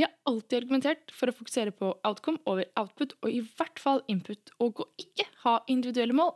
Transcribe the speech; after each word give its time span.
Vi 0.00 0.04
har 0.06 0.12
alltid 0.24 0.62
argumentert 0.62 1.10
for 1.12 1.28
å 1.28 1.32
fokusere 1.36 1.74
på 1.76 1.90
outcome 2.08 2.40
over 2.48 2.64
output, 2.80 3.10
og 3.20 3.34
i 3.36 3.42
hvert 3.44 3.76
fall 3.82 3.98
input, 4.08 4.48
og 4.56 4.78
å 4.80 4.86
ikke 4.96 5.26
ha 5.42 5.58
individuelle 5.68 6.14
mål. 6.16 6.30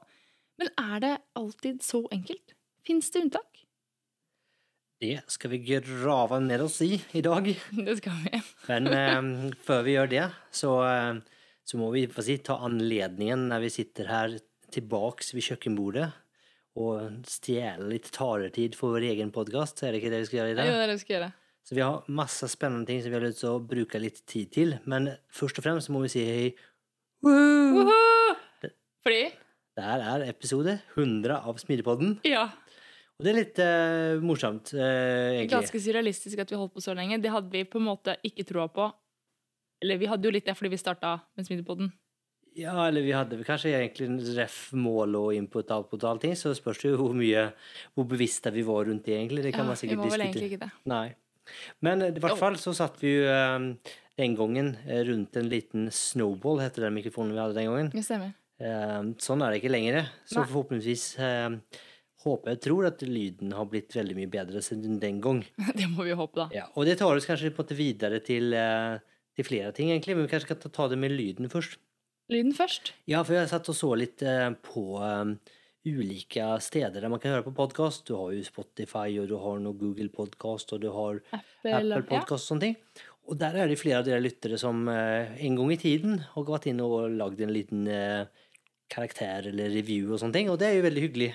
Men 0.60 0.68
er 0.76 0.98
det 1.00 1.12
alltid 1.40 1.78
så 1.80 2.02
enkelt? 2.12 2.52
Fins 2.84 3.08
det 3.14 3.22
unntak? 3.24 3.62
Det 5.00 5.14
skal 5.32 5.54
vi 5.54 5.62
grave 5.64 6.42
ned 6.44 6.60
oss 6.60 6.76
i 6.84 6.98
i 7.16 7.22
dag. 7.24 7.48
Det 7.86 7.94
skal 8.02 8.18
vi. 8.26 8.40
Men 8.68 8.90
eh, 8.92 9.54
før 9.64 9.80
vi 9.86 9.94
gjør 9.96 10.12
det, 10.12 10.26
så, 10.52 10.74
eh, 10.84 11.22
så 11.64 11.80
må 11.80 11.88
vi 11.94 12.04
si, 12.20 12.36
ta 12.44 12.58
anledningen 12.68 13.46
når 13.48 13.64
vi 13.64 13.72
sitter 13.78 14.12
her 14.12 14.36
tilbake 14.76 15.24
ved 15.32 15.48
kjøkkenbordet 15.48 16.10
og 16.84 17.24
stjele 17.32 17.88
litt 17.94 18.12
taletid 18.12 18.76
for 18.76 18.92
vår 18.98 19.08
egen 19.14 19.32
podkast. 19.32 19.80
Er 19.88 19.96
det 19.96 20.02
ikke 20.02 20.12
det 20.12 20.20
vi 20.26 20.28
skal 20.28 20.42
gjøre 20.42 20.52
i 20.52 20.52
Jo, 20.52 20.60
dag? 20.60 20.68
det 20.68 20.84
er 20.84 20.92
det 20.92 20.98
vi 21.00 21.04
skal 21.06 21.16
gjøre. 21.16 21.32
Så 21.64 21.76
vi 21.76 21.80
har 21.80 22.04
masse 22.12 22.44
spennende 22.52 22.86
ting 22.88 23.00
som 23.00 23.12
vi 23.12 23.16
har 23.16 23.24
lyst 23.24 23.40
til 23.40 23.54
å 23.54 23.62
bruke 23.64 24.00
litt 24.00 24.20
tid 24.28 24.50
til. 24.52 24.74
Men 24.90 25.14
først 25.32 25.60
og 25.60 25.64
fremst 25.64 25.88
må 25.92 26.02
vi 26.04 26.10
si 26.12 26.24
hei. 26.28 26.50
Woo! 27.24 27.78
Woohoo! 27.78 28.34
Fordi 29.04 29.22
Der 29.76 30.04
er 30.04 30.26
episode 30.28 30.76
100 30.94 31.40
av 31.40 31.56
Smidepodden. 31.58 32.18
Ja. 32.28 32.44
Og 33.18 33.24
det 33.26 33.32
er 33.32 33.38
litt 33.38 33.58
uh, 33.62 34.22
morsomt, 34.22 34.74
uh, 34.76 34.82
egentlig. 34.82 35.50
Ganske 35.54 35.80
surrealistisk 35.82 36.44
at 36.44 36.52
vi 36.52 36.58
holdt 36.60 36.74
på 36.76 36.84
så 36.84 36.94
lenge. 36.98 37.18
Det 37.22 37.32
hadde 37.32 37.50
vi 37.50 37.64
på 37.66 37.80
en 37.80 37.88
måte 37.88 38.16
ikke 38.26 38.46
troa 38.48 38.68
på. 38.70 38.90
Eller 39.82 39.98
vi 40.00 40.08
hadde 40.10 40.28
jo 40.28 40.32
litt 40.34 40.46
det 40.46 40.56
fordi 40.58 40.72
vi 40.74 40.80
starta 40.80 41.16
med 41.36 41.48
Smidepodden. 41.48 41.90
Ja, 42.54 42.76
eller 42.86 43.02
vi 43.02 43.10
hadde 43.10 43.40
kanskje 43.42 43.72
egentlig 43.74 44.06
en 44.06 44.20
ref 44.36 44.58
mål 44.78 45.16
og 45.18 45.32
input, 45.34 45.72
alt 45.74 45.88
på 45.90 45.98
allting, 46.06 46.36
så 46.38 46.52
spørs 46.54 46.78
det 46.84 46.92
jo 46.92 47.00
hvor 47.00 47.16
mye, 47.18 47.48
hvor 47.96 48.06
bevisste 48.06 48.52
vi 48.54 48.62
var 48.62 48.86
rundt 48.86 49.08
det, 49.08 49.16
egentlig. 49.16 49.42
Det 49.48 49.54
kan 49.56 49.64
Ja, 49.64 49.72
man 49.72 49.74
vi 49.74 49.82
sikkert 49.82 49.98
var 49.98 50.04
vel 50.04 50.12
diskutere. 50.12 50.30
egentlig 50.30 50.52
ikke 50.52 50.62
det. 50.62 50.70
Nei. 50.92 51.06
Men 51.84 52.02
eh, 52.02 52.12
i 52.14 52.22
hvert 52.22 52.38
fall 52.40 52.56
så 52.60 52.74
satt 52.76 53.00
vi 53.02 53.16
jo 53.18 53.24
eh, 53.30 53.94
den 54.20 54.36
gangen 54.38 54.74
eh, 54.86 55.02
rundt 55.08 55.36
en 55.40 55.48
liten 55.50 55.88
snowball, 55.94 56.60
heter 56.64 56.86
den 56.88 56.94
mikrofonen 57.00 57.34
vi 57.34 57.42
hadde 57.42 57.58
den 57.58 57.70
gangen. 57.70 57.90
Det 57.94 58.04
stemmer. 58.06 58.34
Eh, 58.62 59.00
Sånn 59.22 59.42
er 59.42 59.50
det 59.54 59.62
ikke 59.62 59.72
lenger. 59.74 60.04
Så 60.30 60.40
Nei. 60.40 60.46
forhåpentligvis 60.52 61.06
eh, 61.18 61.56
håper 62.24 62.54
jeg 62.54 62.60
tror 62.64 62.86
at 62.88 63.02
lyden 63.04 63.50
har 63.52 63.66
blitt 63.68 63.92
veldig 63.96 64.14
mye 64.16 64.30
bedre 64.32 64.62
siden 64.64 65.00
den 65.02 65.18
gang. 65.24 65.42
Det 65.78 65.88
må 65.92 66.06
vi 66.06 66.14
håpe, 66.16 66.38
da. 66.44 66.46
Ja, 66.54 66.68
og 66.74 66.86
det 66.88 66.94
tar 67.02 67.12
oss 67.18 67.26
kanskje 67.28 67.50
på 67.56 67.66
en 67.66 67.76
videre 67.76 68.22
til, 68.24 68.54
eh, 68.56 68.96
til 69.36 69.44
flere 69.50 69.74
ting, 69.76 69.90
egentlig, 69.92 70.14
men 70.16 70.24
vi 70.28 70.32
kanskje 70.36 70.54
kan 70.54 70.62
ta- 70.70 70.88
det 70.88 70.96
med 71.02 71.12
lyden 71.12 71.50
først. 71.52 71.76
Lyden 72.32 72.54
først. 72.56 72.94
Ja, 73.10 73.20
for 73.26 73.36
jeg 73.36 73.50
satt 73.50 73.68
og 73.68 73.76
så 73.76 73.90
litt 74.00 74.22
eh, 74.24 74.48
på 74.64 74.86
eh, 75.04 75.34
ulike 75.84 76.46
steder 76.64 77.02
der 77.02 77.12
man 77.12 77.20
kan 77.20 77.34
høre 77.34 77.46
på 77.46 77.54
podkast. 77.56 78.06
Du 78.08 78.16
har 78.16 78.32
jo 78.32 78.44
Spotify, 78.46 79.08
og 79.20 79.28
du 79.28 79.36
har 79.40 79.60
noe 79.62 79.76
Google 79.78 80.08
Podcast, 80.12 80.72
og 80.72 80.80
du 80.84 80.90
har 80.94 81.20
Apple, 81.36 81.74
Apple 81.74 81.98
ja. 81.98 82.04
Podcast 82.08 82.46
og 82.46 82.54
sånne 82.54 82.66
ting. 82.68 82.78
Og 83.24 83.38
der 83.40 83.56
er 83.56 83.68
det 83.70 83.80
flere 83.80 84.02
av 84.02 84.08
dere 84.08 84.20
lyttere 84.20 84.58
som 84.60 84.84
eh, 84.92 85.32
en 85.46 85.56
gang 85.56 85.72
i 85.72 85.80
tiden 85.80 86.18
har 86.34 86.48
gått 86.48 86.68
inn 86.68 86.82
og 86.84 87.08
lagd 87.16 87.40
en 87.40 87.52
liten 87.52 87.86
eh, 87.88 88.24
karakter 88.92 89.48
eller 89.52 89.72
review 89.72 90.12
og 90.12 90.20
sånne 90.20 90.36
ting, 90.36 90.50
og 90.52 90.60
det 90.60 90.68
er 90.68 90.78
jo 90.78 90.86
veldig 90.88 91.04
hyggelig. 91.06 91.30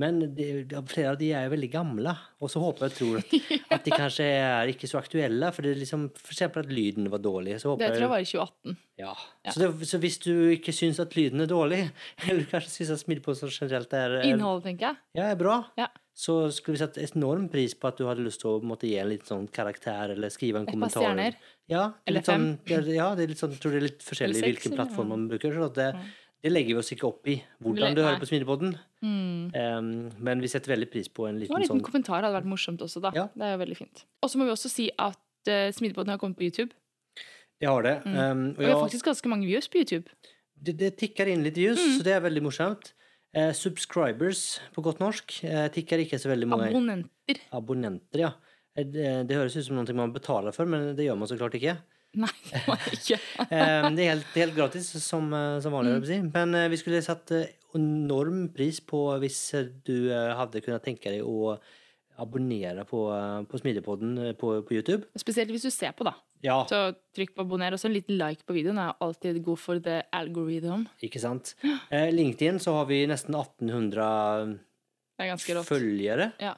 Men 0.00 0.20
de, 0.34 0.64
de, 0.64 0.78
flere 0.88 1.10
av 1.12 1.18
de 1.20 1.26
er 1.36 1.42
jo 1.44 1.50
veldig 1.52 1.68
gamle, 1.74 2.14
og 2.40 2.48
så 2.48 2.62
håper 2.62 2.86
jeg 2.86 2.92
og 2.92 2.96
tror 2.96 3.18
at, 3.20 3.34
at 3.76 3.82
de 3.84 3.92
kanskje 3.92 4.24
er 4.24 4.70
ikke 4.72 4.88
så 4.88 4.96
aktuelle, 5.02 5.50
for 5.52 5.66
det 5.66 5.74
er 5.74 5.80
liksom, 5.82 6.06
for 6.16 6.32
eksempel 6.32 6.64
at 6.64 6.70
lyden 6.72 7.10
var 7.12 7.20
dårlig. 7.20 7.58
Så 7.60 7.74
håper 7.74 7.84
Det 7.90 7.98
tror 7.98 8.06
jeg 8.06 8.12
var 8.14 8.24
i 8.24 8.30
2018. 8.30 8.78
ja. 9.02 9.12
Ja. 9.44 9.50
Så, 9.52 9.58
det, 9.60 9.88
så 9.90 9.98
hvis 10.00 10.16
du 10.22 10.32
ikke 10.54 10.72
syns 10.72 11.00
at 11.02 11.12
lyden 11.18 11.44
er 11.44 11.50
dårlig, 11.50 11.82
eller 12.28 12.46
kanskje 12.48 12.72
syns 12.78 12.94
at 12.96 13.02
Smidigpodden 13.04 13.52
generelt 13.52 13.92
er, 13.98 14.16
er, 14.22 14.30
Innholdet, 14.30 14.64
tenker 14.70 14.88
jeg. 14.92 15.02
ja, 15.20 15.28
er 15.34 15.36
bra, 15.44 15.58
Ja. 15.76 15.90
så 16.16 16.38
skulle 16.54 16.78
vi 16.78 16.82
satt 16.86 16.96
enorm 17.04 17.50
pris 17.52 17.74
på 17.76 17.88
at 17.92 18.00
du 18.00 18.06
hadde 18.08 18.24
lyst 18.24 18.40
til 18.46 18.54
å 18.54 18.64
måtte 18.64 18.88
gi 18.88 18.96
en 19.02 19.10
litt 19.12 19.28
sånn 19.28 19.44
karakter, 19.52 20.16
eller 20.16 20.32
skrive 20.32 20.60
en 20.62 20.68
Et 20.68 20.72
kommentar. 20.72 21.04
stjerner. 21.04 21.36
Ja, 21.68 21.84
er 21.90 22.10
Eller 22.10 22.24
sånn, 22.26 22.48
ja, 22.68 23.10
det 23.16 23.24
er 23.24 23.30
litt 23.34 23.40
sånn, 23.40 23.54
tror 23.60 23.72
det 23.76 23.80
er 23.82 23.86
litt 23.90 24.02
forskjellig 24.08 24.40
hvilken 24.44 24.74
plattform 24.76 25.12
man 25.12 25.28
bruker. 25.28 25.52
Så 25.56 25.68
at 25.68 25.78
det, 25.82 25.92
Mm. 25.92 26.10
Det 26.42 26.50
legger 26.52 26.74
vi 26.74 26.80
oss 26.82 26.90
ikke 26.94 27.06
opp 27.06 27.28
i, 27.30 27.36
hvordan 27.62 27.92
Nei. 27.92 27.94
du 27.94 28.02
hører 28.02 28.18
på 28.18 28.26
Smidigpodden. 28.26 28.72
Mm. 29.02 29.52
Um, 29.54 29.90
men 30.18 30.40
vi 30.42 30.48
setter 30.50 30.72
veldig 30.74 30.88
pris 30.90 31.08
på 31.08 31.28
en 31.28 31.36
Og 31.36 31.40
liten 31.44 31.54
en 31.54 31.62
liten 31.62 31.76
sånn 31.78 31.84
kommentar 31.86 32.22
hadde 32.24 32.34
vært 32.34 32.48
morsomt 32.50 32.82
også, 32.82 33.00
da. 33.04 33.12
Ja. 33.14 33.28
Det 33.34 33.46
er 33.46 33.52
jo 33.56 33.60
veldig 33.62 33.76
fint. 33.78 34.04
Og 34.22 34.30
så 34.32 34.38
må 34.40 34.48
vi 34.48 34.54
også 34.54 34.70
si 34.72 34.88
at 34.98 35.18
uh, 35.50 35.70
Smidigpodden 35.74 36.10
har 36.14 36.18
kommet 36.22 36.36
på 36.40 36.48
YouTube. 36.48 36.74
Det 37.62 37.68
har 37.70 37.82
det. 37.86 37.94
Mm. 38.04 38.16
Um, 38.18 38.42
Og 38.56 38.64
vi 38.64 38.70
har 38.72 38.80
faktisk 38.82 39.06
ganske 39.06 39.28
mange 39.30 39.46
views 39.46 39.68
på 39.70 39.78
YouTube. 39.84 40.10
det, 40.62 40.74
det 40.78 40.96
tikker 40.98 41.26
inn 41.30 41.42
litt 41.46 41.56
views, 41.58 41.78
Mm. 41.78 41.96
så 41.98 42.02
det 42.06 42.12
er 42.16 42.20
veldig 42.26 42.42
morsomt. 42.42 42.92
Uh, 43.36 43.52
subscribers 43.56 44.60
på 44.74 44.82
godt 44.84 44.98
norsk 45.00 45.38
uh, 45.46 45.68
tikker 45.72 46.02
ikke 46.04 46.18
så 46.20 46.28
veldig 46.28 46.48
mange 46.50 46.68
Abonnenter. 46.68 47.38
abonnenter. 47.52 48.18
ja. 48.26 48.32
Eh, 48.76 48.84
Det, 48.84 49.26
det 49.28 49.36
høres 49.36 49.56
ut 49.56 49.64
som 49.64 49.76
noe 49.78 49.94
man 49.94 50.12
betaler 50.12 50.52
for, 50.52 50.66
men 50.66 50.94
det 50.96 51.06
gjør 51.06 51.16
man 51.18 51.28
så 51.30 51.38
klart 51.38 51.54
ikke. 51.54 51.76
Nei, 52.14 52.28
det 52.50 52.62
var 52.68 52.82
ikke. 52.92 53.16
Det 53.48 53.60
er 54.04 54.10
helt, 54.12 54.32
helt 54.36 54.54
gratis, 54.56 54.90
som, 55.00 55.30
eh, 55.32 55.58
som 55.64 55.72
vanlig. 55.72 55.94
Mm. 56.02 56.08
Si. 56.10 56.18
Men 56.34 56.54
eh, 56.58 56.68
vi 56.72 56.76
skulle 56.80 57.00
satt 57.04 57.30
eh, 57.32 57.46
enorm 57.78 58.50
pris 58.52 58.80
på 58.84 59.00
hvis 59.22 59.38
du 59.86 60.10
hadde 60.12 60.60
kunnet 60.60 60.84
tenke 60.84 61.08
deg 61.14 61.22
å 61.24 61.54
abonnere 62.20 62.84
på, 62.84 62.98
på 63.48 63.58
Smidigpodden 63.62 64.10
eh, 64.26 64.34
på, 64.38 64.50
på 64.66 64.74
YouTube. 64.76 65.06
Spesielt 65.18 65.50
hvis 65.54 65.64
du 65.64 65.70
ser 65.72 65.94
på, 65.96 66.04
da. 66.06 66.12
Ja, 66.44 66.58
Så 66.68 66.90
trykk 67.16 67.36
på 67.36 67.44
abonner. 67.46 67.72
Og 67.72 67.80
så 67.80 67.88
en 67.88 67.94
liten 67.96 68.18
like 68.18 68.44
på 68.46 68.56
videoen 68.56 68.80
er 68.82 68.96
alltid 69.02 69.38
god 69.46 69.60
for 69.62 69.80
the 69.82 70.00
algorithm. 70.12 70.84
ikke 71.02 71.22
sant. 71.22 71.54
Eh, 71.88 72.10
LinkedIn 72.12 72.58
så 72.62 72.74
har 72.80 72.88
vi 72.90 73.04
nesten 73.10 73.34
1800 73.38 74.52
Det 74.52 75.24
er 75.24 75.30
ganske 75.32 75.56
rått. 75.56 75.70
følgere. 75.70 76.28
Ja. 76.42 76.54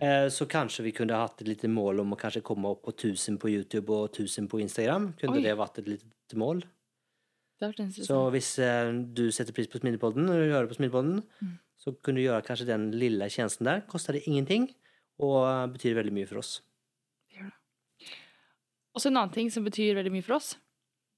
Eh, 0.00 0.28
Så 0.28 0.46
kanskje 0.46 0.84
vi 0.84 0.92
kunne 0.92 1.16
hatt 1.16 1.40
et 1.40 1.48
lite 1.48 1.68
mål 1.72 2.00
om 2.00 2.12
å 2.12 2.18
kanskje 2.20 2.42
komme 2.44 2.68
opp 2.68 2.82
på 2.84 2.92
1000 2.92 3.38
på 3.40 3.48
YouTube 3.48 3.88
og 3.94 4.10
1000 4.12 4.48
på 4.48 4.60
Instagram. 4.60 5.12
Kunne 5.20 5.38
Oi. 5.38 5.42
det 5.42 5.56
vært 5.56 5.78
et 5.78 5.88
lite 5.88 6.36
mål? 6.36 6.64
Så 7.58 8.18
hvis 8.34 8.58
eh, 8.60 8.92
du 8.92 9.30
setter 9.32 9.54
pris 9.56 9.66
på 9.72 9.80
Smidepodden, 9.80 10.28
og 10.28 10.34
hører 10.36 10.68
på 10.68 10.76
Smidepodden, 10.76 11.22
Mm. 11.40 11.58
så 11.78 11.94
kunne 12.02 12.16
du 12.20 12.26
gjøre 12.26 12.44
kanskje 12.44 12.66
den 12.66 12.90
lille 12.92 13.24
tjenesten 13.32 13.64
der. 13.64 13.80
Koster 13.88 14.12
det 14.12 14.26
ingenting, 14.28 14.74
og 15.18 15.46
eh, 15.48 15.66
betyr 15.72 15.94
veldig 15.96 16.12
mye 16.12 16.26
for 16.28 16.38
oss. 16.38 16.60
Også 18.96 19.08
en 19.10 19.16
annen 19.16 19.32
ting 19.32 19.50
som 19.52 19.64
betyr 19.64 19.94
veldig 19.96 20.12
mye 20.12 20.24
for 20.24 20.36
oss, 20.36 20.54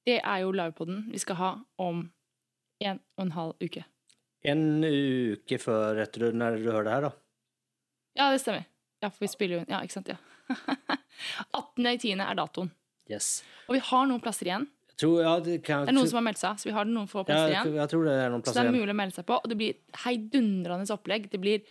det 0.07 0.21
er 0.25 0.41
jo 0.43 0.51
livepodden 0.55 1.11
vi 1.13 1.19
skal 1.19 1.37
ha 1.39 1.51
om 1.79 2.11
en 2.83 3.01
og 3.19 3.23
en 3.25 3.31
halv 3.37 3.55
uke. 3.63 3.85
En 4.45 4.83
uke 4.85 5.59
før 5.59 5.99
etter 6.03 6.33
når 6.33 6.59
du 6.63 6.71
hører 6.71 6.85
det 6.85 6.93
her, 6.93 7.07
da. 7.09 7.13
Ja, 8.19 8.33
det 8.35 8.43
stemmer. 8.43 8.67
Ja, 8.99 9.13
for 9.13 9.23
vi 9.23 9.31
spiller 9.31 9.61
jo 9.61 9.67
Ja, 9.71 9.83
ikke 9.87 9.95
sant, 9.95 10.11
ja. 10.11 10.19
18.10. 11.55 12.19
er 12.25 12.39
datoen. 12.39 12.73
Yes. 13.09 13.43
Og 13.69 13.79
vi 13.79 13.83
har 13.85 14.09
noen 14.11 14.23
plasser 14.23 14.51
igjen. 14.51 14.67
Jeg 14.89 15.05
tror, 15.05 15.19
ja, 15.23 15.33
det, 15.39 15.59
kan, 15.63 15.85
Det 15.87 15.93
er 15.93 15.97
noen 15.97 16.09
som 16.11 16.19
har 16.19 16.25
meldt 16.27 16.41
seg, 16.41 16.59
så 16.59 16.67
vi 16.67 16.75
har 16.75 16.89
noen 16.89 17.07
få 17.09 17.23
ja, 17.23 17.27
plasser 17.29 17.53
jeg, 17.53 17.61
igjen. 17.61 17.77
jeg 17.79 17.91
tror 17.93 18.09
det 18.09 18.15
er 18.19 18.33
noen 18.33 18.43
Så 18.43 18.51
det 18.51 18.55
plasser 18.57 18.71
er 18.71 18.75
mulig 18.75 18.95
å 18.95 18.99
melde 18.99 19.15
seg 19.15 19.27
på. 19.29 19.37
Og 19.39 19.53
det 19.53 19.59
blir 19.61 20.01
heidundrende 20.03 20.97
opplegg. 20.97 21.29
Det 21.31 21.41
blir 21.43 21.69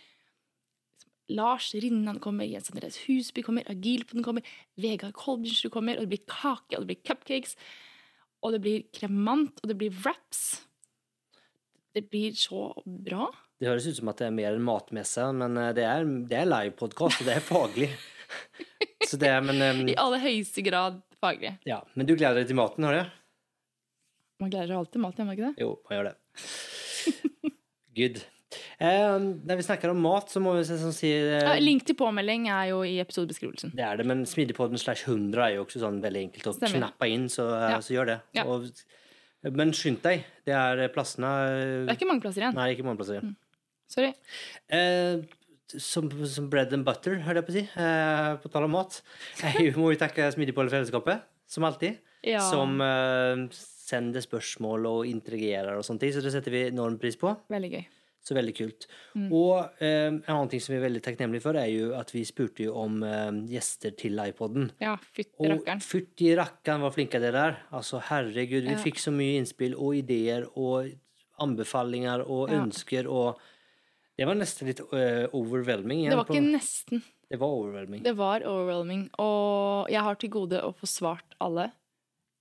Lars 1.36 1.74
Rinnan 1.76 2.22
kommer, 2.24 2.48
Jens 2.48 2.70
Andreas 2.72 2.96
Husby 3.04 3.44
kommer, 3.44 3.66
Agilpoden 3.68 4.24
kommer, 4.24 4.54
Vegard 4.80 5.12
Kolbjørnsrud 5.18 5.74
kommer, 5.74 5.98
og 5.98 6.06
det 6.06 6.14
blir 6.14 6.24
kake, 6.24 6.78
og 6.78 6.84
det 6.86 6.88
blir 6.88 7.02
cupcakes, 7.04 7.52
og 8.40 8.54
det 8.54 8.62
blir 8.64 8.86
kremant, 8.96 9.60
og 9.60 9.68
det 9.68 9.76
blir 9.76 9.92
wraps. 10.00 10.62
Det 11.92 12.06
blir 12.08 12.32
så 12.38 12.70
bra. 12.86 13.28
Det 13.58 13.66
høres 13.66 13.86
ut 13.90 13.96
som 13.98 14.08
at 14.12 14.20
det 14.20 14.28
er 14.28 14.34
mer 14.36 14.54
en 14.54 14.62
matmesse, 14.62 15.24
men 15.34 15.56
eh, 15.58 15.72
det 15.74 15.84
er, 15.88 16.04
det 16.30 16.36
er 16.38 16.46
livepodkast, 16.50 17.22
og 17.24 17.26
det 17.30 17.36
er 17.38 17.44
faglig. 17.44 17.90
Så 19.08 19.16
det 19.18 19.30
er, 19.32 19.40
men, 19.42 19.58
um, 19.62 19.84
I 19.88 19.96
aller 19.98 20.20
høyeste 20.22 20.62
grad 20.66 21.00
faglig. 21.22 21.54
ja. 21.66 21.80
men 21.98 22.06
du 22.06 22.12
gleder 22.14 22.42
deg 22.42 22.50
til 22.50 22.58
maten, 22.58 22.84
har 22.86 22.98
du? 22.98 23.14
Man 24.38 24.50
gleder 24.52 24.70
seg 24.70 24.78
alltid 24.78 24.94
til 24.94 25.02
mat, 25.02 25.16
gjør 25.18 25.26
man 25.26 25.38
ikke 25.38 25.48
det? 25.48 25.62
Jo, 25.64 25.70
man 25.88 25.96
gjør 25.96 26.10
det. 26.10 26.16
Good. 27.98 28.20
Eh, 28.78 29.16
når 29.48 29.58
vi 29.58 29.64
snakker 29.66 29.90
om 29.90 29.98
mat, 30.00 30.30
så 30.30 30.40
må 30.40 30.52
vi 30.56 30.62
sånn 30.68 30.94
si 30.94 31.10
eh, 31.10 31.40
Ja, 31.42 31.56
link 31.60 31.82
til 31.88 31.96
påmelding 31.98 32.46
er 32.52 32.70
jo 32.70 32.78
i 32.86 32.94
episodebeskrivelsen. 33.02 33.74
Det 33.76 33.82
er 33.84 33.98
det, 33.98 34.06
men 34.08 34.22
Smidigpodden 34.28 34.78
slash 34.80 35.02
100 35.08 35.42
er 35.48 35.56
jo 35.56 35.64
også 35.66 35.82
sånn 35.82 35.98
veldig 36.04 36.22
enkelt 36.28 36.46
å 36.52 36.54
Stemmer. 36.56 36.84
knappe 36.84 37.10
inn, 37.10 37.26
så, 37.32 37.48
eh, 37.56 37.66
Ja. 37.74 37.80
så 37.82 37.96
gjør 37.96 38.12
det. 38.12 38.18
Ja. 38.38 38.46
Og, 38.46 38.70
men 39.58 39.74
skynd 39.76 40.00
deg. 40.06 40.24
Det 40.46 40.54
er 40.54 40.84
plassene 40.94 41.32
Det 41.88 41.92
er 41.92 41.98
ikke 41.98 42.08
mange 42.12 42.24
plasser 42.24 42.44
igjen. 42.46 42.54
Nei, 42.60 42.70
ikke 42.76 42.86
mange 42.86 43.02
plasser 43.02 43.18
igjen. 43.18 43.34
Sorry. 43.88 44.12
Eh, 44.68 45.24
som, 45.80 46.08
som 46.28 46.48
bread 46.52 46.72
and 46.76 46.84
butter, 46.86 47.18
hører 47.24 47.42
jeg 47.42 47.46
på 47.48 47.52
å 47.52 47.56
si, 47.58 47.64
eh, 47.84 48.30
på 48.42 48.50
tall 48.52 48.68
om 48.68 48.76
mat. 48.78 49.00
Jeg 49.42 49.74
må 49.76 49.90
jo 49.92 50.00
takke 50.04 50.30
Smidigpodden-fellesskapet, 50.36 51.26
som 51.48 51.66
alltid. 51.68 51.98
Ja. 52.26 52.40
Som 52.44 52.80
eh, 52.84 53.46
sender 53.54 54.24
spørsmål 54.24 54.88
og 54.90 55.06
interagerer 55.08 55.78
og 55.78 55.84
sånne 55.86 56.02
ting, 56.04 56.12
så 56.16 56.24
det 56.24 56.32
setter 56.34 56.54
vi 56.54 56.66
enorm 56.70 56.98
pris 57.00 57.16
på. 57.20 57.32
Veldig 57.52 57.72
gøy. 57.76 57.86
Så 58.28 58.34
veldig 58.36 58.52
kult. 58.58 58.84
Mm. 59.16 59.28
Og 59.32 59.78
eh, 59.80 60.08
en 60.10 60.18
annen 60.28 60.50
ting 60.52 60.60
som 60.60 60.74
vi 60.74 60.80
er 60.80 60.84
veldig 60.84 61.00
takknemlige 61.06 61.44
for, 61.46 61.56
er 61.56 61.70
jo 61.72 61.92
at 61.96 62.10
vi 62.12 62.24
spurte 62.28 62.66
jo 62.66 62.74
om 62.76 62.98
eh, 63.06 63.30
gjester 63.54 63.94
til 63.96 64.18
iPoden. 64.20 64.66
Ja, 64.84 64.96
fytti 65.16 65.48
Og 65.48 65.70
fytti 65.84 66.34
rakkeren 66.36 66.82
hvor 66.84 66.92
flinke 66.96 67.20
dere 67.22 67.44
er. 67.52 67.60
Altså, 67.72 68.02
herregud, 68.10 68.66
vi 68.68 68.74
Ja. 68.74 68.80
fikk 68.82 69.00
så 69.00 69.14
mye 69.16 69.38
innspill 69.40 69.78
og 69.78 69.96
ideer 70.02 70.44
og 70.60 70.90
anbefalinger 71.40 72.26
og 72.26 72.50
ønsker 72.52 73.08
og 73.08 73.38
Det 74.18 74.26
var 74.26 74.34
nesten 74.34 74.66
litt 74.66 74.80
uh, 74.90 75.28
overwhelming. 75.36 76.00
igjen 76.02 76.10
Det 76.10 76.16
var 76.18 76.26
på- 76.28 76.34
ikke 76.34 76.52
nesten. 76.56 77.02
Det 77.28 77.38
var 77.38 77.52
overwhelming. 77.54 78.02
Det 78.02 78.14
var 78.16 78.42
overwhelming, 78.48 79.02
og 79.20 79.90
jeg 79.92 80.00
har 80.02 80.16
til 80.18 80.30
gode 80.32 80.58
å 80.64 80.72
få 80.74 80.88
svart 80.90 81.36
alle. 81.44 81.68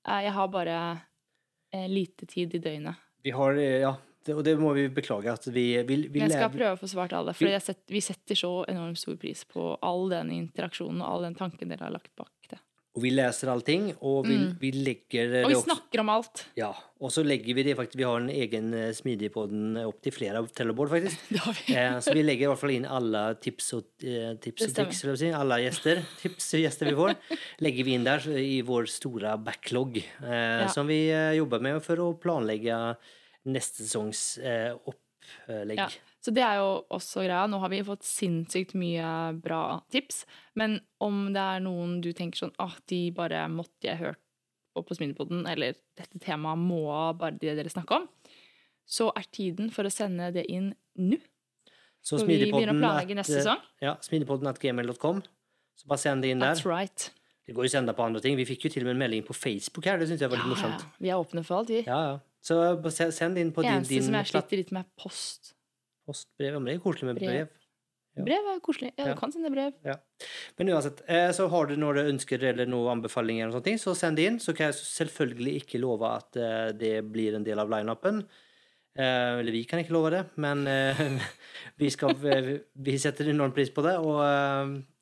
Jeg 0.07 0.31
har 0.31 0.47
bare 0.47 0.77
uh, 1.75 1.87
lite 1.91 2.25
tid 2.25 2.55
i 2.55 2.61
døgnet. 2.63 2.95
Vi 3.27 3.33
har, 3.35 3.53
ja, 3.59 3.91
det, 4.25 4.33
og 4.37 4.43
det 4.47 4.53
må 4.59 4.71
vi 4.77 4.87
beklage 4.89 5.27
at 5.31 5.45
vi, 5.51 5.65
vi, 5.83 5.97
vi 6.07 6.19
Men 6.21 6.29
jeg 6.31 6.37
skal 6.39 6.53
prøve 6.53 6.77
å 6.77 6.79
få 6.79 6.87
svart 6.87 7.13
alle, 7.13 7.33
for 7.35 7.45
Vi- 7.45 7.75
vi 7.97 8.01
setter 8.01 8.35
så 8.39 8.51
enormt 8.71 8.97
stor 9.01 9.17
pris 9.19 9.43
på 9.45 9.77
all 9.81 10.07
den 10.09 10.31
interaksjonen 10.31 11.01
og 11.03 11.07
all 11.11 11.27
den 11.27 11.35
tanken 11.35 11.69
dere 11.69 11.83
har 11.89 11.91
lagt 11.93 12.13
bak 12.15 12.31
det. 12.97 13.01
och 13.01 13.03
vi 13.05 13.11
leser 13.11 13.47
allting 13.47 13.93
og 14.01 14.25
vi, 14.27 14.35
Mm. 14.37 14.57
vi 14.59 14.71
opp. 14.71 15.45
Og 15.45 15.51
vi 15.51 15.61
snakker 15.61 15.99
om 15.99 16.09
alt. 16.09 16.45
Ja, 16.55 16.73
Og 16.99 17.11
så 17.11 17.23
legger 17.23 17.53
vi 17.53 17.63
det 17.63 17.75
faktisk 17.77 17.95
vi 17.95 18.03
har 18.03 18.17
en 18.17 18.29
egen 18.29 18.73
eh, 18.73 18.91
smidigpodden 18.91 19.77
opp 19.85 20.01
til 20.01 20.11
flere 20.11 20.41
telebord, 20.47 20.89
faktisk. 20.89 21.17
Det 21.29 21.39
har 21.39 21.53
vi. 21.53 21.75
Eh, 21.75 21.99
så 21.99 22.13
vi 22.13 22.23
legger 22.23 22.47
i 22.47 22.49
hvert 22.49 22.59
fall 22.59 22.73
inn 22.73 22.85
alle 22.85 23.35
tips 23.39 23.73
og, 23.77 23.83
eh, 24.01 24.33
tips 24.41 24.65
og 24.65 24.73
triks, 24.73 25.03
vill 25.03 25.09
jag 25.09 25.19
säga. 25.19 26.03
tips 26.21 26.53
og 26.53 26.59
gjester 26.59 26.85
vi 26.89 26.95
får, 26.95 27.15
legger 27.59 27.83
vi 27.85 27.93
inn 27.93 28.03
der 28.03 28.27
i 28.33 28.61
vår 28.61 28.87
store 28.89 29.37
backlog 29.37 29.97
eh, 29.97 30.67
som 30.73 30.87
vi 30.87 31.09
eh, 31.11 31.35
jobbar 31.37 31.61
med 31.61 31.83
for 31.85 31.97
å 32.01 32.13
planlegge 32.17 32.97
neste 33.45 33.83
sesongs 33.85 34.37
eh, 34.39 34.73
upplägg. 34.73 35.77
Ja. 35.77 35.89
Så 36.27 36.33
det 36.35 36.43
er 36.43 36.57
jo 36.59 36.71
også 36.91 37.21
greia. 37.23 37.45
Nå 37.47 37.55
har 37.63 37.71
vi 37.71 37.77
fått 37.87 38.03
sinnssykt 38.03 38.73
mye 38.75 39.07
bra 39.39 39.77
tips. 39.93 40.25
Men 40.59 40.81
om 40.99 41.29
det 41.31 41.39
er 41.39 41.61
noen 41.63 42.01
du 42.03 42.09
tenker 42.11 42.41
sånn 42.41 42.51
ah, 42.59 42.73
de 42.91 43.05
bare 43.15 43.45
måtte 43.47 43.87
jeg 43.87 44.01
hørt 44.01 44.19
på 44.75 44.83
på 44.83 44.97
Smidigpodden, 44.97 45.45
eller 45.49 45.77
dette 45.97 46.19
temaet 46.21 46.59
må 46.59 46.83
bare 47.17 47.39
de 47.39 47.55
dere 47.55 47.71
snakke 47.71 48.01
om, 48.01 48.03
så 48.85 49.07
er 49.15 49.25
tiden 49.33 49.71
for 49.73 49.87
å 49.87 49.93
sende 49.93 50.27
det 50.35 50.43
inn 50.51 50.67
nå. 50.99 51.17
Så 52.03 52.19
vi 52.27 52.37
begynner 52.43 52.75
å 52.75 52.77
planlegge 52.77 53.17
neste 53.17 53.39
eh, 53.39 53.41
sesong. 53.41 53.63
Ja, 53.81 53.95
smidigpodden 54.05 54.51
at 54.51 54.59
gmail.com. 54.61 55.23
Så 55.79 55.89
bara 55.89 56.03
sänd 56.03 56.27
in 56.27 56.43
där. 56.43 56.53
That's 56.53 56.67
right. 56.67 57.09
Det 57.47 57.55
går 57.55 57.65
jo 57.65 57.73
senda 57.73 57.95
på 57.97 58.03
andre 58.03 58.21
ting. 58.21 58.37
Vi 58.37 58.45
fikk 58.45 58.67
jo 58.67 58.75
til 58.75 58.83
og 58.83 58.91
med 58.91 58.97
en 58.99 59.03
melding 59.07 59.25
på 59.25 59.33
Facebook 59.33 59.87
her. 59.87 59.97
Det 59.97 60.11
syns 60.11 60.21
jeg 60.21 60.29
var 60.29 60.43
litt 60.43 60.45
Ja, 60.45 60.53
morsomt. 60.53 60.83
ja. 60.85 60.95
Vi 60.99 61.09
er 61.15 61.23
åpne 61.23 61.47
for 61.47 61.63
alt, 61.63 61.71
vi. 61.73 61.81
Ja, 61.87 61.99
ja. 62.11 62.15
Så 62.43 62.59
send 63.15 63.39
inn 63.39 63.55
på 63.55 63.63
din, 63.65 63.79
Eneste 63.79 63.95
din 63.95 64.05
som 64.05 64.19
jeg 64.19 64.29
sliter 64.35 64.61
litt 64.61 64.75
med, 64.75 64.85
er 64.85 65.03
post. 65.07 65.56
Postbrev. 66.07 66.53
Ja, 66.55 66.59
men 66.59 66.71
det 66.71 66.75
er 66.79 66.83
koselig 66.83 67.09
med 67.11 67.19
Brev. 67.21 67.29
brev. 67.29 67.47
Ja. 68.17 68.23
Brev 68.25 68.47
er 68.55 68.59
koselig. 68.65 68.89
Ja, 68.97 69.05
Ja. 69.05 69.13
du 69.13 69.19
kan 69.19 69.31
sende 69.35 69.51
brev. 69.53 69.73
Men 70.57 70.69
uansett, 70.73 71.03
eh, 71.07 71.29
så 71.37 71.45
har 71.51 71.67
du 71.69 71.75
några 71.77 72.07
ønsker 72.09 72.41
eller 72.49 72.65
noen 72.65 72.95
anbefalinger, 72.97 73.45
eller 73.45 73.59
sånne 73.59 73.67
ting, 73.67 73.77
så 73.77 73.93
send 73.95 74.17
det 74.17 74.25
inn. 74.25 74.39
Så 74.41 74.55
kan 74.57 74.71
jeg 74.71 74.79
selvfølgelig 74.79 75.53
ikke 75.61 75.79
love 75.83 76.09
at 76.15 76.35
eh, 76.41 76.71
det 76.73 76.95
blir 77.11 77.35
en 77.37 77.43
del 77.45 77.59
av 77.61 77.69
lineupen. 77.69 78.23
Eh, 78.97 79.37
eller 79.37 79.51
vi 79.53 79.61
kan 79.69 79.77
ikke 79.83 79.93
love 79.93 80.09
det, 80.15 80.23
men 80.41 80.65
vi, 81.77 81.89
skal, 81.93 82.15
vi 82.17 82.97
setter 82.97 83.29
enorm 83.29 83.53
pris 83.53 83.69
på 83.69 83.83
det. 83.85 83.93
Og 84.01 84.17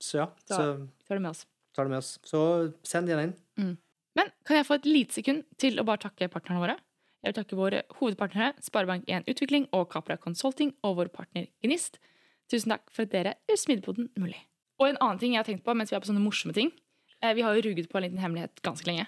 så 0.04 0.20
ja, 0.26 0.28
så 0.50 0.60
Ta 1.08 1.14
det 1.16 1.22
med 1.22 1.32
oss. 1.32 1.46
tar 1.74 1.86
det 1.88 1.92
med 1.96 2.02
oss. 2.04 2.20
Så 2.28 2.74
send 2.84 3.08
gjerne 3.08 3.30
inn. 3.30 3.78
Men 4.16 4.30
kan 4.48 4.58
jeg 4.60 4.66
få 4.68 4.76
et 4.80 4.86
lite 4.88 5.14
sekund 5.16 5.44
til 5.60 5.80
å 5.80 5.86
bare 5.88 6.04
takke 6.04 6.28
partnerne 6.32 6.60
våre? 6.64 6.76
Jeg 7.26 7.34
vil 7.34 7.38
takke 7.40 7.58
våre 7.58 7.80
hovedpartnere 7.98 8.52
Sparebank1 8.62 9.26
Utvikling 9.32 9.64
og 9.74 9.88
Capra 9.90 10.14
Consulting 10.22 10.76
og 10.86 11.00
vår 11.00 11.10
partner 11.10 11.48
Gnist. 11.66 11.98
Tusen 12.52 12.70
takk 12.76 12.84
for 12.94 13.08
at 13.08 13.14
dere 13.16 13.32
gjør 13.50 13.58
Smidepoden 13.58 14.12
mulig. 14.22 14.38
Og 14.78 14.92
en 14.92 15.00
annen 15.02 15.18
ting 15.22 15.34
jeg 15.34 15.42
har 15.42 15.48
tenkt 15.48 15.64
på 15.66 15.74
mens 15.74 15.90
vi 15.90 15.98
er 15.98 16.04
på 16.04 16.12
sånne 16.12 16.22
morsomme 16.22 16.54
ting. 16.54 16.70
eh, 17.24 17.34
Vi 17.34 17.42
har 17.42 17.56
jo 17.56 17.64
ruget 17.66 17.90
på 17.90 17.98
en 17.98 18.06
liten 18.06 18.22
hemmelighet 18.22 18.62
ganske 18.62 18.86
lenge. 18.86 19.08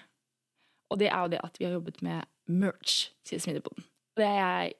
Og 0.90 0.98
det 0.98 1.12
er 1.12 1.20
jo 1.22 1.28
det 1.28 1.40
at 1.44 1.58
vi 1.60 1.64
har 1.68 1.76
jobbet 1.76 2.02
med 2.02 2.26
merch 2.48 3.12
til 3.24 3.38
Smidepoden. 3.40 3.84
Og 4.16 4.24
det 4.24 4.32
jeg 4.34 4.74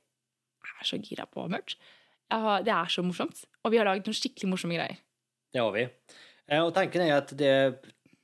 er 0.81 0.85
så 0.91 0.99
gira 0.99 1.27
på 1.31 1.47
merch. 1.49 1.77
Har, 2.33 2.63
det 2.67 2.73
er 2.75 2.91
så 2.91 3.03
morsomt. 3.07 3.45
Og 3.63 3.71
vi 3.71 3.79
har 3.79 3.87
laget 3.87 4.09
noen 4.09 4.19
skikkelig 4.19 4.51
morsomme 4.51 4.75
greier. 4.75 4.99
Det 5.55 5.63
har 5.63 5.71
vi. 5.77 5.87
Eh, 6.49 6.65
og 6.65 6.75
tanken 6.75 7.07
er 7.07 7.15
at 7.21 7.31
det 7.39 7.55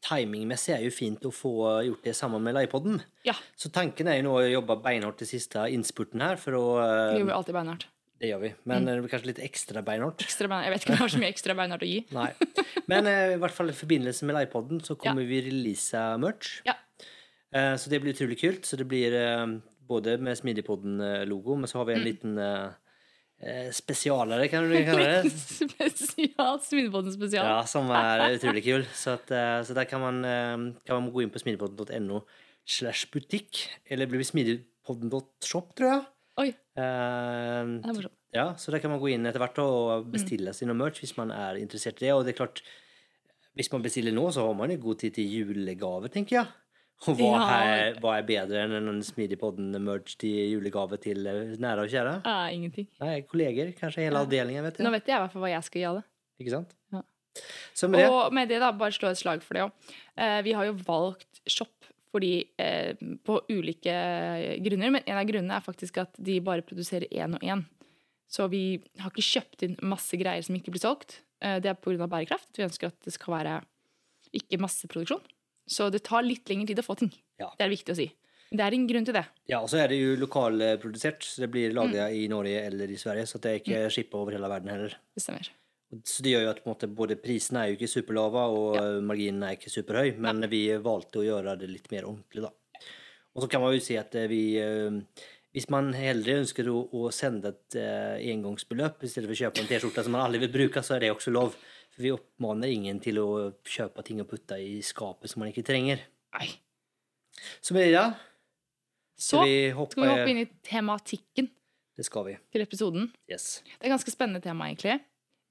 timingmessig 0.04 0.74
er 0.76 0.84
jo 0.84 0.92
fint 0.92 1.24
å 1.24 1.32
få 1.32 1.54
gjort 1.88 2.04
det 2.04 2.12
sammen 2.18 2.42
med 2.44 2.54
livepodden. 2.58 3.00
Ja, 3.26 3.34
Så 3.56 3.70
tanken 3.72 4.08
er 4.12 4.18
jo 4.20 4.26
nå 4.28 4.36
å 4.38 4.44
jobbe 4.46 4.76
beinhardt 4.84 5.18
til 5.22 5.30
siste 5.30 5.64
innspurten 5.72 6.20
her, 6.24 6.36
for 6.40 6.58
å 6.58 6.64
vi 6.78 7.18
eh, 7.18 7.20
jobber 7.24 7.38
alltid 7.38 7.56
beinhardt. 7.56 7.86
Det 8.20 8.28
gjør 8.30 8.40
vi. 8.44 8.50
Men 8.70 8.86
eh, 8.88 9.00
kanskje 9.10 9.32
litt 9.32 9.40
ekstra 9.42 9.82
beinhardt. 9.84 10.22
Ekstra 10.24 10.46
beinhardt. 10.48 10.68
Jeg 10.68 10.74
vet 10.76 10.84
ikke 10.84 10.92
om 10.92 10.96
jeg 10.96 11.02
har 11.04 11.12
så 11.16 11.22
mye 11.24 11.32
ekstra 11.34 11.56
beinhardt 11.58 11.84
å 11.84 11.90
gi. 11.90 11.98
Nei. 12.18 12.28
Men 12.92 13.08
eh, 13.10 13.34
i 13.34 13.40
hvert 13.42 13.56
fall 13.56 13.72
i 13.72 13.76
forbindelse 13.76 14.28
med 14.28 14.36
livepodden 14.38 14.80
så 14.86 14.96
kommer 15.00 15.26
vi 15.28 15.40
release 15.48 16.04
merch. 16.22 16.58
Ja. 16.68 16.76
Eh, 17.54 17.74
så 17.80 17.90
det 17.92 18.00
blir 18.04 18.14
utrolig 18.14 18.38
kult. 18.40 18.68
Så 18.68 18.78
det 18.80 18.86
blir 18.90 19.16
eh, 19.18 19.44
både 19.88 20.16
med 20.22 20.38
Smidigpodden-logo, 20.40 21.56
men 21.60 21.68
så 21.70 21.80
har 21.82 21.90
vi 21.90 21.96
en 21.98 22.04
Mm. 22.04 22.08
liten 22.12 22.38
eh, 22.38 22.64
eh, 22.68 22.70
spesialere, 23.74 24.48
kan 24.48 24.64
du 24.70 24.76
kalle 24.86 25.04
det. 25.10 25.32
spesial. 25.68 26.60
Smidigpodden 26.64 27.12
spesial. 27.12 27.48
Ja, 27.50 27.60
som 27.68 27.90
er 27.92 28.24
utrolig 28.38 28.64
kul. 28.64 28.86
Så, 28.96 29.18
at, 29.18 29.30
eh, 29.34 29.60
så 29.66 29.76
der 29.76 29.88
kan 29.90 30.00
man, 30.00 30.24
eh, 30.24 30.56
kan 30.86 31.00
man 31.00 31.12
gå 31.12 31.24
inn 31.24 31.32
på 31.34 31.42
smidigpodden.no 31.42 32.22
slash 32.64 33.10
butikk, 33.12 33.66
eller 33.92 34.08
blir 34.08 34.22
det 34.22 34.30
smidigpodden.shop, 34.30 35.74
tror 35.76 35.90
jeg. 35.90 36.04
Oi, 36.44 36.50
Uh, 36.74 37.78
det 37.78 37.86
er 37.86 37.94
morsomt. 37.94 38.16
Ja, 38.34 38.48
så 38.58 38.72
der 38.74 38.80
kan 38.82 38.90
man 38.90 38.98
gå 38.98 39.12
inn 39.14 39.28
etter 39.28 39.38
hvert 39.38 39.60
og 39.62 40.08
bestille 40.10 40.50
sin 40.58 40.72
merch 40.74 40.98
hvis 40.98 41.12
man 41.14 41.30
er 41.30 41.60
interessert 41.60 42.00
i 42.02 42.08
det. 42.08 42.14
Og 42.16 42.24
det 42.26 42.32
er 42.32 42.40
klart, 42.40 42.64
hvis 43.54 43.70
man 43.70 43.84
bestiller 43.84 44.10
nå, 44.10 44.24
så 44.34 44.42
har 44.42 44.56
man 44.58 44.72
jo 44.74 44.80
god 44.82 45.04
tid 45.04 45.14
til 45.14 45.30
julegave, 45.30 46.10
tenker 46.10 46.40
jeg. 46.40 46.48
Og 47.06 47.16
hva, 47.18 47.30
Ja. 47.36 47.56
er, 47.64 47.94
hva 48.00 48.18
er 48.18 48.22
bedre 48.24 48.62
enn 48.64 48.72
en 48.88 49.02
Smidigpodden-merch 49.02 50.16
til 50.16 50.54
julegave 50.54 50.96
til 51.02 51.26
eh, 51.26 51.56
nære 51.60 51.84
og 51.84 51.90
kjære? 51.92 52.14
Ja, 52.24 52.36
ingenting. 52.54 52.86
Nei, 53.00 53.20
kolleger, 53.28 53.72
kanskje 53.76 54.06
hele 54.06 54.16
Ja. 54.16 54.24
avdelingen, 54.24 54.62
vet 54.64 54.78
Nå 54.78 54.90
vet 54.94 55.04
jeg 55.06 55.16
i 55.16 55.20
hvert 55.20 55.32
fall 55.32 55.42
hva 55.42 55.50
jeg 55.50 55.64
skal 55.64 55.84
alle. 55.90 56.04
Ikke 56.40 56.50
sant? 56.50 56.72
Ja. 56.92 57.02
Med 57.88 57.98
det 57.98 58.08
Og 58.10 58.32
med 58.32 58.48
det, 58.48 58.60
da, 58.60 58.70
bare 58.72 58.94
slå 58.94 59.10
et 59.10 59.18
slag 59.18 59.42
for 59.42 59.54
det 59.54 59.64
òg. 59.66 59.72
Eh, 60.16 60.40
vi 60.42 60.52
har 60.52 60.64
jo 60.70 60.74
valgt 60.86 61.42
Shop 61.50 61.68
fordi, 62.14 62.46
eh, 62.62 62.94
på 63.26 63.40
ulike 63.50 63.90
grunner, 64.62 64.90
men 64.94 65.02
en 65.04 65.18
av 65.18 65.26
grunnene 65.26 65.56
er 65.56 65.60
faktisk 65.66 65.98
at 65.98 66.12
de 66.22 66.38
bare 66.40 66.62
produserer 66.62 67.08
én 67.10 67.34
og 67.34 67.40
én. 67.42 67.64
Så 68.30 68.48
vi 68.48 68.80
har 69.00 69.10
ikke 69.10 69.42
kjøpt 69.42 69.62
inn 69.66 69.76
masse 69.82 70.14
greier 70.16 70.42
som 70.46 70.54
ikke 70.54 70.70
blir 70.70 70.80
solgt. 70.80 71.20
Eh, 71.42 71.58
det 71.58 71.66
er 71.66 71.74
pga. 71.74 72.06
bærekraft. 72.06 72.54
Vi 72.56 72.62
ønsker 72.62 72.86
at 72.86 73.00
det 73.02 73.12
skal 73.12 73.34
være 73.34 73.64
ikke 74.32 74.58
masseproduksjon. 74.62 75.20
Så 75.66 75.90
det 75.90 76.02
tar 76.04 76.22
litt 76.26 76.48
lengre 76.48 76.66
tid 76.66 76.78
å 76.78 76.84
få 76.86 76.96
ting. 77.00 77.12
Ja. 77.40 77.50
Det 77.58 77.64
er 77.66 77.72
viktig 77.72 77.94
å 77.94 77.96
si. 77.96 78.10
Det 78.54 78.60
er 78.62 78.74
en 78.76 78.86
grunn 78.86 79.04
til 79.08 79.14
det. 79.16 79.24
Ja, 79.50 79.60
og 79.64 79.68
så 79.72 79.80
er 79.82 79.88
det 79.90 79.96
jo 79.98 80.14
lokalprodusert, 80.20 81.24
så 81.26 81.40
det 81.42 81.50
blir 81.50 81.72
laga 81.74 82.08
Mm. 82.10 82.14
i 82.14 82.28
Norge 82.28 82.60
eller 82.66 82.86
i 82.92 82.96
Sverige. 83.00 83.26
Så 83.26 83.40
det 83.40 83.50
er 83.50 83.58
ikke 83.60 83.90
shippa 83.90 84.18
over 84.20 84.32
hele 84.32 84.48
verden 84.48 84.68
heller. 84.70 84.94
Det 85.14 85.22
stemmer. 85.24 85.48
Så 86.04 86.22
det 86.22 86.32
gjør 86.34 86.42
jo 86.44 86.50
at 86.50 86.64
måte, 86.66 86.86
både 86.94 87.16
prisene 87.16 87.62
er 87.64 87.68
jo 87.72 87.76
ikke 87.78 87.88
superlave, 87.90 88.44
og 88.50 88.74
Ja. 88.76 89.00
marginen 89.00 89.42
er 89.42 89.56
ikke 89.56 89.70
superhøy, 89.70 90.16
men 90.18 90.40
vi 90.50 90.68
valgte 90.78 91.18
å 91.18 91.24
gjøre 91.26 91.58
det 91.58 91.68
litt 91.70 91.90
mer 91.90 92.02
ordentlig, 92.04 92.42
da. 92.42 92.50
Og 93.34 93.42
så 93.42 93.48
kan 93.50 93.60
man 93.60 93.72
jo 93.74 93.80
si 93.80 93.96
at 93.96 94.14
eh, 94.14 94.28
vi 94.28 94.56
eh, 94.58 94.90
Hvis 95.54 95.70
man 95.70 95.92
heller 95.92 96.40
ønsker 96.42 96.66
å, 96.66 96.88
å 96.92 97.12
sende 97.12 97.46
et 97.54 97.76
eh, 97.76 98.18
engangsbeløp 98.34 99.04
i 99.04 99.06
stedet 99.06 99.28
for 99.28 99.34
å 99.34 99.38
kjøpe 99.38 99.60
en 99.60 99.66
T-skjorte 99.68 100.02
som 100.02 100.10
man 100.10 100.22
aldri 100.26 100.40
vil 100.40 100.50
bruke, 100.50 100.82
så 100.82 100.96
er 100.96 101.00
det 101.00 101.10
også 101.14 101.30
lov. 101.30 101.54
Vi 102.00 102.10
oppmaner 102.14 102.72
ingen 102.74 102.98
til 103.02 103.20
å 103.22 103.28
kjøpe 103.62 104.02
ting 104.06 104.22
og 104.22 104.28
putte 104.30 104.58
i 104.58 104.80
skapet 104.84 105.30
som 105.30 105.42
man 105.42 105.52
ikke 105.52 105.66
trenger. 105.66 106.02
Nei. 106.34 106.48
Så 107.62 107.74
med 107.76 107.86
det, 107.86 107.94
da, 107.94 108.14
Så 109.18 109.38
skal 109.38 109.50
vi 109.50 109.58
hoppe 109.76 109.94
skal 109.94 110.06
vi 110.06 110.12
hoppe 110.12 110.30
inn 110.32 110.42
i 110.42 110.46
tematikken 110.66 111.48
Det 111.94 112.06
skal 112.06 112.26
vi. 112.26 112.36
til 112.50 112.64
episoden. 112.64 113.10
Yes. 113.30 113.62
Det 113.64 113.84
er 113.84 113.90
et 113.90 113.94
ganske 113.94 114.14
spennende 114.14 114.42
tema, 114.42 114.70
egentlig. 114.70 114.98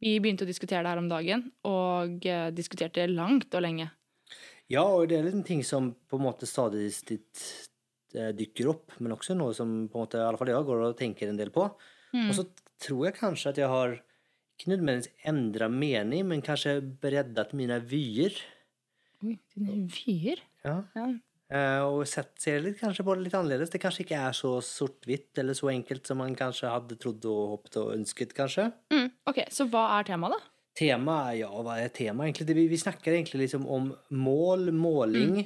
Vi 0.03 0.17
begynte 0.19 0.43
å 0.43 0.49
diskutere 0.49 0.83
det 0.83 0.91
her 0.91 0.99
om 0.99 1.07
dagen, 1.11 1.45
og 1.63 2.25
eh, 2.27 2.49
diskuterte 2.51 2.99
det 2.99 3.15
langt 3.15 3.53
og 3.55 3.63
lenge. 3.63 3.87
Ja, 4.71 4.83
og 4.83 5.07
det 5.11 5.19
er 5.19 5.29
en 5.29 5.45
ting 5.47 5.63
som 5.63 5.93
på 6.09 6.19
en 6.19 6.25
måte 6.25 6.47
stadig 6.49 6.89
eh, 6.91 8.31
dykker 8.35 8.71
opp, 8.73 8.97
men 8.99 9.15
også 9.15 9.35
noe 9.37 9.55
som 9.55 9.85
på 9.87 9.99
en 9.99 10.03
måte, 10.03 10.19
i 10.19 10.25
alle 10.27 10.39
fall 10.39 10.51
jeg 10.51 10.67
går 10.67 10.87
og 10.89 10.97
tenker 10.99 11.31
en 11.31 11.39
del 11.39 11.53
på. 11.55 11.69
Mm. 12.13 12.27
Og 12.27 12.35
så 12.35 12.47
tror 12.83 13.07
jeg 13.07 13.19
kanskje 13.19 13.53
at 13.53 13.61
jeg 13.63 13.71
har 13.71 13.95
ikke 14.63 14.73
nødvendigvis 14.73 15.11
endra 15.29 15.67
mening, 15.69 16.25
men 16.31 16.41
kanskje 16.45 16.79
breddat 17.03 17.53
mine 17.57 17.77
vyer. 17.85 18.39
Oi, 19.23 19.37
dine 19.53 19.83
vyer. 19.91 20.41
Ja. 20.65 20.79
Ja. 20.95 21.11
Eh, 21.53 21.81
og 21.85 22.07
sett, 22.09 22.31
ser 22.41 22.63
litt, 22.63 22.79
kanskje 22.79 23.03
på 23.05 23.13
det 23.13 23.27
litt 23.27 23.35
annerledes. 23.37 23.69
Det 23.69 23.81
kanskje 23.83 24.05
ikke 24.07 24.21
er 24.25 24.33
så 24.37 24.55
sort-hvitt 24.65 25.37
eller 25.43 25.57
så 25.57 25.69
enkelt 25.73 26.07
som 26.09 26.17
man 26.23 26.33
kanskje 26.37 26.71
hadde 26.71 26.97
trodd 27.01 27.27
og 27.29 27.51
håpet 27.51 27.77
og 27.81 27.91
ønsket, 27.93 28.33
kanskje. 28.37 28.71
Mm. 28.93 29.11
Ok, 29.29 29.43
Så 29.53 29.67
hva 29.69 29.83
er 29.99 30.07
temaet, 30.07 30.39
da? 30.39 30.49
Tema, 30.73 31.17
ja, 31.37 31.51
hva 31.53 31.77
er 31.77 31.91
temaet, 31.93 32.31
egentlig? 32.31 32.55
Vi, 32.57 32.65
vi 32.71 32.81
snakker 32.81 33.13
egentlig 33.13 33.43
liksom 33.43 33.67
om 33.69 33.91
mål, 34.09 34.71
måling, 34.73 35.43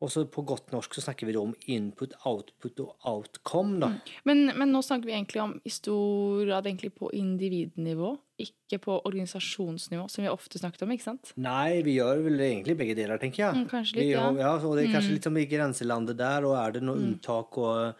og 0.00 0.10
så 0.12 0.22
på 0.30 0.44
godt 0.46 0.70
norsk 0.70 0.94
så 0.94 1.02
snakker 1.02 1.26
vi 1.26 1.34
om 1.36 1.54
input, 1.66 2.12
output 2.28 2.78
og 2.84 2.92
outcome, 3.08 3.80
da. 3.82 3.88
Men, 4.28 4.44
men 4.54 4.70
nå 4.70 4.78
snakker 4.86 5.08
vi 5.10 5.14
egentlig 5.16 5.42
om 5.42 5.56
i 5.66 5.72
stor 5.74 6.44
grad 6.46 6.68
egentlig 6.70 6.92
på 6.94 7.10
individnivå, 7.18 8.12
ikke 8.38 8.78
på 8.84 8.98
organisasjonsnivå, 9.08 10.04
som 10.10 10.22
vi 10.22 10.30
ofte 10.30 10.60
snakket 10.60 10.84
om, 10.86 10.92
ikke 10.94 11.06
sant? 11.08 11.32
Nei, 11.42 11.80
vi 11.82 11.96
gjør 11.98 12.22
vel 12.28 12.38
egentlig 12.46 12.76
begge 12.78 12.94
deler, 12.98 13.18
tenker 13.18 13.42
jeg. 13.48 13.56
Mm, 13.58 13.66
kanskje 13.72 13.98
Vi 13.98 14.04
litt, 14.06 14.12
ja. 14.14 14.28
ja, 14.38 14.52
og 14.62 14.76
det 14.78 14.84
er 14.86 14.92
kanskje 14.94 15.10
Mm. 15.10 15.16
litt 15.18 15.26
som 15.26 15.36
i 15.42 15.46
grenselandet 15.50 16.16
der, 16.20 16.46
og 16.46 16.54
er 16.60 16.72
det 16.78 16.82
noe 16.86 16.96
Mm. 16.96 17.04
unntak 17.08 17.58
og 17.58 17.94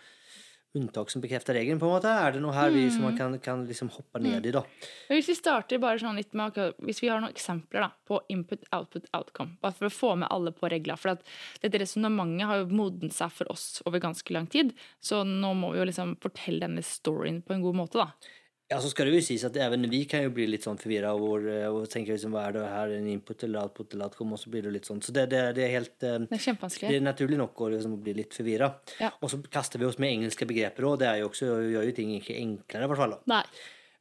unntak 0.79 1.11
som 1.13 1.23
bekrefter 1.23 1.59
regelen? 1.59 1.81
på 1.81 1.89
en 1.89 1.95
måte? 1.97 2.13
Er 2.13 2.35
det 2.35 2.43
noe 2.43 2.55
her 2.57 2.73
vi, 2.75 2.87
som 2.95 3.05
man 3.07 3.19
kan, 3.19 3.37
kan 3.45 3.67
liksom 3.69 3.91
hoppe 3.95 4.23
ned 4.25 4.47
i? 4.47 4.55
da? 4.55 4.65
Hvis 5.11 5.29
vi 5.31 5.37
starter 5.39 5.83
bare 5.83 6.01
sånn 6.01 6.19
litt 6.19 6.35
med 6.39 6.57
Hvis 6.85 7.03
vi 7.03 7.11
har 7.11 7.21
noen 7.23 7.35
eksempler 7.35 7.85
da, 7.85 7.91
på 8.09 8.21
input, 8.33 8.65
output, 8.75 9.11
outcome, 9.17 9.59
bare 9.63 9.77
for 9.77 9.91
å 9.91 9.95
få 9.95 10.15
med 10.23 10.31
alle 10.35 10.55
på 10.57 10.71
regla. 10.73 10.97
For 10.97 11.17
at 11.17 11.25
dette 11.63 11.83
resonnementet 11.83 12.49
har 12.49 12.63
jo 12.63 12.73
modnet 12.81 13.15
seg 13.15 13.33
for 13.35 13.53
oss 13.53 13.83
over 13.87 14.03
ganske 14.03 14.35
lang 14.35 14.49
tid, 14.51 14.75
så 15.01 15.25
nå 15.27 15.55
må 15.59 15.75
vi 15.75 15.83
jo 15.83 15.89
liksom 15.91 16.17
fortelle 16.23 16.67
denne 16.67 16.85
storyen 16.87 17.43
på 17.45 17.57
en 17.57 17.65
god 17.65 17.83
måte, 17.83 18.03
da. 18.03 18.35
Ja, 18.69 18.77
så 18.85 18.91
skal 18.93 19.09
det 19.09 19.15
jo 19.17 19.23
sies 19.25 19.47
at 19.49 19.57
Even 19.65 19.87
vi 19.89 20.03
kan 20.05 20.27
jo 20.27 20.33
bli 20.37 20.45
litt 20.51 20.67
sånn 20.67 20.77
forvirra 20.77 21.15
og, 21.17 21.47
og 21.73 21.87
tenke 21.89 22.13
liksom, 22.13 22.35
hva 22.37 22.43
er 22.51 22.59
det 22.59 22.67
her, 22.69 22.93
en 22.99 23.07
input 23.15 23.47
eller 23.47 23.65
output 23.65 23.95
eller 23.97 24.11
outcome, 24.11 24.37
og 24.37 24.43
så 24.43 24.53
blir 24.53 24.67
det 24.69 24.75
litt 24.75 24.91
sånn. 24.91 25.01
Så 25.05 25.15
det, 25.17 25.25
det, 25.33 25.41
det 25.57 25.65
er 25.65 25.73
helt 25.79 26.05
eh, 26.05 26.19
Det 26.27 26.37
er 26.37 26.45
kjempevanskelig. 26.51 26.91
Det 26.93 27.01
er 27.01 27.07
naturlig 27.07 27.41
nok 27.41 27.65
å 27.65 27.71
liksom 27.73 27.97
bli 28.05 28.19
litt 28.21 28.37
forvirra. 28.37 28.69
Ja. 29.01 29.11
Og 29.23 29.33
så 29.33 29.41
kaster 29.49 29.81
vi 29.81 29.89
oss 29.89 29.97
med 30.03 30.13
engelske 30.19 30.49
begreper 30.49 30.85
òg. 30.91 31.01
Det 31.01 31.17
jo 31.23 31.33
også, 31.33 31.51
gjør 31.73 31.89
jo 31.89 31.97
ting 31.97 32.13
ikke 32.19 32.37
enklere, 32.37 32.85
i 32.85 32.93
hvert 32.93 33.05
fall. 33.07 33.17
Nei. 33.33 33.43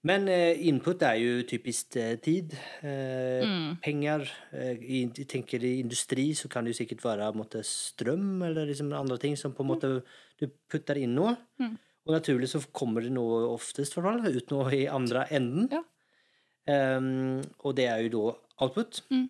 Men 0.08 0.28
eh, 0.30 0.60
input 0.70 1.02
er 1.04 1.18
jo 1.20 1.40
typisk 1.48 1.98
eh, 2.00 2.16
tid, 2.24 2.54
eh, 2.84 3.42
Mm. 3.48 3.78
penger. 3.84 4.28
Eh, 4.52 4.84
i, 4.84 5.02
tenker 5.30 5.64
I 5.64 5.78
industri 5.80 6.32
så 6.36 6.50
kan 6.52 6.66
det 6.66 6.74
jo 6.76 6.84
sikkert 6.84 7.04
være 7.06 7.32
måte, 7.38 7.64
strøm 7.66 8.44
eller 8.44 8.68
liksom 8.68 8.92
andre 8.94 9.18
ting 9.22 9.36
som 9.40 9.54
på 9.56 9.64
en 9.64 9.72
måte 9.72 9.92
du 10.40 10.48
putter 10.70 11.00
inn 11.02 11.16
noe. 11.16 11.36
Mm. 11.62 11.76
Og 12.08 12.14
naturlig 12.16 12.48
så 12.50 12.62
kommer 12.72 13.04
det 13.04 13.12
noe 13.12 13.44
oftest 13.52 13.98
for 13.98 14.08
fall, 14.08 14.24
ut 14.24 14.54
noe 14.54 14.72
i 14.76 14.86
andre 14.88 15.26
enden. 15.36 15.68
Ja. 15.72 15.84
Um, 16.68 17.42
og 17.64 17.76
det 17.78 17.88
er 17.88 18.04
jo 18.06 18.14
da 18.14 18.36
output. 18.64 19.02
Mm. 19.12 19.26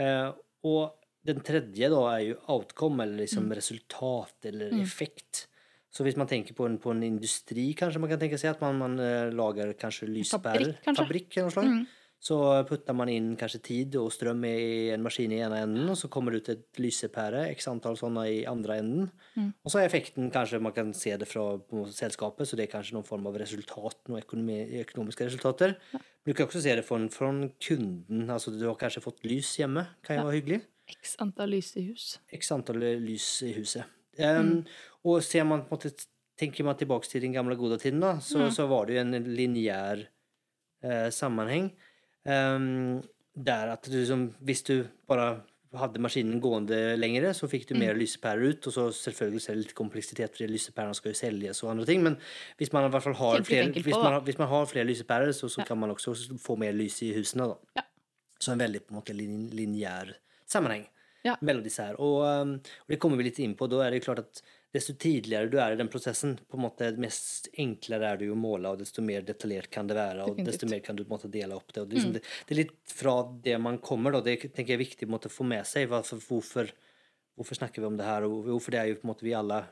Uh, 0.00 0.30
og 0.66 0.96
den 1.26 1.42
tredje 1.44 1.90
da 1.92 2.00
er 2.14 2.22
jo 2.30 2.38
outcome, 2.52 3.02
eller 3.04 3.20
Mm. 3.20 3.22
liksom 3.24 3.52
resultat 3.52 4.48
eller 4.50 4.74
effekt. 4.80 5.46
Så 5.90 6.04
hvis 6.04 6.16
man 6.16 6.28
tenker 6.28 6.54
på 6.54 6.66
en, 6.66 6.78
på 6.78 6.90
en 6.92 7.02
industri, 7.02 7.70
kanskje 7.74 8.00
man 8.00 8.10
kan 8.10 8.20
tenke 8.20 8.38
seg 8.38 8.52
at 8.52 8.60
man, 8.60 8.76
man 8.78 8.98
uh, 9.00 9.30
lager 9.32 9.72
kanskje 9.74 10.08
lyspærer. 10.10 10.74
fabrikk? 10.82 10.96
Fabrikk, 10.98 11.36
eller 11.36 11.48
noe 11.48 11.56
slag. 11.56 11.86
Mm. 12.16 12.22
Så 12.26 12.36
putter 12.66 12.94
man 12.96 13.10
inn 13.12 13.36
kanskje 13.38 13.60
tid 13.62 13.96
og 14.00 14.08
strøm 14.10 14.40
i 14.48 14.88
en 14.90 15.02
maskin 15.04 15.30
i 15.36 15.42
ene 15.44 15.60
enden, 15.62 15.88
og 15.92 15.96
så 16.00 16.08
kommer 16.10 16.32
det 16.32 16.40
ut 16.42 16.48
et 16.54 16.80
lysepære, 16.80 17.42
x 17.52 17.68
antall 17.68 17.96
sånne 18.00 18.24
i 18.32 18.38
andre 18.48 18.78
enden. 18.80 19.10
Mm. 19.36 19.50
Og 19.62 19.70
så 19.70 19.78
er 19.82 19.86
effekten 19.86 20.30
kanskje 20.34 20.58
man 20.64 20.72
kan 20.74 20.94
se 20.96 21.12
det 21.20 21.28
fra 21.28 21.44
selskapet, 21.92 22.48
så 22.48 22.56
det 22.56 22.66
er 22.66 22.72
kanskje 22.72 22.96
noen 22.96 23.06
form 23.06 23.28
av 23.28 23.36
resultat, 23.38 24.00
noen 24.08 24.24
økonomi, 24.24 24.56
økonomiske 24.80 25.28
resultater. 25.28 25.76
Men 25.92 26.32
du 26.32 26.34
kan 26.34 26.48
også 26.48 26.64
se 26.64 26.74
det 26.74 26.86
fra, 26.88 26.98
fra 27.14 27.30
kunden, 27.68 28.26
altså 28.32 28.50
du 28.56 28.64
har 28.66 28.80
kanskje 28.80 29.04
fått 29.04 29.22
lys 29.28 29.52
hjemme, 29.60 29.86
kan 30.02 30.16
jo 30.16 30.22
Ja. 30.24 30.26
være 30.30 30.40
hyggelig. 30.40 30.60
X 30.96 31.16
antall 31.22 31.50
lys 31.50 31.76
i 31.76 31.86
hus. 31.92 32.18
X 32.32 32.50
antall 32.54 32.80
lys 33.04 33.42
i 33.42 33.52
huset. 33.60 33.84
Um, 34.18 34.64
Og 35.04 35.22
ser 35.22 35.44
man 35.44 35.66
på 35.68 35.76
en 35.76 35.78
måte, 35.78 36.06
tenker 36.40 36.64
man 36.64 36.76
tilbake 36.76 37.06
til 37.08 37.20
den 37.22 37.32
gamle 37.36 37.54
gode 37.56 37.78
tiden, 37.78 38.00
da, 38.00 38.16
så, 38.18 38.48
så 38.50 38.66
var 38.68 38.86
det 38.86 38.96
jo 38.96 39.00
en 39.04 39.24
lineær 39.36 40.06
eh, 40.82 41.08
sammenheng. 41.10 41.70
Um, 42.26 43.02
der 43.36 43.72
at 43.74 43.84
du 43.84 43.92
liksom, 43.98 44.30
hvis 44.48 44.62
du 44.64 44.86
bare 45.08 45.42
hadde 45.76 46.00
maskinen 46.00 46.40
gående 46.40 46.96
lengre, 46.96 47.34
så 47.36 47.48
fikk 47.50 47.66
du 47.68 47.74
mer 47.76 47.92
lysepærer 47.98 48.46
ut. 48.48 48.66
Og 48.66 48.72
så 48.72 48.86
selvfølgelig 48.96 49.42
så 49.44 49.50
er 49.52 49.58
det 49.58 49.64
litt 49.66 49.74
kompleksitet, 49.76 50.32
fordi 50.32 50.48
lysepærene 50.54 50.96
skal 50.96 51.12
jo 51.12 51.18
selges 51.18 51.62
og 51.64 51.74
andre 51.74 51.84
ting. 51.88 52.02
Men 52.06 52.16
hvis 52.56 52.72
man 52.72 52.86
i 52.86 52.92
hvert 52.94 53.04
fall 53.04 53.18
har 53.18 53.44
flere, 53.44 53.68
hvis 53.74 53.92
man, 53.92 54.16
hvis 54.24 54.38
man 54.40 54.48
har 54.48 54.66
flere 54.70 54.88
lysepærer, 54.88 55.32
så, 55.36 55.50
så 55.52 55.66
kan 55.68 55.78
man 55.78 55.92
også 55.92 56.14
få 56.40 56.56
mer 56.56 56.72
lys 56.72 57.02
i 57.04 57.12
husene. 57.18 57.50
da. 57.52 57.82
Ja. 57.82 57.86
Så 58.40 58.52
en 58.52 58.60
veldig 58.64 58.82
på 58.86 58.94
en 58.94 59.00
måte 59.00 59.16
lin, 59.16 59.48
lineær 59.52 60.14
sammenheng 60.48 60.86
Ja. 61.26 61.34
mellom 61.42 61.64
disse 61.64 61.82
her. 61.82 61.96
Og, 62.00 62.20
um, 62.22 62.52
og 62.86 62.88
det 62.92 63.00
kommer 63.02 63.18
vi 63.18 63.24
litt 63.28 63.38
inn 63.42 63.56
på. 63.58 63.68
Da 63.68 63.82
er 63.84 63.90
det 63.90 64.00
jo 64.00 64.12
klart 64.12 64.24
at 64.24 64.42
desto 64.74 64.94
tidligere 64.98 65.48
du 65.50 65.56
er 65.62 65.74
i 65.74 65.78
den 65.78 65.88
prosessen, 65.92 66.36
på 66.50 66.58
en 66.58 66.64
måte 66.66 66.88
mest 67.00 67.48
enklere 67.60 68.12
er 68.12 68.20
det 68.20 68.30
å 68.32 68.38
måle, 68.38 68.72
og 68.72 68.80
desto 68.82 69.04
mer 69.04 69.24
detaljert 69.26 69.70
kan 69.72 69.88
det 69.88 69.96
være, 69.98 70.26
og 70.26 70.42
desto 70.46 70.68
mer 70.68 70.82
kan 70.84 70.98
du 70.98 71.04
på 71.04 71.10
en 71.10 71.16
måte 71.16 71.32
dele 71.32 71.56
opp 71.56 71.72
det. 71.72 71.86
Det, 71.86 72.00
er 72.00 72.08
mm. 72.08 72.16
det, 72.16 72.24
det 72.24 72.54
er 72.54 72.60
litt 72.60 72.76
fra 72.90 73.14
det 73.46 73.56
man 73.62 73.80
kommer, 73.84 74.16
da. 74.16 74.24
Det 74.26 74.36
tenker 74.48 74.74
jeg 74.74 74.78
er 74.78 74.84
viktig 74.84 75.08
å 75.08 75.32
få 75.32 75.46
med 75.48 75.66
seg. 75.68 75.88
Hvorfor, 75.92 76.20
hvorfor, 76.28 76.72
hvorfor 77.38 77.60
snakker 77.60 77.84
vi 77.84 77.90
om 77.90 77.98
det 77.98 78.08
her? 78.08 78.28
Og, 78.28 78.50
hvorfor 78.50 78.74
det 78.74 78.82
er 78.82 78.90
jo 78.90 79.00
på 79.00 79.08
en 79.08 79.12
måte 79.14 79.26
vi 79.26 79.36
alle 79.38 79.62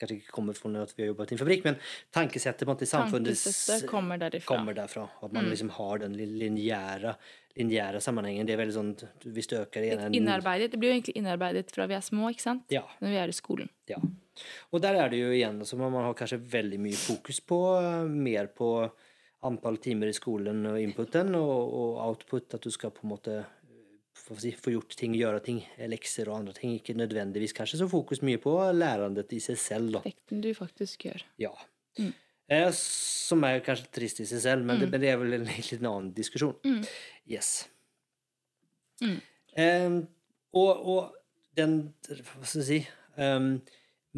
kanskje 0.00 0.20
ikke 0.20 0.34
kommer 0.34 0.56
fra 0.56 0.70
at 0.82 0.94
vi 0.96 1.04
har 1.04 1.10
jobbet 1.12 1.32
i 1.32 1.36
en 1.36 1.40
fabrikk, 1.42 1.66
men 1.66 1.76
tankesettet 2.14 2.64
på 2.64 2.70
en 2.70 2.74
måte 2.74 2.86
i 2.86 2.90
samfunnet 2.90 3.86
kommer 3.90 4.20
derifra. 4.20 4.46
kommer 4.48 4.76
derfra. 4.76 5.08
At 5.22 5.34
man 5.34 5.50
liksom 5.50 5.72
har 5.76 6.04
den 6.04 6.16
linjære, 6.16 7.14
lineære 7.58 8.00
sammenhengen. 8.04 8.46
Det 8.46 8.54
er 8.54 8.62
veldig 8.62 8.76
sånn 8.76 8.94
Hvis 9.24 9.50
du 9.50 9.58
øker 9.58 9.84
igjen 9.84 10.14
innarbeidet. 10.14 10.70
Det 10.72 10.80
blir 10.80 10.92
jo 10.92 11.00
egentlig 11.00 11.18
innarbeidet 11.20 11.74
fra 11.74 11.88
vi 11.90 11.98
er 11.98 12.06
små, 12.06 12.30
ikke 12.34 12.46
sant? 12.46 12.64
Ja. 12.72 12.84
Når 13.02 13.14
vi 13.14 13.20
er 13.24 13.34
i 13.34 13.36
skolen. 13.36 13.70
Ja. 13.90 14.00
Og 14.70 14.82
der 14.82 15.00
er 15.02 15.10
det 15.10 15.20
jo 15.20 15.34
igjen 15.34 15.60
så 15.66 15.78
man 15.80 15.94
har 15.98 16.16
kanskje 16.18 16.38
veldig 16.38 16.78
mye 16.82 16.98
fokus 16.98 17.40
på 17.42 17.60
eh, 17.80 18.04
mer 18.06 18.50
på 18.54 18.72
antall 19.46 19.78
timer 19.82 20.10
i 20.10 20.16
skolen 20.16 20.64
og 20.66 20.80
inputen 20.82 21.34
og, 21.38 21.74
og 21.80 21.98
output, 22.08 22.54
at 22.54 22.64
du 22.64 22.74
skal 22.74 22.90
på 22.94 23.06
en 23.06 23.12
måte 23.12 23.36
si, 24.36 24.52
få 24.52 24.74
gjort 24.74 24.92
ting, 24.98 25.14
gjøre 25.16 25.40
ting, 25.44 25.62
lekser 25.88 26.28
og 26.28 26.42
andre 26.42 26.54
ting. 26.56 26.74
Ikke 26.76 26.96
nødvendigvis 26.98 27.56
kanskje 27.56 27.80
så 27.80 27.88
fokus 27.90 28.20
mye 28.26 28.40
på 28.42 28.54
lærandet 28.76 29.32
i 29.32 29.40
seg 29.40 29.60
selv, 29.62 29.96
da. 29.96 30.02
Effekten 30.04 30.42
du 30.44 30.50
faktisk 30.56 31.08
gjør. 31.08 31.24
Ja. 31.40 31.54
Mm. 31.98 32.12
Eh, 32.48 32.68
som 32.76 33.44
er 33.44 33.64
kanskje 33.64 33.90
trist 33.92 34.22
i 34.24 34.28
seg 34.28 34.44
selv, 34.44 34.68
men, 34.68 34.80
det, 34.80 34.90
men 34.92 35.02
det 35.02 35.10
er 35.12 35.18
vel 35.20 35.38
en 35.38 35.48
litt 35.50 35.72
annen 35.80 36.12
diskusjon. 36.16 36.56
Mm. 36.64 36.80
Yes. 37.28 37.52
Mm. 39.04 39.18
Eh, 39.56 39.98
og, 40.58 40.86
og 40.88 41.14
den 41.58 41.80
Hva 42.08 42.46
skal 42.46 42.62
jeg 42.62 42.66
si 42.66 42.78
um, 43.22 43.52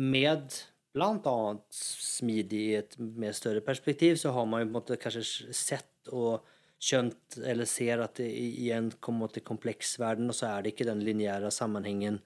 Med 0.01 0.55
blant 0.95 1.27
annet 1.29 1.67
smidig 1.77 2.61
i 2.71 2.79
et 2.79 2.97
mer 2.99 3.35
større 3.37 3.63
perspektiv, 3.65 4.17
så 4.19 4.33
har 4.35 4.47
man 4.49 4.63
jo 4.63 4.67
på 4.67 4.71
en 4.71 4.79
måte 4.79 4.99
kanskje 5.01 5.53
sett 5.55 6.11
og 6.11 6.47
skjønt 6.81 7.37
eller 7.45 7.69
ser 7.69 8.01
at 8.01 8.15
det 8.23 8.31
i 8.33 8.71
kommer 8.71 8.73
en 8.73 8.89
kompleksverden, 9.01 9.43
kompleks 9.45 9.99
verden, 10.01 10.31
og 10.33 10.37
så 10.39 10.47
er 10.55 10.63
det 10.65 10.73
ikke 10.75 10.87
den 10.89 11.03
lineære 11.05 11.51
sammenhengen 11.53 12.21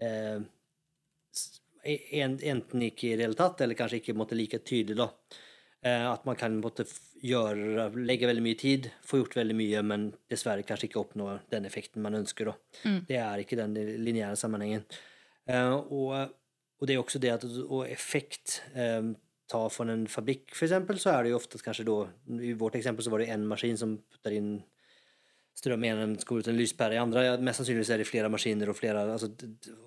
eh, 0.00 0.40
enten 1.86 2.82
ikke 2.82 3.12
i 3.12 3.16
det 3.16 3.26
hele 3.28 3.38
tatt, 3.38 3.60
eller 3.62 3.78
kanskje 3.78 4.00
ikke 4.02 4.16
måtte 4.18 4.36
like 4.38 4.58
tydelig. 4.66 4.96
da. 4.98 5.08
Eh, 5.86 6.06
at 6.10 6.24
man 6.26 6.36
kan 6.36 6.56
f- 6.82 7.12
gjøre, 7.22 7.90
legge 8.02 8.26
veldig 8.26 8.42
mye 8.42 8.58
tid, 8.58 8.88
få 9.06 9.20
gjort 9.22 9.36
veldig 9.38 9.54
mye, 9.56 9.82
men 9.86 10.08
dessverre 10.32 10.64
kanskje 10.66 10.88
ikke 10.90 11.02
oppnå 11.04 11.28
den 11.52 11.64
effekten 11.68 12.02
man 12.02 12.14
ønsker. 12.18 12.50
da. 12.50 12.56
Mm. 12.84 12.98
Det 13.06 13.16
er 13.22 13.38
ikke 13.44 13.58
den 13.60 13.76
lineære 14.02 14.36
sammenhengen. 14.40 14.82
Eh, 15.46 15.72
og, 15.72 16.34
og 16.80 16.88
det 16.90 16.96
er 16.96 17.02
også 17.04 17.22
det 17.22 17.30
at 17.36 17.44
og 17.68 17.86
effekt 17.88 18.60
eh, 18.74 19.12
Ta 19.50 19.66
fra 19.70 19.86
en 19.92 20.06
fabrikk, 20.10 20.50
for 20.54 20.66
eksempel, 20.66 20.98
så 20.98 21.12
er 21.12 21.26
det 21.26 21.34
jo 21.34 21.40
ofte 21.40 21.60
kanskje 21.62 21.86
da 21.86 22.00
I 22.42 22.54
vårt 22.58 22.78
eksempel 22.80 23.06
så 23.06 23.12
var 23.12 23.22
det 23.22 23.28
en 23.34 23.46
maskin 23.46 23.78
som 23.78 23.98
putter 24.10 24.34
inn 24.34 24.56
strøm 25.56 25.84
i 25.86 25.90
så 26.20 26.28
går 26.28 26.42
ut 26.42 26.48
en 26.52 26.58
lyspære 26.58 26.96
i 26.96 27.00
andre. 27.00 27.22
Ja, 27.24 27.36
Mest 27.40 27.62
sannsynligvis 27.62 27.90
er 27.94 28.02
det 28.02 28.08
flere 28.08 28.28
maskiner 28.32 28.68
og 28.68 28.76
flere 28.76 29.06
altså, 29.14 29.30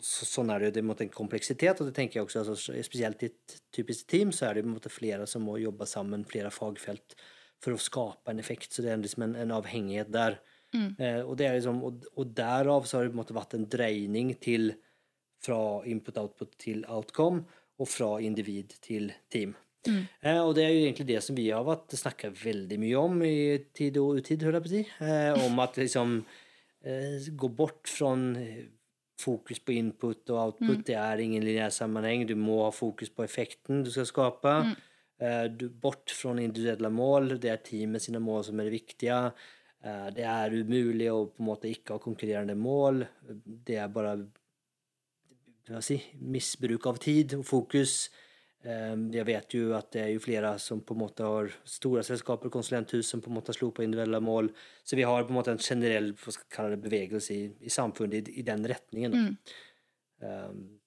så, 0.02 0.26
Sånn 0.26 0.50
er 0.50 0.62
det 0.62 0.70
jo. 0.70 0.74
Det 0.74 0.82
er 0.82 0.88
måte 0.90 1.06
en 1.06 1.14
kompleksitet, 1.14 1.82
og 1.82 1.90
det 1.90 1.96
tenker 1.98 2.20
jeg 2.20 2.26
også 2.26 2.42
altså, 2.42 2.78
Spesielt 2.86 3.22
i 3.22 3.30
et 3.30 3.60
typisk 3.76 4.08
team 4.10 4.34
så 4.34 4.48
er 4.48 4.58
det 4.58 4.66
måte 4.66 4.90
flere 4.90 5.28
som 5.30 5.46
må 5.46 5.60
jobbe 5.62 5.86
sammen, 5.90 6.26
flere 6.30 6.50
fagfelt, 6.54 7.14
for 7.62 7.76
å 7.76 7.82
skape 7.82 8.34
en 8.34 8.42
effekt. 8.42 8.74
Så 8.74 8.86
det 8.86 8.96
er 8.96 9.04
liksom 9.04 9.28
en, 9.28 9.38
en 9.44 9.54
avhengighet 9.60 10.10
der. 10.14 10.40
Eh, 10.74 11.22
og, 11.22 11.36
det 11.38 11.48
er 11.48 11.58
liksom, 11.60 11.84
og, 11.86 12.06
og 12.18 12.34
derav 12.38 12.86
så 12.86 12.98
har 12.98 13.06
det 13.06 13.14
på 13.14 13.20
en 13.20 13.24
måte 13.24 13.38
vært 13.38 13.58
en 13.58 13.70
dreining 13.70 14.34
til 14.42 14.72
fra 15.40 15.60
input-output 15.88 16.58
til 16.60 16.82
outcome, 16.92 17.46
og 17.80 17.90
fra 17.90 18.14
individ 18.24 18.76
til 18.84 19.12
team. 19.32 19.56
Eh, 19.88 20.42
og 20.42 20.54
det 20.58 20.66
er 20.66 20.74
jo 20.74 20.82
egentlig 20.84 21.08
det 21.08 21.22
som 21.24 21.38
vi 21.38 21.48
har 21.54 21.64
vært 21.68 21.96
snakka 21.96 22.34
veldig 22.36 22.80
mye 22.82 23.00
om 23.00 23.22
i 23.24 23.38
tid 23.76 23.98
og 24.02 24.20
utid, 24.20 24.44
hører 24.44 24.60
jeg 24.60 24.66
på 24.66 24.72
å 24.72 24.76
si. 24.76 24.84
Eh, 25.08 25.46
om 25.48 25.64
at 25.64 25.80
liksom 25.80 26.18
eh, 26.84 27.30
gå 27.32 27.52
bort 27.56 27.88
fra 27.88 28.12
fokus 29.20 29.60
på 29.64 29.76
input 29.76 30.32
og 30.32 30.42
output. 30.44 30.84
Det 30.88 30.98
er 31.00 31.24
ingen 31.24 31.44
lineær 31.46 31.74
sammenheng. 31.76 32.26
Du 32.28 32.36
må 32.40 32.62
ha 32.66 32.72
fokus 32.76 33.12
på 33.12 33.26
effekten 33.26 33.84
du 33.84 33.92
skal 33.94 34.08
skape. 34.08 34.56
Eh, 35.20 35.46
du, 35.52 35.68
bort 35.70 36.12
fra 36.16 36.36
individuelle 36.40 36.92
mål. 36.94 37.36
Det 37.42 37.52
er 37.52 37.64
teamet 37.64 38.06
sine 38.06 38.22
mål 38.24 38.46
som 38.48 38.60
er 38.60 38.70
det 38.70 38.78
viktige. 38.78 39.20
Eh, 39.84 40.08
det 40.16 40.28
er 40.28 40.56
umulig 40.56 41.10
å 41.12 41.26
på 41.32 41.44
en 41.44 41.50
måte 41.50 41.72
ikke 41.72 41.98
ha 41.98 42.04
konkurrerende 42.04 42.56
mål. 42.60 43.04
Det 43.46 43.80
er 43.80 43.92
bare 43.92 44.16
si, 45.86 46.00
misbruk 46.20 46.88
av 46.90 46.98
tid 47.02 47.38
og 47.38 47.46
fokus. 47.48 48.10
Eh, 48.64 48.96
Jeg 49.14 49.26
vet 49.26 49.54
jo 49.56 49.74
at 49.78 49.92
det 49.94 50.02
er 50.02 50.12
jo 50.14 50.24
flere 50.24 50.58
som 50.60 50.82
på 50.82 50.96
en 50.96 51.02
måte 51.04 51.24
har 51.24 51.52
store 51.64 52.04
selskaper, 52.04 52.52
konsulenthus, 52.52 53.08
som 53.08 53.22
på 53.22 53.30
en 53.30 53.38
måte 53.38 53.54
har 53.54 53.72
på 53.72 53.84
individuelle 53.86 54.20
mål. 54.20 54.52
Så 54.84 54.96
vi 54.96 55.08
har 55.08 55.24
på 55.24 55.30
en 55.30 55.40
måte 55.40 55.52
en 55.52 55.62
generell 55.64 56.14
det, 56.14 56.82
bevegelse 56.84 57.34
i, 57.34 57.52
i 57.62 57.70
samfunnet 57.70 58.28
i, 58.28 58.40
i 58.40 58.44
den 58.44 58.66
retningen. 58.68 59.12
Mm. 59.16 59.38
Um, 60.20 60.80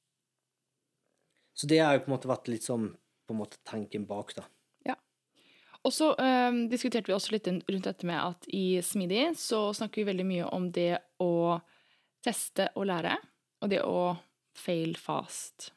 så 1.55 1.67
det 1.67 1.79
har 1.79 1.95
jo 1.95 2.05
på 2.05 2.11
en 2.11 2.17
måte 2.17 2.29
vært 2.29 2.49
litt 2.49 2.65
som 2.65 2.91
på 3.27 3.35
en 3.35 3.39
måte 3.39 3.61
tanken 3.65 4.05
bak, 4.07 4.35
da. 4.37 4.45
Ja. 4.85 4.97
Og 5.87 5.93
så 5.95 6.11
um, 6.19 6.67
diskuterte 6.69 7.09
vi 7.09 7.15
også 7.17 7.37
litt 7.37 7.49
rundt 7.49 7.87
dette 7.89 8.09
med 8.09 8.19
at 8.19 8.49
i 8.53 8.83
Smidig 8.85 9.31
så 9.41 9.71
snakker 9.77 10.03
vi 10.03 10.11
veldig 10.11 10.27
mye 10.29 10.51
om 10.53 10.69
det 10.75 10.99
å 11.23 11.61
teste 12.23 12.69
og 12.77 12.87
lære, 12.91 13.17
og 13.63 13.71
det 13.73 13.81
å 13.87 14.13
fail 14.55 14.95
fast. 15.01 15.71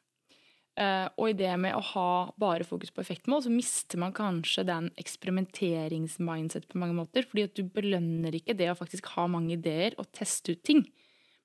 Eh, 0.77 1.07
og 1.15 1.29
i 1.29 1.35
det 1.39 1.53
med 1.59 1.75
å 1.77 1.79
ha 1.93 2.33
bare 2.41 2.65
fokus 2.67 2.91
på 2.91 2.99
effektmål, 3.03 3.45
så 3.45 3.51
mister 3.53 3.97
man 4.01 4.11
kanskje 4.15 4.65
den 4.67 4.89
eksperimenteringsmindset 4.99 6.67
på 6.67 6.79
mange 6.81 6.97
måter. 6.97 7.23
fordi 7.23 7.43
at 7.47 7.55
du 7.55 7.63
belønner 7.63 8.35
ikke 8.35 8.57
det 8.57 8.69
å 8.71 8.77
faktisk 8.77 9.05
ha 9.15 9.27
mange 9.31 9.53
ideer 9.55 9.95
og 9.97 10.11
teste 10.11 10.51
ut 10.51 10.63
ting. 10.63 10.85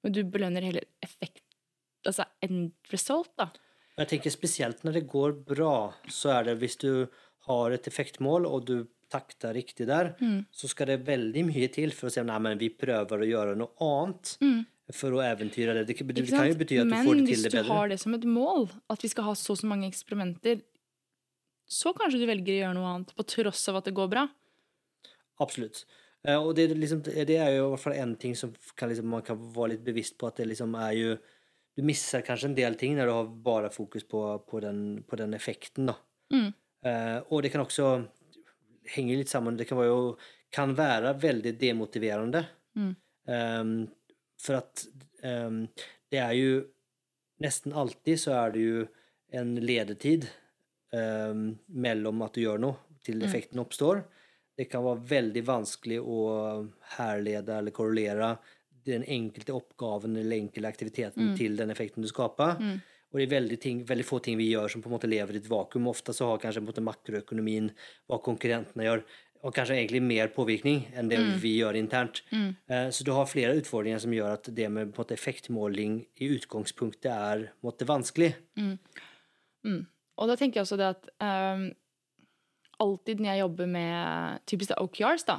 Men 0.02 0.12
du 0.12 0.22
belønner 0.24 0.62
heller 0.64 0.84
effekt, 1.02 1.42
altså 2.06 2.24
end 2.42 2.72
result, 2.90 3.30
da. 3.38 3.50
Jeg 3.98 4.08
tenker 4.08 4.30
spesielt 4.32 4.82
når 4.82 4.92
det 4.96 5.08
går 5.12 5.32
bra, 5.44 5.92
så 6.08 6.38
er 6.38 6.44
det 6.48 6.58
hvis 6.62 6.78
du 6.80 7.06
har 7.46 7.70
et 7.70 7.86
effektmål 7.86 8.46
og 8.48 8.64
du 8.66 8.86
takter 9.10 9.52
riktig 9.54 9.86
der, 9.86 10.14
Mm. 10.20 10.46
så 10.50 10.68
skal 10.68 10.86
det 10.86 11.04
veldig 11.06 11.44
mye 11.44 11.68
til 11.72 11.90
for 11.90 12.06
å 12.08 12.10
si 12.12 12.20
at 12.20 12.58
vi 12.58 12.68
prøver 12.70 13.18
å 13.18 13.28
gjøre 13.28 13.56
noe 13.56 13.74
annet 13.80 14.36
for 14.96 15.14
å 15.16 15.22
eventyre 15.24 15.74
det. 15.78 15.86
Det, 15.88 15.96
kan- 15.98 16.10
det. 16.10 16.26
Kan 16.30 16.48
jo 16.48 16.58
bety 16.58 16.80
at 16.80 16.88
du 16.88 16.92
Men 16.94 17.06
får 17.06 17.20
det 17.20 17.26
til 17.30 17.44
det 17.44 17.52
bedre. 17.52 17.60
Men 17.60 17.64
hvis 17.64 17.70
du 17.70 17.76
har 17.76 17.88
det 17.92 18.00
som 18.02 18.14
et 18.16 18.26
mål, 18.26 18.68
at 18.90 19.04
vi 19.04 19.10
skal 19.12 19.26
ha 19.28 19.34
så 19.38 19.54
og 19.54 19.60
så 19.60 19.70
mange 19.70 19.88
eksperimenter, 19.90 20.62
så 21.70 21.92
kanskje 21.94 22.20
du 22.22 22.26
velger 22.26 22.56
å 22.56 22.60
gjøre 22.64 22.76
noe 22.78 22.92
annet, 22.94 23.12
på 23.14 23.26
tross 23.30 23.62
av 23.70 23.78
at 23.80 23.90
det 23.90 23.94
går 23.94 24.08
bra. 24.10 24.24
Absolutt. 25.40 25.84
Eh, 26.26 26.36
og 26.36 26.54
det, 26.58 26.68
liksom, 26.76 27.02
det 27.06 27.36
er 27.38 27.54
jo 27.56 27.68
i 27.68 27.70
hvert 27.72 27.84
fall 27.84 27.96
en 27.96 28.16
ting 28.20 28.34
som 28.36 28.52
kan 28.76 28.90
liksom, 28.90 29.06
man 29.08 29.22
kan 29.24 29.38
være 29.54 29.76
litt 29.76 29.84
bevisst 29.86 30.18
på 30.20 30.28
at 30.28 30.40
det 30.42 30.50
liksom 30.50 30.74
er 30.76 30.96
jo 30.98 31.12
Du 31.78 31.84
misser 31.86 32.20
kanskje 32.26 32.48
en 32.50 32.56
del 32.58 32.74
ting 32.76 32.96
når 32.98 33.06
du 33.06 33.12
har 33.14 33.28
bare 33.46 33.68
fokus 33.72 34.02
på, 34.04 34.20
på, 34.44 34.58
den, 34.60 35.04
på 35.06 35.16
den 35.16 35.32
effekten. 35.38 35.86
da. 35.88 35.94
Mm. 36.34 36.50
Uh, 36.84 37.18
og 37.30 37.44
det 37.44 37.52
kan 37.54 37.62
også 37.62 37.86
henge 38.90 39.16
litt 39.16 39.30
sammen. 39.30 39.56
Det 39.56 39.68
kan 39.68 39.78
være, 39.78 39.88
jo, 39.88 40.16
kan 40.52 40.74
være 40.76 41.14
veldig 41.22 41.54
demotiverende. 41.60 42.42
Mm. 42.76 42.90
Ehm, 43.30 43.74
for 44.40 44.60
at 44.60 44.84
um, 45.22 45.64
det 46.10 46.22
er 46.22 46.36
jo 46.38 46.60
Nesten 47.40 47.72
alltid 47.72 48.18
så 48.20 48.34
er 48.36 48.50
det 48.52 48.60
jo 48.60 48.80
en 49.32 49.54
ledetid 49.64 50.26
um, 50.92 51.54
mellom 51.72 52.20
at 52.26 52.34
du 52.36 52.42
gjør 52.42 52.58
noe, 52.60 52.76
til 53.00 53.24
effekten 53.24 53.62
oppstår. 53.62 54.02
Det 54.52 54.66
kan 54.68 54.84
være 54.84 55.06
veldig 55.08 55.42
vanskelig 55.48 56.02
å 56.04 56.18
herlede 56.98 57.56
eller 57.56 57.72
korrelere 57.72 58.34
den 58.84 59.06
enkelte 59.08 59.54
oppgaven 59.56 60.18
eller 60.20 60.36
enkelte 60.36 60.68
aktiviteten 60.68 61.32
til 61.38 61.56
den 61.56 61.72
effekten 61.72 62.04
du 62.04 62.10
skaper. 62.12 62.60
Og 63.10 63.18
det 63.18 63.24
er 63.24 63.32
veldig, 63.32 63.58
ting, 63.62 63.80
veldig 63.88 64.06
få 64.06 64.20
ting 64.22 64.36
vi 64.38 64.50
gjør 64.52 64.70
som 64.70 64.82
på 64.84 64.90
en 64.90 64.94
måte 64.94 65.10
lever 65.10 65.36
i 65.36 65.40
et 65.40 65.48
vakuum. 65.50 65.88
Ofte 65.90 66.14
så 66.14 66.28
har 66.30 66.42
kanskje 66.42 66.60
på 66.60 66.68
en 66.68 66.70
måte 66.70 66.84
makroøkonomien, 66.86 67.72
hva 68.06 68.20
konkurrentene 68.22 68.86
gjør, 68.86 69.02
og 69.42 69.54
kanskje 69.56 69.78
egentlig 69.78 70.02
mer 70.04 70.28
påvirkning 70.34 70.82
enn 70.98 71.08
det 71.08 71.18
vi 71.40 71.54
gjør 71.60 71.78
internt. 71.78 72.22
Eh, 72.68 72.90
Så 72.92 73.04
du 73.04 73.12
har 73.16 73.26
flere 73.26 73.56
utfordringer 73.56 73.98
som 73.98 74.12
gjør 74.12 74.34
at 74.36 74.50
det 74.54 74.68
med 74.70 74.92
måte 74.96 75.14
effektmåling 75.16 76.06
i 76.20 76.28
utgangspunktet 76.36 77.10
er 77.10 77.46
måte 77.64 77.86
vanskelig. 77.88 78.34
Og 80.20 80.28
da 80.28 80.36
tenker 80.36 80.60
jeg 80.60 80.66
også 80.66 80.76
det 80.76 80.90
at 80.92 81.08
um, 81.24 81.70
alltid 82.80 83.20
når 83.20 83.30
jeg 83.30 83.40
jobber 83.40 83.66
med 83.66 84.42
typisk 84.46 84.74
OKRs, 84.76 85.24
da, 85.28 85.38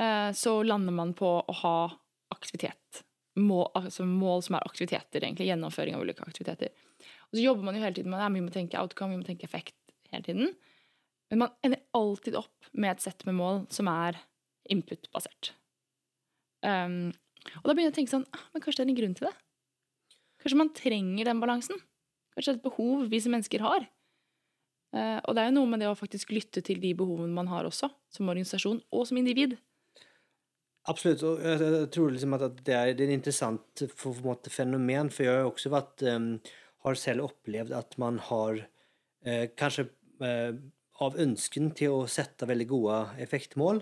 uh, 0.00 0.30
så 0.34 0.62
lander 0.62 0.94
man 0.94 1.14
på 1.18 1.30
å 1.42 1.56
ha 1.64 1.76
aktivitet. 2.34 3.02
Mål, 3.34 3.72
altså 3.74 4.06
mål 4.06 4.44
som 4.46 4.54
er 4.54 4.66
aktiviteter, 4.68 5.24
egentlig. 5.24 5.48
Gjennomføring 5.50 5.96
av 5.96 6.04
ulike 6.06 6.22
aktiviteter. 6.22 6.70
Og 7.30 7.38
så 7.38 7.42
jobber 7.42 7.66
man 7.66 7.74
jo 7.74 7.82
hele 7.82 7.96
tiden 7.96 8.14
med 8.14 8.22
det. 8.22 8.30
Vi 8.36 8.44
må 8.44 8.54
tenke 8.54 8.78
outcome, 8.78 9.16
vi 9.16 9.22
må 9.22 9.26
tenke 9.26 9.48
effekt 9.48 9.74
hele 10.12 10.22
tiden. 10.22 10.54
Men 11.34 11.42
man 11.42 11.54
ender 11.66 11.82
alltid 11.98 12.36
opp 12.38 12.68
med 12.72 12.94
et 12.94 13.02
sett 13.02 13.24
med 13.26 13.34
mål 13.34 13.64
som 13.74 13.88
er 13.90 14.20
input-basert. 14.70 15.50
Um, 16.62 17.10
og 17.58 17.66
da 17.66 17.74
begynner 17.74 17.90
jeg 17.90 17.92
å 17.92 17.96
tenke 17.98 18.12
sånn 18.14 18.22
ah, 18.32 18.44
Men 18.54 18.62
kanskje 18.64 18.78
det 18.78 18.84
er 18.86 18.92
en 18.94 18.96
grunn 18.96 19.16
til 19.18 19.26
det? 19.26 19.34
Kanskje 20.40 20.60
man 20.62 20.70
trenger 20.78 21.28
den 21.28 21.42
balansen? 21.42 21.82
Kanskje 22.32 22.54
det 22.54 22.54
er 22.54 22.60
et 22.62 22.68
behov 22.70 23.02
vi 23.10 23.20
som 23.20 23.34
mennesker 23.34 23.64
har? 23.66 23.84
Uh, 24.94 25.18
og 25.26 25.34
det 25.34 25.42
er 25.42 25.50
jo 25.50 25.56
noe 25.58 25.72
med 25.74 25.82
det 25.82 25.90
å 25.90 25.98
faktisk 25.98 26.32
lytte 26.32 26.62
til 26.64 26.78
de 26.80 26.94
behovene 26.96 27.34
man 27.34 27.50
har 27.50 27.66
også, 27.66 27.90
som 28.14 28.30
organisasjon 28.30 28.78
og 28.94 29.08
som 29.10 29.18
individ. 29.18 29.58
Absolutt. 30.88 31.24
Og 31.26 31.42
jeg, 31.42 31.88
tror 31.92 32.14
liksom 32.14 32.38
at 32.38 32.46
det 32.62 32.76
er, 32.78 32.92
et 32.92 33.02
interessant 33.10 33.84
for, 33.90 34.14
måte, 34.22 34.52
fenomen, 34.54 35.10
for 35.10 35.26
jeg 35.26 35.40
har 35.40 35.50
også 35.50 35.72
vært 35.74 36.06
um, 36.14 36.36
har 36.84 37.00
selv 37.00 37.28
opplevd 37.28 37.74
at 37.74 37.96
man 38.00 38.20
har 38.28 38.60
eh, 39.24 39.48
kanskje 39.56 39.88
eh, 40.20 40.52
av 41.02 41.16
ønsken 41.18 41.72
til 41.74 41.90
å 41.90 42.04
sette 42.06 42.46
veldig 42.46 42.66
gode 42.70 42.98
effektmål, 43.24 43.80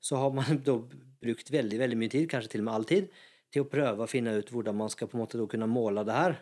så 0.00 0.20
har 0.22 0.34
man 0.36 0.60
da 0.66 0.76
brukt 1.22 1.50
veldig 1.50 1.78
veldig 1.80 1.96
mye 1.98 2.12
tid, 2.12 2.28
kanskje 2.30 2.52
til 2.54 2.62
og 2.62 2.68
med 2.68 2.74
all 2.74 2.84
tid, 2.84 3.08
til 3.52 3.64
å 3.64 3.70
prøve 3.70 4.04
å 4.04 4.10
finne 4.10 4.36
ut 4.36 4.50
hvordan 4.52 4.76
man 4.76 4.90
skal 4.92 5.08
på 5.08 5.16
en 5.16 5.24
måte 5.24 5.38
da 5.40 5.46
kunne 5.50 5.66
måle 5.70 6.04
det 6.06 6.14
her. 6.14 6.36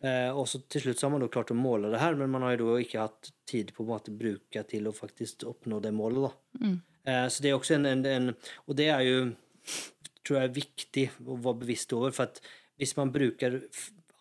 Eh, 0.00 0.30
og 0.30 0.46
så 0.48 0.60
til 0.70 0.84
slutt 0.84 1.00
så 1.00 1.06
har 1.08 1.12
man 1.16 1.24
da 1.24 1.28
klart 1.32 1.50
å 1.50 1.58
måle 1.58 1.90
det 1.90 1.98
her, 2.00 2.14
men 2.14 2.30
man 2.30 2.44
har 2.46 2.56
jo 2.56 2.70
da 2.70 2.80
ikke 2.84 3.02
hatt 3.02 3.32
tid 3.48 3.72
på 3.74 3.82
en 3.82 3.90
måte 3.90 4.14
bruke 4.14 4.62
til 4.70 4.86
å 4.86 4.94
faktisk 4.94 5.44
oppnå 5.50 5.80
det 5.82 5.92
målet. 5.96 6.28
da. 6.28 6.70
Eh, 7.06 7.26
så 7.32 7.42
det 7.42 7.50
er 7.50 7.58
også 7.58 7.76
en, 7.78 7.86
en, 7.90 8.06
en 8.06 8.32
Og 8.66 8.76
det 8.78 8.88
er 8.94 9.02
jo 9.06 9.18
tror 10.26 10.40
jeg 10.40 10.48
er 10.48 10.56
viktig 10.56 11.04
å 11.26 11.36
være 11.38 11.60
bevisst 11.62 11.92
over. 11.96 12.14
For 12.14 12.26
at 12.30 12.40
hvis 12.80 12.96
man 12.98 13.12
bruker 13.14 13.60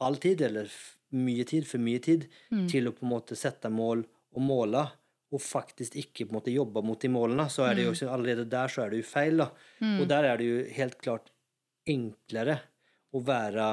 all 0.05 0.17
tid, 0.21 0.41
eller 0.45 0.69
mye 1.15 1.45
tid, 1.47 1.65
for 1.67 1.81
mye 1.81 2.01
tid, 2.03 2.27
til 2.69 2.89
å 2.89 2.93
på 2.95 3.05
en 3.05 3.13
måte 3.13 3.37
sette 3.39 3.69
mål 3.73 4.03
og 4.35 4.41
måle, 4.43 4.85
og 5.35 5.43
faktisk 5.43 5.97
ikke 5.99 6.25
på 6.25 6.33
en 6.33 6.39
måte 6.39 6.53
jobbe 6.53 6.83
mot 6.85 7.01
de 7.01 7.11
målene, 7.11 7.47
så 7.51 7.65
er 7.67 7.75
det 7.75 7.85
jo 7.85 7.93
også, 7.93 8.07
allerede 8.13 8.47
der 8.49 8.71
så 8.71 8.85
er 8.85 8.93
det 8.93 9.01
jo 9.01 9.07
feil. 9.09 9.41
da. 9.43 9.49
Og 9.99 10.07
der 10.09 10.29
er 10.29 10.39
det 10.39 10.47
jo 10.47 10.61
helt 10.77 10.97
klart 11.03 11.31
enklere 11.91 12.59
å 13.15 13.21
være 13.23 13.67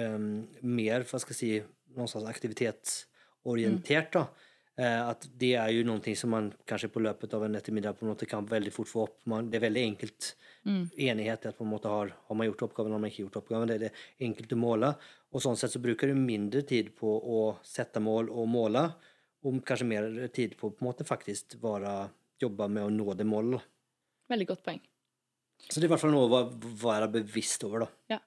um, 0.00 0.30
mer, 0.64 1.04
hva 1.04 1.20
skal 1.20 1.36
jeg 1.36 1.40
si, 1.40 1.52
noen 1.96 2.10
slags 2.10 2.30
aktivitetsorientert. 2.32 4.16
da. 4.16 4.24
Eh, 4.80 5.00
at 5.10 5.26
det 5.36 5.54
er 5.60 5.72
jo 5.74 5.84
noe 5.84 6.14
som 6.16 6.30
man 6.32 6.46
kanskje 6.68 6.88
på 6.94 7.02
løpet 7.02 7.34
av 7.36 7.44
en 7.44 7.58
ettermiddag 7.58 7.98
på 7.98 8.06
en 8.06 8.12
måte 8.14 8.28
kan 8.28 8.46
veldig 8.48 8.72
fort 8.72 8.88
få 8.88 9.02
opp. 9.04 9.18
Man, 9.28 9.50
det 9.50 9.58
er 9.58 9.66
veldig 9.66 9.82
enkelt 9.90 10.30
enighet 10.64 11.44
i 11.44 11.50
at 11.50 11.58
på 11.58 11.66
en 11.66 11.72
måte 11.72 11.90
har, 11.90 12.14
har 12.28 12.38
man 12.38 12.48
gjort 12.48 12.68
oppgaven, 12.68 12.94
har 12.94 13.02
man 13.02 13.10
ikke 13.10 13.26
gjort 13.26 13.40
oppgaven. 13.42 13.68
Det 13.68 13.76
er 13.76 13.84
det 13.88 14.26
enkelte 14.28 14.56
målet. 14.60 15.08
Og 15.34 15.44
sånn 15.44 15.58
sett 15.60 15.74
så 15.74 15.82
bruker 15.82 16.08
du 16.08 16.16
mindre 16.16 16.62
tid 16.66 16.94
på 16.96 17.12
å 17.12 17.42
sette 17.66 18.00
mål 18.02 18.30
og 18.32 18.48
måle, 18.50 18.86
og 19.44 19.60
kanskje 19.66 19.86
mer 19.88 20.08
tid 20.34 20.56
på 20.58 20.70
på 20.70 20.84
en 20.84 20.88
måte 20.90 21.06
faktisk 21.08 21.56
være, 21.62 22.10
jobbe 22.40 22.68
med 22.72 22.86
å 22.86 22.90
nå 22.92 23.14
det 23.16 23.26
målet. 23.28 23.62
Veldig 24.30 24.46
godt 24.48 24.64
poeng. 24.64 24.80
Så 25.68 25.76
det 25.76 25.84
er 25.84 25.90
i 25.90 25.92
hvert 25.92 26.00
fall 26.00 26.12
noe 26.14 26.28
å 26.28 26.32
være- 26.32 26.74
være 26.80 27.08
bevisst 27.12 27.64
over, 27.64 27.84
da. 27.84 27.88
Ja. 28.16 28.18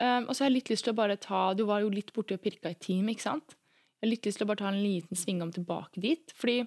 Um, 0.00 0.28
og 0.28 0.34
så 0.34 0.44
har 0.44 0.50
jeg 0.50 0.62
litt 0.62 0.70
lyst 0.72 0.84
til 0.84 0.94
å 0.94 0.96
bare 0.96 1.16
ta 1.20 1.52
Du 1.52 1.66
var 1.66 1.80
jo 1.82 1.90
litt 1.90 2.10
borti 2.12 2.32
og 2.32 2.40
pirka 2.40 2.70
i 2.70 2.74
team, 2.74 3.06
ikke 3.08 3.20
sant? 3.20 3.56
Jeg 4.00 4.06
har 4.06 4.10
litt 4.14 4.24
lyst 4.24 4.38
til 4.38 4.46
å 4.46 4.48
bare 4.48 4.62
ta 4.62 4.68
en 4.68 4.82
liten 4.82 5.16
sving 5.16 5.42
om 5.42 5.52
tilbake 5.52 6.00
dit. 6.00 6.32
Fordi 6.32 6.60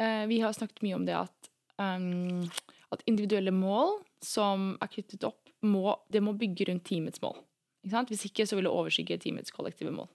uh, 0.00 0.24
vi 0.26 0.40
har 0.40 0.52
snakket 0.56 0.80
mye 0.82 0.94
om 0.96 1.04
det 1.04 1.14
at, 1.18 1.50
um, 1.78 2.48
at 2.90 3.04
individuelle 3.06 3.52
mål 3.52 3.98
som 4.22 4.78
er 4.80 4.88
knyttet 4.88 5.24
opp, 5.28 5.50
må, 5.60 5.92
det 6.10 6.22
må 6.24 6.32
bygge 6.36 6.70
rundt 6.70 6.84
teamets 6.88 7.20
mål. 7.20 7.36
Ikke 7.84 7.92
sant? 7.98 8.08
Hvis 8.08 8.24
ikke 8.30 8.46
så 8.48 8.56
vil 8.56 8.64
det 8.64 8.72
overskygge 8.72 9.20
teamets 9.20 9.52
kollektive 9.52 9.92
mål. 9.92 10.08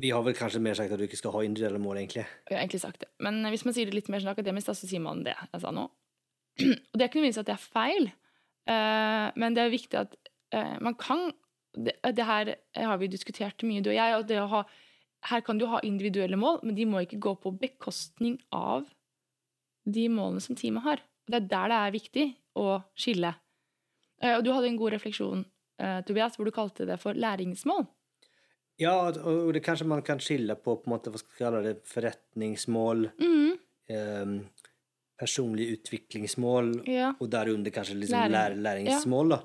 Vi 0.00 0.10
har 0.14 0.22
vel 0.24 0.36
kanskje 0.36 0.62
mer 0.64 0.76
sagt 0.78 0.94
at 0.94 1.00
du 1.00 1.04
ikke 1.04 1.20
skal 1.20 1.34
ha 1.34 1.42
individuelle 1.44 1.80
mål, 1.82 1.98
egentlig. 2.00 2.24
Jeg 2.48 2.56
har 2.56 2.62
egentlig 2.62 2.80
sagt 2.80 3.02
det. 3.04 3.10
Men 3.20 3.42
hvis 3.52 3.66
man 3.68 3.76
sier 3.76 3.90
det 3.90 3.96
litt 3.96 4.08
mer 4.12 4.22
sånn 4.22 4.32
akademisk, 4.32 4.70
da, 4.70 4.76
så 4.78 4.88
sier 4.88 5.02
man 5.04 5.20
det 5.26 5.34
jeg 5.36 5.62
sa 5.62 5.72
nå. 5.74 5.84
Og 6.62 6.96
det 6.96 7.04
er 7.04 7.10
ikke 7.10 7.20
nødvendigvis 7.20 7.42
at 7.42 7.50
det 7.50 7.56
er 7.56 7.66
feil, 7.76 8.08
eh, 8.72 9.26
men 9.40 9.56
det 9.56 9.64
er 9.64 9.72
viktig 9.72 10.00
at 10.00 10.16
eh, 10.56 10.78
man 10.84 10.96
kan 11.00 11.30
det, 11.72 11.96
det 12.16 12.24
her 12.28 12.54
har 12.76 12.98
vi 13.00 13.08
diskutert 13.08 13.64
mye, 13.64 13.82
du 13.84 13.90
og 13.92 13.96
jeg. 13.96 14.40
og 14.40 14.50
ha, 14.52 14.64
Her 15.30 15.44
kan 15.44 15.60
du 15.60 15.66
ha 15.70 15.80
individuelle 15.84 16.36
mål, 16.36 16.60
men 16.62 16.76
de 16.76 16.86
må 16.88 17.04
ikke 17.04 17.20
gå 17.22 17.34
på 17.40 17.54
bekostning 17.60 18.38
av 18.52 18.88
de 19.84 20.08
målene 20.12 20.42
som 20.44 20.56
teamet 20.56 20.84
har. 20.84 21.02
Det 21.28 21.38
er 21.38 21.48
der 21.48 21.72
det 21.72 21.78
er 21.78 21.96
viktig 21.96 22.26
å 22.58 22.66
skille. 22.98 23.34
Eh, 24.22 24.36
og 24.36 24.44
du 24.44 24.52
hadde 24.52 24.68
en 24.70 24.78
god 24.78 24.96
refleksjon, 24.96 25.44
eh, 25.80 26.00
Tobias, 26.06 26.36
hvor 26.36 26.48
du 26.48 26.54
kalte 26.54 26.86
det 26.86 26.98
for 27.00 27.16
læringsmål. 27.16 27.86
Ja, 28.80 28.94
og 29.12 29.52
det 29.54 29.62
kanskje 29.64 29.86
man 29.86 30.02
kan 30.02 30.18
skille 30.18 30.54
på 30.56 30.76
på 30.80 30.88
en 30.88 30.94
måte, 30.96 31.10
hva 31.12 31.18
skal 31.20 31.32
vi 31.36 31.44
kalle 31.44 31.62
det, 31.66 31.74
forretningsmål, 31.86 33.10
Mm, 33.20 33.58
eh, 33.88 34.40
personlig 35.18 35.68
utviklingsmål, 35.78 36.72
ja. 36.88 37.12
og 37.20 37.28
derunder 37.30 37.70
kanskje 37.70 37.94
liksom 38.00 38.18
Læring. 38.18 38.32
lær, 38.32 38.56
læringsmål. 38.56 39.28
Da. 39.36 39.40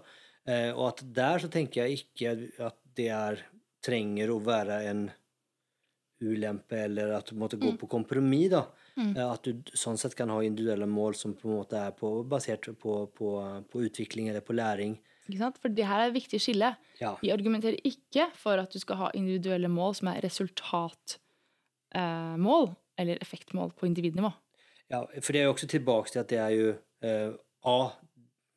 Eh, 0.47 0.71
og 0.73 0.87
at 0.87 1.03
der 1.13 1.37
så 1.39 1.49
tenker 1.53 1.83
jeg 1.85 1.99
ikke 1.99 2.49
at 2.65 2.75
det 2.95 3.09
er, 3.09 3.43
trenger 3.83 4.31
å 4.33 4.39
være 4.43 4.79
en 4.89 5.11
ulempe, 6.23 6.79
eller 6.87 7.11
at 7.19 7.27
du 7.29 7.35
måtte 7.37 7.59
gå 7.61 7.75
på 7.77 7.87
kompromiss. 7.87 8.49
da. 8.49 8.63
Eh, 8.97 9.21
At 9.31 9.43
du 9.43 9.61
sånn 9.77 9.97
sett 9.99 10.15
kan 10.15 10.29
ha 10.29 10.39
individuelle 10.41 10.87
mål 10.89 11.13
som 11.15 11.35
på 11.37 11.47
en 11.47 11.59
måte 11.59 11.77
er 11.77 11.91
på, 11.91 12.23
basert 12.27 12.65
på, 12.79 12.95
på, 13.13 13.33
på 13.69 13.83
utvikling 13.85 14.29
eller 14.29 14.41
på 14.41 14.53
læring. 14.57 14.97
For 15.61 15.69
det 15.73 15.85
her 15.87 15.99
er 16.01 16.07
et 16.09 16.17
viktig 16.17 16.39
skille. 16.41 16.69
Ja. 17.01 17.11
Vi 17.21 17.33
argumenterer 17.33 17.77
ikke 17.87 18.23
for 18.37 18.53
at 18.61 18.73
du 18.73 18.79
skal 18.79 18.95
ha 19.01 19.07
individuelle 19.17 19.69
mål 19.71 19.95
som 19.99 20.07
er 20.11 20.21
resultatmål 20.25 22.67
eh, 22.69 22.75
eller 22.97 23.15
effektmål 23.21 23.69
på 23.77 23.85
individnivå. 23.89 24.31
Ja, 24.87 25.03
for 25.21 25.33
det 25.33 25.39
er 25.41 25.45
jo 25.49 25.53
også 25.53 25.67
tilbake 25.67 26.09
til 26.13 26.23
at 26.23 26.29
det 26.31 26.39
er 26.39 26.51
jo 26.55 26.67
eh, 27.03 27.31
A. 27.67 27.79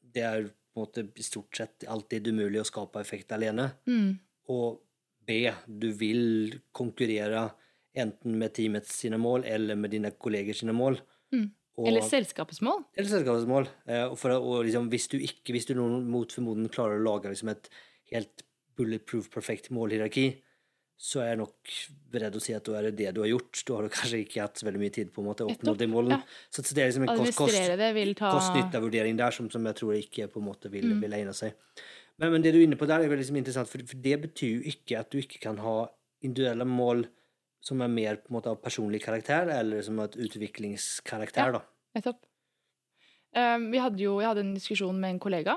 Det 0.01 0.23
er 0.23 0.47
på 0.71 0.79
en 0.79 0.87
måte 0.87 1.23
stort 1.27 1.57
sett 1.57 1.85
alltid 1.91 2.31
umulig 2.31 2.61
å 2.63 2.69
skape 2.69 3.03
effekt 3.03 3.33
alene. 3.35 3.73
Mm. 3.91 4.15
Og 4.55 4.79
B. 5.27 5.51
Du 5.67 5.91
vil 5.99 6.55
konkurrere 6.75 7.51
enten 7.99 8.39
med 8.39 8.55
teamets 8.55 8.95
sine 9.03 9.19
mål 9.19 9.45
eller 9.49 9.79
med 9.79 9.91
dine 9.95 10.11
kolleger 10.15 10.55
sine 10.57 10.75
mål. 10.77 11.01
Mm. 11.35 11.51
Og- 11.81 11.89
Eller 11.89 12.05
selskapets 12.05 12.61
mål. 12.67 12.85
eller 12.97 13.09
selskapets 13.09 13.47
mål. 13.49 13.69
Eh, 13.89 14.15
for, 14.21 14.35
og 14.37 14.65
liksom, 14.67 14.91
hvis 14.93 15.09
du 15.09 15.17
ikke, 15.19 15.55
hvis 15.57 15.67
du 15.71 15.75
mot 15.81 16.31
formoden 16.33 16.69
klarer 16.73 16.99
å 17.01 17.05
lage 17.07 17.31
liksom 17.33 17.49
et 17.55 17.69
helt 18.13 18.43
bulletproof, 18.77 19.31
perfekt 19.33 19.71
målhierarki, 19.73 20.43
så 21.01 21.23
er 21.23 21.29
jeg 21.31 21.39
nok 21.41 21.71
beredd 22.13 22.35
å 22.37 22.41
si 22.45 22.53
at 22.53 22.65
da 22.69 22.75
er 22.77 22.83
det 22.91 22.97
det 22.99 23.15
du 23.17 23.23
har 23.23 23.31
gjort. 23.31 23.63
Da 23.65 23.77
har 23.79 23.83
du 23.87 23.89
kanskje 23.89 24.19
ikke 24.27 24.43
hatt 24.45 24.59
så 24.61 24.67
veldig 24.69 24.81
mye 24.83 24.93
tid 24.93 25.13
på 25.15 25.23
en 25.23 25.29
måte 25.31 25.47
å 25.47 25.49
oppnå 25.55 25.73
de 25.81 25.87
målene. 25.89 26.19
ja. 26.21 26.23
Så 26.53 26.61
det 26.75 26.83
er 26.83 26.91
liksom 26.91 27.07
en 27.09 27.17
kost, 27.17 27.39
kost, 27.39 27.57
ta 28.21 28.33
kost-nytta-vurdering 28.35 29.17
der 29.17 29.31
som, 29.33 29.49
som 29.49 29.65
jeg 29.65 29.77
tror 29.81 29.95
ikke 29.97 30.29
på 30.29 30.43
en 30.43 30.49
måte 30.51 30.69
vil, 30.71 30.85
Mm. 30.85 31.01
vil 31.01 31.11
egne 31.17 31.33
seg. 31.33 31.55
Men, 32.19 32.33
men 32.33 32.43
det 32.43 32.53
du 32.53 32.59
er 32.61 32.67
inne 32.67 32.77
på 32.77 32.87
der, 32.87 33.01
er 33.01 33.09
veldig 33.09 33.25
liksom 33.25 33.39
interessant, 33.41 33.69
for, 33.69 33.79
for 33.79 33.97
det 33.97 34.21
betyr 34.21 34.61
jo 34.61 34.69
ikke 34.75 34.99
at 35.01 35.09
du 35.11 35.17
ikke 35.23 35.41
kan 35.41 35.57
ha 35.57 35.89
individuelle 36.23 36.67
mål 36.69 37.07
som 37.65 37.83
er 37.85 37.93
mer 37.93 38.21
på 38.21 38.31
en 38.31 38.39
måte 38.39 38.53
av 38.53 38.61
personlig 38.63 39.03
karakter, 39.05 39.51
eller 39.53 39.85
som 39.85 39.99
et 40.05 40.17
utviklingskarakter. 40.17 41.53
Ja. 41.53 41.59
da. 41.59 41.65
Nettopp. 41.99 42.23
Um, 43.37 43.69
vi 43.71 43.83
hadde 43.83 44.03
jo, 44.03 44.17
jeg 44.19 44.31
hadde 44.31 44.43
en 44.47 44.55
diskusjon 44.57 44.97
med 44.99 45.15
en 45.15 45.23
kollega, 45.23 45.55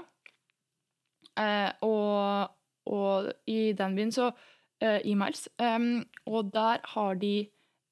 uh, 1.40 1.72
og, 1.88 2.52
og 2.94 3.32
i 3.50 3.72
den 3.78 3.96
byen 3.98 4.14
så 4.14 4.30
uh, 4.30 5.00
i 5.02 5.16
Miles, 5.18 5.48
um, 5.58 6.04
og 6.30 6.52
der 6.54 6.84
har 6.94 7.18
de 7.22 7.36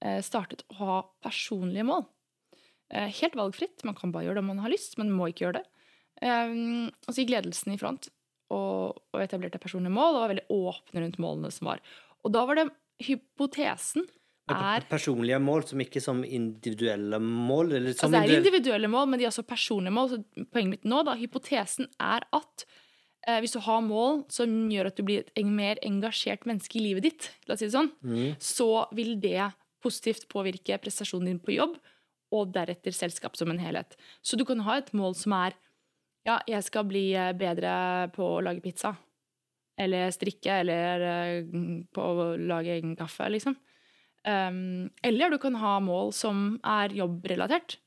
uh, 0.06 0.19
startet 0.21 0.62
å 0.69 0.82
ha 0.84 0.97
personlige 1.24 1.88
mål. 1.88 2.06
Eh, 2.91 3.08
helt 3.21 3.38
valgfritt. 3.39 3.86
Man 3.88 3.95
kan 3.95 4.12
bare 4.12 4.28
gjøre 4.28 4.39
det 4.39 4.43
om 4.43 4.50
man 4.52 4.65
har 4.65 4.71
lyst, 4.74 4.97
men 5.00 5.13
må 5.15 5.30
ikke 5.32 5.45
gjøre 5.45 5.62
det. 5.62 5.67
Um, 6.21 6.91
og 7.08 7.13
så 7.13 7.24
gikk 7.24 7.32
ledelsen 7.34 7.74
i 7.74 7.80
front 7.82 8.12
og, 8.54 9.00
og 9.10 9.21
etablerte 9.24 9.62
personlige 9.63 9.95
mål 9.95 10.17
og 10.17 10.19
var 10.21 10.32
veldig 10.34 10.43
åpne 10.54 11.02
rundt 11.02 11.17
målene 11.24 11.50
som 11.56 11.69
var. 11.71 11.80
Og 12.21 12.36
da 12.36 12.43
var 12.45 12.60
det 12.60 12.67
hypotesen 13.06 14.08
er 14.52 14.84
Personlige 14.90 15.38
mål 15.40 15.64
som 15.70 15.80
ikke 15.80 16.02
som 16.04 16.24
individuelle 16.28 17.20
mål? 17.24 17.76
Eller 17.78 17.94
som 17.96 18.10
Altså, 18.10 18.28
det 18.28 18.36
er 18.36 18.42
individuelle 18.42 18.90
mål, 18.92 19.08
men 19.08 19.20
de 19.22 19.26
er 19.26 19.32
også 19.32 19.46
personlige 19.48 19.94
mål. 19.96 20.10
Så 20.10 20.48
poenget 20.52 20.74
mitt 20.74 20.88
nå, 20.92 21.04
da, 21.08 21.14
hypotesen 21.16 21.88
er 22.02 22.26
at 22.36 22.66
eh, 23.28 23.40
hvis 23.40 23.56
du 23.56 23.62
har 23.64 23.80
mål 23.86 24.26
som 24.34 24.52
gjør 24.74 24.90
at 24.92 24.98
du 25.00 25.06
blir 25.08 25.24
et 25.30 25.46
mer 25.48 25.80
engasjert 25.86 26.44
menneske 26.50 26.80
i 26.82 26.84
livet 26.84 27.06
ditt, 27.08 27.30
la 27.48 27.56
oss 27.56 27.64
si 27.64 27.70
det 27.70 27.78
sånn, 27.78 27.92
Mm. 28.04 28.36
så 28.42 28.88
vil 28.98 29.16
det 29.22 29.52
positivt 29.82 30.28
påvirke 30.30 30.78
prestasjonen 30.82 31.32
din 31.32 31.40
på 31.40 31.56
jobb, 31.56 31.78
og 32.32 32.52
deretter 32.54 32.92
selskap 32.96 33.36
som 33.36 33.50
en 33.52 33.60
helhet. 33.60 33.96
Så 34.24 34.38
du 34.38 34.46
kan 34.46 34.60
ha 34.64 34.78
et 34.78 34.92
mål 34.94 35.16
som 35.16 35.34
er 35.34 35.54
ja, 36.26 36.40
jeg 36.48 36.64
skal 36.64 36.86
bli 36.86 37.14
eh, 37.18 37.32
bedre 37.34 38.10
på 38.14 38.24
å 38.38 38.44
lage 38.44 38.62
pizza. 38.62 38.96
Eller 39.82 40.12
strikke, 40.13 40.62
eller 40.62 41.06
eh, 41.08 41.52
på 41.94 42.06
å 42.06 42.32
lage 42.38 42.76
egen 42.76 42.96
kaffe, 43.00 43.30
liksom. 43.34 43.58
Um, 44.22 44.91
eller 45.02 45.34
du 45.34 45.39
kan 45.41 45.56
ha 45.58 45.80
mål 45.82 46.12
som 46.13 46.60
er 46.67 46.94
jobbrelatert. 46.94 47.80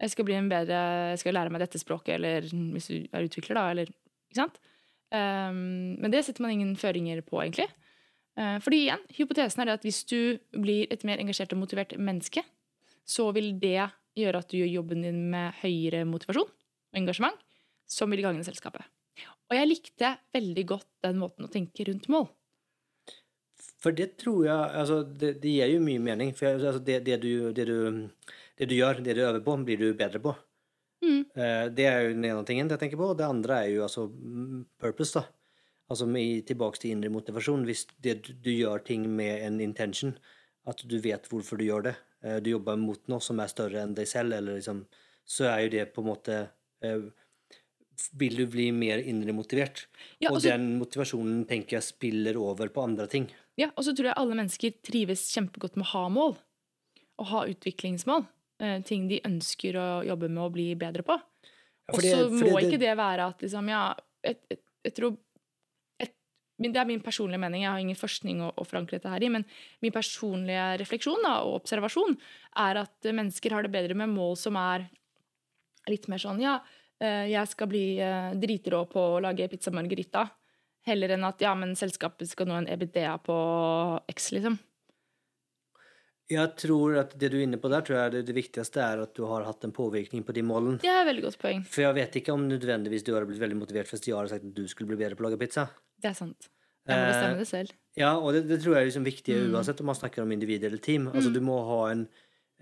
Jeg 0.00 0.12
skal 0.12 0.26
bli 0.28 0.36
en 0.38 0.50
bedre, 0.50 0.78
jeg 1.12 1.22
skal 1.24 1.34
lære 1.34 1.52
meg 1.52 1.64
dette 1.64 1.80
språket, 1.82 2.14
eller 2.16 2.46
hvis 2.46 2.86
du 2.92 2.94
er 3.10 3.26
utvikler, 3.26 3.58
da, 3.58 3.64
eller 3.74 3.90
Ikke 4.30 4.38
sant? 4.38 4.60
Um, 5.10 5.98
men 5.98 6.12
det 6.12 6.22
setter 6.22 6.44
man 6.44 6.54
ingen 6.54 6.76
føringer 6.78 7.24
på, 7.26 7.40
egentlig. 7.42 7.66
Uh, 8.38 8.60
fordi 8.62 8.84
igjen, 8.84 9.02
hypotesen 9.16 9.64
er 9.64 9.68
det 9.70 9.80
at 9.80 9.88
hvis 9.88 10.04
du 10.06 10.38
blir 10.54 10.86
et 10.94 11.02
mer 11.08 11.18
engasjert 11.18 11.56
og 11.56 11.64
motivert 11.64 11.96
menneske, 11.98 12.44
så 13.02 13.32
vil 13.34 13.56
det 13.58 13.90
gjøre 14.18 14.44
at 14.44 14.52
du 14.52 14.60
gjør 14.60 14.76
jobben 14.76 15.02
din 15.02 15.24
med 15.32 15.58
høyere 15.64 16.04
motivasjon 16.06 16.46
og 16.46 17.02
engasjement, 17.02 17.36
som 17.90 18.14
vil 18.14 18.22
gagne 18.22 18.46
selskapet. 18.46 18.86
Og 19.50 19.56
jeg 19.58 19.66
likte 19.66 20.12
veldig 20.34 20.64
godt 20.68 20.88
den 21.04 21.18
måten 21.18 21.46
å 21.46 21.50
tenke 21.50 21.86
rundt 21.88 22.06
mål. 22.12 22.28
For 23.80 23.96
det 23.96 24.12
tror 24.20 24.44
jeg 24.46 24.76
altså, 24.82 25.00
det, 25.02 25.34
det 25.42 25.56
gir 25.56 25.72
jo 25.74 25.80
mye 25.82 26.02
mening. 26.04 26.30
For 26.36 26.52
altså, 26.52 26.82
det, 26.84 27.00
det, 27.08 27.18
du, 27.24 27.50
det, 27.56 27.66
du, 27.66 28.36
det 28.60 28.68
du 28.70 28.76
gjør, 28.76 29.00
det 29.04 29.16
du 29.16 29.24
øver 29.24 29.42
på, 29.44 29.56
blir 29.66 29.80
du 29.80 29.88
bedre 29.98 30.20
på. 30.22 30.34
Mm. 31.00 31.22
Eh, 31.34 31.64
det 31.74 31.86
er 31.88 32.04
jo 32.04 32.14
den 32.14 32.26
ene 32.28 32.44
tingen 32.46 32.70
jeg 32.70 32.82
tenker 32.82 33.00
på. 33.00 33.10
og 33.12 33.18
Det 33.18 33.26
andre 33.26 33.62
er 33.64 33.72
jo 33.74 33.86
altså 33.86 34.06
mm, 34.10 34.66
purpose, 34.80 35.18
da. 35.18 35.24
Altså 35.90 36.06
med, 36.06 36.44
tilbake 36.46 36.78
til 36.78 36.94
indre 36.94 37.10
motivasjon. 37.10 37.64
Hvis 37.66 37.86
det, 37.98 38.20
du, 38.26 38.34
du 38.44 38.52
gjør 38.52 38.84
ting 38.86 39.08
med 39.10 39.42
en 39.48 39.58
intention, 39.64 40.14
at 40.70 40.84
du 40.86 40.98
vet 41.02 41.26
hvorfor 41.26 41.58
du 41.58 41.66
gjør 41.66 41.88
det, 41.88 41.96
eh, 42.22 42.38
du 42.44 42.52
jobber 42.52 42.78
mot 42.78 43.02
noe 43.10 43.24
som 43.24 43.40
er 43.42 43.50
større 43.50 43.82
enn 43.82 43.96
deg 43.96 44.08
selv, 44.08 44.36
eller 44.36 44.60
liksom, 44.60 44.84
så 45.24 45.48
er 45.50 45.64
jo 45.64 45.74
det 45.74 45.88
på 45.94 46.04
en 46.04 46.10
måte 46.12 46.38
eh, 46.84 47.08
Vil 48.18 48.36
du 48.36 48.46
bli 48.50 48.70
mer 48.72 48.98
indre 49.02 49.32
motivert? 49.36 49.86
Ja, 50.22 50.30
og 50.30 50.38
og 50.40 50.42
den 50.46 50.78
motivasjonen 50.80 51.44
tenker 51.48 51.78
jeg 51.78 51.86
spiller 51.86 52.38
over 52.40 52.68
på 52.72 52.82
andre 52.84 53.06
ting. 53.10 53.28
Ja, 53.60 53.70
og 53.76 53.84
så 53.84 53.92
tror 53.96 54.10
jeg 54.10 54.16
alle 54.20 54.36
mennesker 54.38 54.76
trives 54.86 55.26
kjempegodt 55.34 55.76
med 55.76 55.86
å 55.86 55.92
ha 55.94 56.04
mål. 56.12 56.36
Å 57.20 57.24
ha 57.34 57.46
utviklingsmål. 57.50 58.26
Eh, 58.60 58.78
ting 58.84 59.08
de 59.08 59.20
ønsker 59.24 59.76
å 59.80 59.88
jobbe 60.06 60.28
med 60.28 60.42
å 60.44 60.52
bli 60.52 60.68
bedre 60.80 61.04
på. 61.06 61.16
Ja, 61.16 61.94
Og 61.94 62.00
så 62.04 62.28
må 62.30 62.58
det- 62.58 62.68
ikke 62.68 62.78
det 62.80 62.96
være 62.96 63.26
at 63.28 63.38
liksom, 63.40 63.68
ja 63.68 63.94
et, 64.22 64.40
et, 64.50 64.60
Jeg 64.84 64.94
tror 64.94 65.16
et, 66.00 66.12
Det 66.60 66.76
er 66.76 66.84
min 66.86 67.00
personlige 67.00 67.40
mening, 67.40 67.62
jeg 67.62 67.70
har 67.70 67.78
ingen 67.80 67.96
forskning 67.96 68.40
å, 68.40 68.52
å 68.54 68.64
forankre 68.66 68.96
dette 69.00 69.08
her 69.08 69.22
i, 69.22 69.28
men 69.28 69.44
min 69.82 69.92
personlige 69.92 70.78
refleksjon 70.78 71.22
da, 71.22 71.42
og 71.42 71.62
observasjon 71.62 72.16
er 72.56 72.76
at 72.76 73.00
mennesker 73.02 73.50
har 73.52 73.62
det 73.62 73.72
bedre 73.72 73.94
med 73.96 74.08
mål 74.08 74.36
som 74.36 74.56
er 74.56 74.88
litt 75.88 76.06
mer 76.08 76.18
sånn 76.18 76.40
Ja, 76.40 76.60
jeg 77.00 77.48
skal 77.48 77.68
bli 77.70 77.84
eh, 78.04 78.32
dritrå 78.36 78.84
på 78.92 79.00
å 79.16 79.20
lage 79.24 79.48
pizza 79.52 79.72
margarita. 79.72 80.26
Heller 80.86 81.12
enn 81.16 81.24
at 81.28 81.40
ja, 81.44 81.52
men 81.54 81.74
selskapet 81.76 82.28
skal 82.30 82.48
nå 82.48 82.54
en 82.60 82.68
EBITDA 82.72 83.18
på 83.24 83.34
X, 84.08 84.30
liksom. 84.32 84.58
Jeg 86.30 86.52
tror 86.62 86.94
at 87.00 87.16
det 87.18 87.32
du 87.32 87.40
er 87.40 87.42
inne 87.42 87.58
på 87.58 87.68
der, 87.72 87.82
tror 87.82 87.96
jeg 87.98 88.12
det, 88.14 88.20
det 88.28 88.34
viktigste 88.36 88.78
er 88.84 89.00
at 89.02 89.16
du 89.18 89.24
har 89.26 89.42
hatt 89.48 89.64
en 89.66 89.72
påvirkning 89.74 90.22
på 90.22 90.34
de 90.36 90.44
målene. 90.46 90.78
Det 90.78 90.86
er 90.88 91.00
et 91.02 91.08
veldig 91.08 91.24
godt 91.24 91.40
poeng. 91.42 91.64
For 91.66 91.82
jeg 91.82 91.96
vet 91.96 92.18
ikke 92.20 92.36
om 92.36 92.44
nødvendigvis 92.46 93.02
du 93.02 93.10
hadde 93.16 93.26
blitt 93.32 93.42
veldig 93.42 93.58
motivert 93.58 93.90
hvis 93.90 94.04
jeg 94.06 94.14
hadde 94.14 94.30
sagt 94.30 94.46
at 94.46 94.54
du 94.54 94.62
skulle 94.70 94.92
bli 94.92 95.00
bedre 95.00 95.18
på 95.18 95.24
å 95.24 95.26
lage 95.26 95.40
pizza. 95.42 95.66
Det 95.98 96.12
er 96.12 96.18
sant. 96.20 96.46
Jeg 96.86 96.94
må 96.96 97.02
Eh, 97.02 97.10
bestemme 97.10 97.38
det 97.42 97.48
selv. 97.50 97.74
Ja, 97.98 98.12
og 98.16 98.32
det, 98.32 98.44
det 98.48 98.60
tror 98.62 98.76
jeg 98.76 98.84
er 98.84 98.88
liksom 98.92 99.04
viktig 99.04 99.34
Mm. 99.40 99.50
uansett 99.58 99.80
om 99.82 99.90
man 99.90 99.98
snakker 99.98 100.22
om 100.22 100.30
individ 100.32 100.64
eller 100.64 100.78
team. 100.80 101.10
Altså 101.10 101.32
du 101.34 101.40
må 101.44 101.58
ha 101.66 101.80
en 101.90 102.06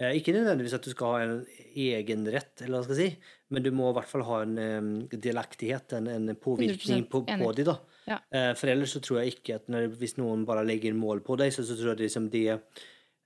eh, 0.00 0.16
Ikke 0.16 0.32
nødvendigvis 0.34 0.74
at 0.74 0.88
du 0.88 0.90
skal 0.90 1.12
ha 1.12 1.20
en 1.26 1.36
egen 1.76 2.24
rett, 2.32 2.54
eller 2.64 2.78
hva 2.80 2.84
skal 2.88 2.96
jeg 2.96 3.12
si, 3.12 3.36
men 3.48 3.64
du 3.64 3.70
må 3.72 3.88
i 3.88 3.96
hvert 3.96 4.10
fall 4.10 4.24
ha 4.28 4.42
en 4.44 4.58
um, 4.60 4.90
delaktighet, 5.08 5.94
en, 5.96 6.10
en 6.12 6.36
påvirkning 6.36 7.06
på, 7.08 7.22
på 7.24 7.32
dem. 7.32 7.54
de, 7.56 7.64
da. 7.70 7.76
Ja. 8.08 8.18
Uh, 8.28 8.52
for 8.58 8.68
ellers 8.72 8.92
så 8.96 9.00
tror 9.04 9.22
jeg 9.22 9.38
ikke 9.38 9.56
at 9.56 9.70
når, 9.72 9.88
hvis 10.00 10.18
noen 10.20 10.44
bare 10.48 10.66
legger 10.68 10.96
mål 10.96 11.22
på 11.24 11.38
deg, 11.40 11.52
så, 11.54 11.64
så 11.64 11.76
tror 11.78 11.94
jeg 11.94 12.00
det 12.00 12.08
liksom 12.08 12.28
det 12.34 12.44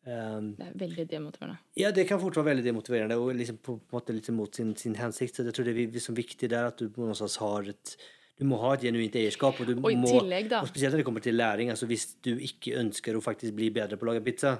um, 0.06 0.52
Det 0.58 0.68
er 0.68 0.76
veldig 0.84 1.06
demotiverende. 1.10 1.58
Ja, 1.78 1.90
det 1.94 2.06
kan 2.08 2.22
fort 2.22 2.38
være 2.38 2.52
veldig 2.52 2.66
demotiverende 2.68 3.18
og 3.18 3.34
liksom 3.38 3.58
på, 3.58 3.76
på 3.82 3.96
en 3.96 3.98
måte 3.98 4.14
litt 4.14 4.30
mot 4.36 4.58
sin, 4.60 4.74
sin 4.78 4.94
hensikt. 4.98 5.38
Så 5.38 5.46
jeg 5.48 5.56
tror 5.56 5.66
det 5.66 5.74
er 5.74 5.96
liksom 5.98 6.18
viktig 6.18 6.50
der 6.52 6.70
at 6.70 6.78
du 6.78 6.90
på 6.92 7.06
noe 7.06 7.18
slags 7.18 7.40
har 7.42 7.72
et 7.74 7.96
Du 8.38 8.46
må 8.48 8.58
ha 8.62 8.72
et 8.74 8.86
genuint 8.86 9.18
eierskap. 9.18 9.58
Og, 9.58 9.66
du 9.66 9.74
Og 9.74 9.90
i 9.90 9.98
må, 9.98 10.08
tillegg, 10.20 10.48
da. 10.50 10.62
og 10.62 10.70
spesielt 10.70 10.94
når 10.94 11.02
det 11.02 11.08
kommer 11.10 11.22
til 11.26 11.34
læring. 11.38 11.70
altså 11.74 11.86
Hvis 11.90 12.12
du 12.22 12.32
ikke 12.38 12.78
ønsker 12.78 13.18
å 13.18 13.22
faktisk 13.22 13.58
bli 13.58 13.70
bedre 13.74 13.98
på 13.98 14.06
å 14.06 14.12
lage 14.12 14.22
pizza, 14.24 14.54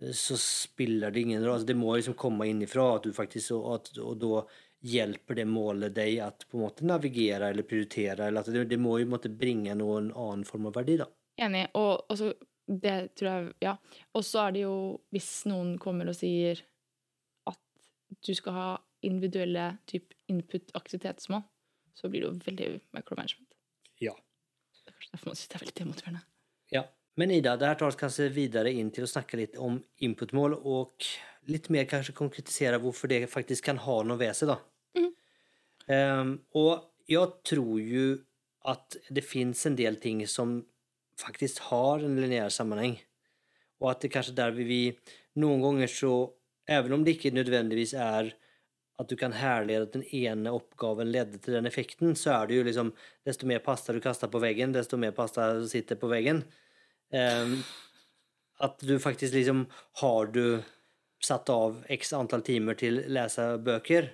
eh, 0.00 0.14
så 0.14 0.38
spiller 0.38 1.10
det 1.10 1.26
ingen 1.26 1.42
rolle. 1.42 1.58
Altså, 1.58 1.68
det 1.68 1.78
må 1.78 1.94
liksom 1.94 2.14
komme 2.18 2.46
innifra, 2.50 2.96
at 2.96 3.06
du 3.06 3.12
faktisk, 3.14 3.58
og, 3.58 3.74
at, 3.76 3.98
og 3.98 4.16
da 4.22 4.44
hjelper 4.82 5.38
det 5.38 5.44
målet 5.46 5.94
deg 5.94 6.18
at 6.24 6.46
på 6.50 6.58
en 6.58 6.64
måte 6.64 6.86
navigere 6.86 7.50
eller 7.52 7.66
prioritere. 7.66 8.26
Eller 8.28 8.42
at 8.42 8.50
det, 8.52 8.64
det 8.70 8.78
må 8.82 8.98
jo 9.00 9.10
måtte 9.12 9.30
bringe 9.30 9.74
noen 9.78 10.10
annen 10.10 10.44
form 10.48 10.68
av 10.70 10.78
verdi, 10.80 10.98
da. 11.00 11.08
Enig. 11.42 11.68
Og 11.78 12.08
og 12.10 12.18
så 12.18 12.32
det 12.66 13.14
tror 13.18 13.28
jeg 13.30 13.52
Ja. 13.64 13.76
Og 14.14 14.24
så 14.24 14.46
er 14.46 14.52
det 14.56 14.64
jo 14.64 14.74
hvis 15.14 15.30
noen 15.50 15.76
kommer 15.82 16.08
og 16.08 16.16
sier 16.18 16.62
at 17.50 17.58
du 18.26 18.34
skal 18.34 18.52
ha 18.58 18.68
individuelle 19.02 19.78
type 19.90 20.14
input-aktivitetsmål, 20.30 21.42
så 21.94 22.08
blir 22.08 22.22
det 22.22 22.28
jo 22.28 22.34
veldig 22.46 22.68
micromanagement. 22.94 23.48
Ja. 24.00 24.14
Det 24.82 24.90
er 24.90 24.94
kanskje 24.94 25.12
derfor 25.16 25.30
man 25.32 25.36
synes 25.36 25.48
det 25.48 25.56
er 25.56 25.64
veldig 25.64 25.78
demotiverende. 25.80 26.22
Ja. 26.72 26.84
Men 27.16 27.30
Ida, 27.30 27.56
det 27.56 27.66
her 27.66 27.74
tar 27.74 27.90
oss 27.90 27.98
kanskje 28.00 28.30
videre 28.32 28.70
inn 28.72 28.90
til 28.94 29.04
å 29.04 29.10
snakke 29.10 29.36
litt 29.36 29.58
om 29.60 29.82
inputmål 30.00 30.54
og 30.56 31.04
litt 31.50 31.68
mer 31.74 31.84
kanskje 31.90 32.14
konkretisere 32.16 32.78
hvorfor 32.80 33.10
det 33.10 33.26
faktisk 33.28 33.66
kan 33.68 33.80
ha 33.82 33.98
noe 34.06 34.16
ved 34.16 34.32
seg, 34.38 34.54
Mm. 34.54 34.71
Ehm, 35.86 36.40
och 36.52 36.78
jag 37.06 37.42
tror 37.42 37.80
ju 37.80 38.18
att 38.64 38.96
det 39.10 39.22
finns 39.22 39.66
en 39.66 39.76
del 39.76 39.96
ting 39.96 40.26
som 40.26 40.64
faktiskt 41.20 41.58
har 41.58 41.98
en 41.98 42.20
linjär 42.20 42.48
sammanhang. 42.48 43.02
Och 43.78 43.90
att 43.90 44.00
det 44.00 44.08
kanske 44.08 44.32
där 44.32 44.50
vi, 44.50 44.64
vi 44.64 44.98
ganger 45.34 45.86
så, 45.86 46.30
även 46.66 46.92
om 46.92 47.04
det 47.04 47.10
ikke 47.10 47.30
nødvendigvis 47.30 47.94
er 47.94 48.34
at 49.00 49.08
du 49.08 49.16
kan 49.16 49.32
herlede 49.32 49.88
at 49.88 49.94
den 49.96 50.04
ene 50.14 50.52
oppgaven 50.54 51.10
ledde 51.10 51.40
til 51.42 51.56
den 51.56 51.66
effekten, 51.66 52.14
så 52.18 52.36
er 52.36 52.48
det 52.48 52.58
jo 52.60 52.66
liksom 52.68 52.92
Desto 53.26 53.46
mer 53.46 53.62
pasta 53.62 53.92
du 53.92 54.00
kaster 54.02 54.28
på 54.28 54.40
veggen, 54.42 54.74
desto 54.74 54.96
mer 54.96 55.14
pasta 55.16 55.66
sitter 55.66 55.98
på 55.98 56.10
veggen. 56.10 56.42
Um, 57.12 57.62
at 58.58 58.78
du 58.80 58.98
faktisk 58.98 59.34
liksom 59.34 59.66
Har 60.00 60.26
du 60.26 60.62
satt 61.22 61.50
av 61.50 61.84
x 61.88 62.12
antall 62.12 62.42
timer 62.42 62.74
til 62.74 62.98
å 62.98 63.08
lese 63.14 63.44
bøker, 63.62 64.10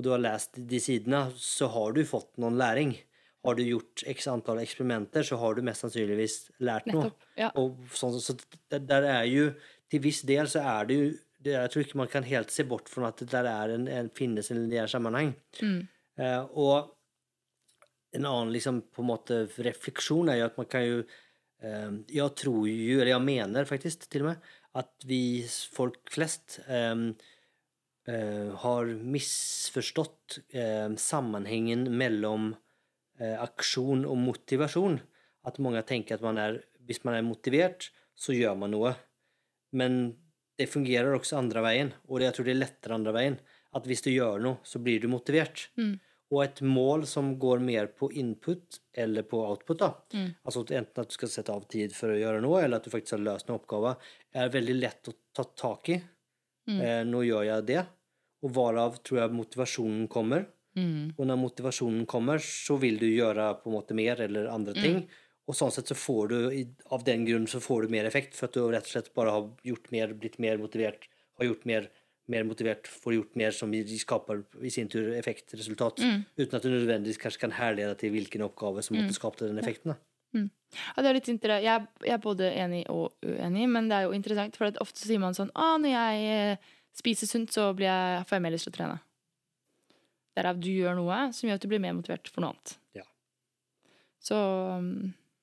og 0.00 0.06
du 0.06 0.14
har 0.14 0.22
lest 0.22 0.56
de 0.56 0.80
sidene, 0.80 1.26
så 1.36 1.68
har 1.74 1.92
du 1.92 2.04
fått 2.08 2.32
noen 2.40 2.58
læring. 2.60 2.96
har 3.44 3.54
du 3.56 3.62
gjort 3.64 4.02
x 4.04 4.26
antall 4.28 4.58
eksperimenter, 4.60 5.24
så 5.24 5.36
har 5.40 5.54
du 5.54 5.62
mest 5.64 5.84
sannsynligvis 5.84 6.50
lært 6.60 6.88
noe. 6.92 7.10
Ja. 7.40 7.50
Og 7.56 7.76
sånn, 7.96 8.18
så 8.20 8.36
der 8.68 9.04
er 9.04 9.24
jo 9.28 9.52
Til 9.90 10.02
viss 10.04 10.20
del 10.22 10.46
så 10.46 10.60
er 10.62 10.84
det 10.86 10.94
jo 10.94 11.06
det, 11.42 11.54
Jeg 11.56 11.70
tror 11.72 11.82
ikke 11.82 11.98
man 11.98 12.10
kan 12.12 12.22
helt 12.22 12.52
se 12.54 12.62
bort 12.68 12.88
fra 12.88 13.08
at 13.08 13.18
det 13.18 13.30
der 13.32 13.48
er 13.48 13.72
en, 13.74 13.88
en, 13.88 14.10
finnes 14.14 14.50
en 14.52 14.60
lineær 14.60 14.86
sammenheng. 14.92 15.32
Mm. 15.62 15.88
Eh, 16.20 16.42
og 16.52 16.92
en 18.12 18.28
annen 18.28 18.52
liksom, 18.52 18.82
på 18.92 19.02
en 19.02 19.08
måte 19.08 19.40
refleksjon 19.56 20.30
er 20.30 20.42
jo 20.42 20.46
at 20.50 20.60
man 20.60 20.68
kan 20.70 20.84
jo 20.84 21.00
eh, 21.00 21.90
Jeg 22.12 22.36
tror 22.38 22.68
jo, 22.68 23.00
eller 23.00 23.14
jeg 23.14 23.26
mener 23.26 23.68
faktisk 23.68 24.06
til 24.10 24.26
og 24.26 24.32
med, 24.32 24.48
at 24.78 25.08
vi 25.08 25.22
folk 25.72 26.12
flest 26.12 26.60
eh, 26.68 27.08
eh, 28.08 28.50
har 28.62 28.86
misforstått 28.86 30.38
eh, 30.54 30.88
sammenhengen 30.96 31.86
mellom 31.96 32.52
eh, 33.20 33.36
aksjon 33.40 34.06
og 34.08 34.18
motivasjon. 34.20 34.98
At 35.48 35.60
mange 35.62 35.82
tenker 35.88 36.18
at 36.18 36.24
man 36.24 36.40
er, 36.40 36.60
hvis 36.86 37.02
man 37.04 37.16
er 37.16 37.26
motivert, 37.26 37.90
så 38.16 38.36
gjør 38.36 38.58
man 38.60 38.74
noe. 38.76 38.94
Men 39.76 40.02
det 40.60 40.68
fungerer 40.68 41.14
også 41.16 41.38
andre 41.40 41.62
veien, 41.64 41.94
og 42.10 42.20
jeg 42.20 42.36
tror 42.36 42.46
det 42.46 42.52
er 42.52 42.62
lettere 42.64 42.96
andre 42.98 43.16
veien. 43.16 43.40
At 43.76 43.86
hvis 43.88 44.02
du 44.04 44.10
gjør 44.12 44.42
noe, 44.44 44.60
så 44.66 44.80
blir 44.82 45.00
du 45.00 45.08
motivert. 45.08 45.68
Mm. 45.80 45.94
Og 46.30 46.42
et 46.44 46.60
mål 46.62 47.06
som 47.10 47.32
går 47.42 47.62
mer 47.64 47.88
på 47.96 48.10
input 48.20 48.78
eller 49.02 49.24
på 49.26 49.40
output, 49.42 49.80
da. 49.80 49.90
Mm. 50.14 50.28
altså 50.44 50.62
enten 50.62 51.02
at 51.02 51.10
du 51.10 51.16
skal 51.16 51.32
sette 51.32 51.54
av 51.54 51.64
tid 51.70 51.94
for 51.96 52.12
å 52.12 52.18
gjøre 52.18 52.42
noe, 52.44 52.60
eller 52.62 52.78
at 52.78 52.86
du 52.86 52.92
faktisk 52.92 53.16
har 53.16 53.24
løst 53.24 53.48
en 53.48 53.56
oppgave, 53.56 53.96
er 54.36 54.52
veldig 54.52 54.76
lett 54.78 55.10
å 55.10 55.16
ta 55.34 55.46
tak 55.64 55.90
i. 55.90 55.98
Mm. 56.70 56.80
Eh, 56.86 57.02
nå 57.10 57.22
gjør 57.26 57.44
jeg 57.48 57.66
det, 57.66 57.86
og 58.42 58.52
hvorav 58.56 58.98
tror 59.04 59.20
jeg 59.22 59.34
motivasjonen 59.36 60.08
kommer. 60.08 60.46
Mm. 60.78 61.14
Og 61.18 61.26
når 61.26 61.38
motivasjonen 61.42 62.06
kommer, 62.06 62.38
så 62.38 62.78
vil 62.78 62.98
du 63.00 63.06
gjøre 63.10 63.48
på 63.62 63.70
en 63.70 63.74
måte 63.78 63.96
mer 63.98 64.20
eller 64.22 64.46
andre 64.48 64.74
Mm. 64.76 64.82
ting. 64.82 65.08
Og 65.48 65.54
sånn 65.58 65.72
sett 65.74 65.88
så 65.90 65.96
får 65.98 66.28
du, 66.28 66.36
av 66.92 67.02
den 67.04 67.24
grunn 67.26 67.46
så 67.50 67.58
får 67.60 67.82
du 67.82 67.88
mer 67.88 68.04
effekt, 68.06 68.34
for 68.36 68.46
at 68.46 68.52
du 68.54 68.60
rett 68.70 68.86
og 68.86 68.92
slett 68.92 69.12
bare 69.14 69.30
har 69.34 69.48
gjort 69.66 69.90
mer, 69.90 70.14
blitt 70.14 70.38
mer 70.38 70.58
motivert, 70.58 71.08
har 71.40 71.46
gjort 71.48 71.66
mer, 71.66 71.88
mer 72.28 72.44
motivert, 72.44 72.86
får 72.86 73.14
gjort 73.16 73.34
mer 73.36 73.50
som 73.50 73.72
skaper 73.72 74.44
i 74.62 74.70
sin 74.70 74.86
tur 74.88 75.12
effekt, 75.18 75.50
resultat, 75.58 75.98
Mm. 75.98 76.24
uten 76.38 76.54
at 76.54 76.62
du 76.62 76.68
nødvendigvis 76.70 77.18
kanskje 77.18 77.40
kan 77.40 77.50
herlede 77.50 77.98
til 77.98 78.12
hvilken 78.12 78.42
oppgave 78.48 78.80
som 78.84 78.96
måtte 78.96 79.12
skapte 79.18 79.48
den 79.48 79.58
effekten. 79.58 79.86
da. 79.90 79.96
Ja, 80.70 81.02
det 81.02 81.10
er 81.10 81.16
litt 81.16 81.28
interessant. 81.30 81.64
jeg, 81.66 82.06
jeg 82.06 82.14
er 82.14 82.22
både 82.22 82.50
enig 82.54 82.84
og 82.92 83.16
uenig, 83.26 83.66
men 83.70 83.88
det 83.90 83.96
er 83.96 84.06
jo 84.06 84.16
interessant. 84.16 84.58
For 84.58 84.82
ofte 84.82 85.02
sier 85.02 85.22
man 85.22 85.36
sånn 85.36 85.50
ah, 85.58 85.76
når 85.82 85.94
jeg 85.94 86.34
eh, 86.34 86.74
spiser 86.96 87.30
sunt, 87.30 87.52
så 87.54 87.70
blir 87.76 87.90
jeg, 87.90 88.26
får 88.28 88.38
jeg 88.38 88.44
mer 88.46 88.54
lyst 88.54 88.68
til 88.68 88.74
å 88.74 88.78
trene. 88.78 88.98
Derav 90.38 90.60
du 90.62 90.70
gjør 90.70 90.98
noe 91.00 91.22
som 91.34 91.48
gjør 91.48 91.58
at 91.58 91.64
du 91.64 91.70
blir 91.72 91.82
mer 91.82 91.96
motivert 91.96 92.30
for 92.30 92.44
noe 92.44 92.54
annet. 92.54 92.76
Ja. 93.00 93.06
Så 94.22 94.36
um, 94.78 94.92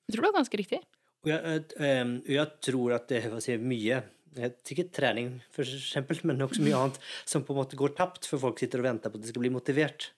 jeg 0.08 0.16
tror 0.16 0.24
det 0.24 0.30
er 0.30 0.38
ganske 0.38 0.60
riktig. 0.62 0.80
Og 1.26 1.32
jeg, 1.34 1.64
eh, 1.82 2.14
jeg 2.38 2.54
tror 2.64 2.94
at 2.96 3.10
det 3.10 3.24
er 3.26 3.58
mye 3.60 4.04
Ikke 4.38 4.52
Sikkert 4.70 4.92
trening, 4.94 5.32
for 5.50 5.66
eksempel, 5.66 6.20
men 6.30 6.44
også 6.44 6.62
mye 6.62 6.78
annet 6.82 7.00
som 7.28 7.44
på 7.44 7.52
en 7.52 7.60
måte 7.60 7.78
går 7.80 7.96
tapt, 7.98 8.28
for 8.30 8.40
folk 8.40 8.60
sitter 8.62 8.80
og 8.80 8.88
venter 8.88 9.12
på 9.12 9.20
at 9.20 9.26
de 9.26 9.32
skal 9.32 9.44
bli 9.44 9.52
motivert. 9.52 10.12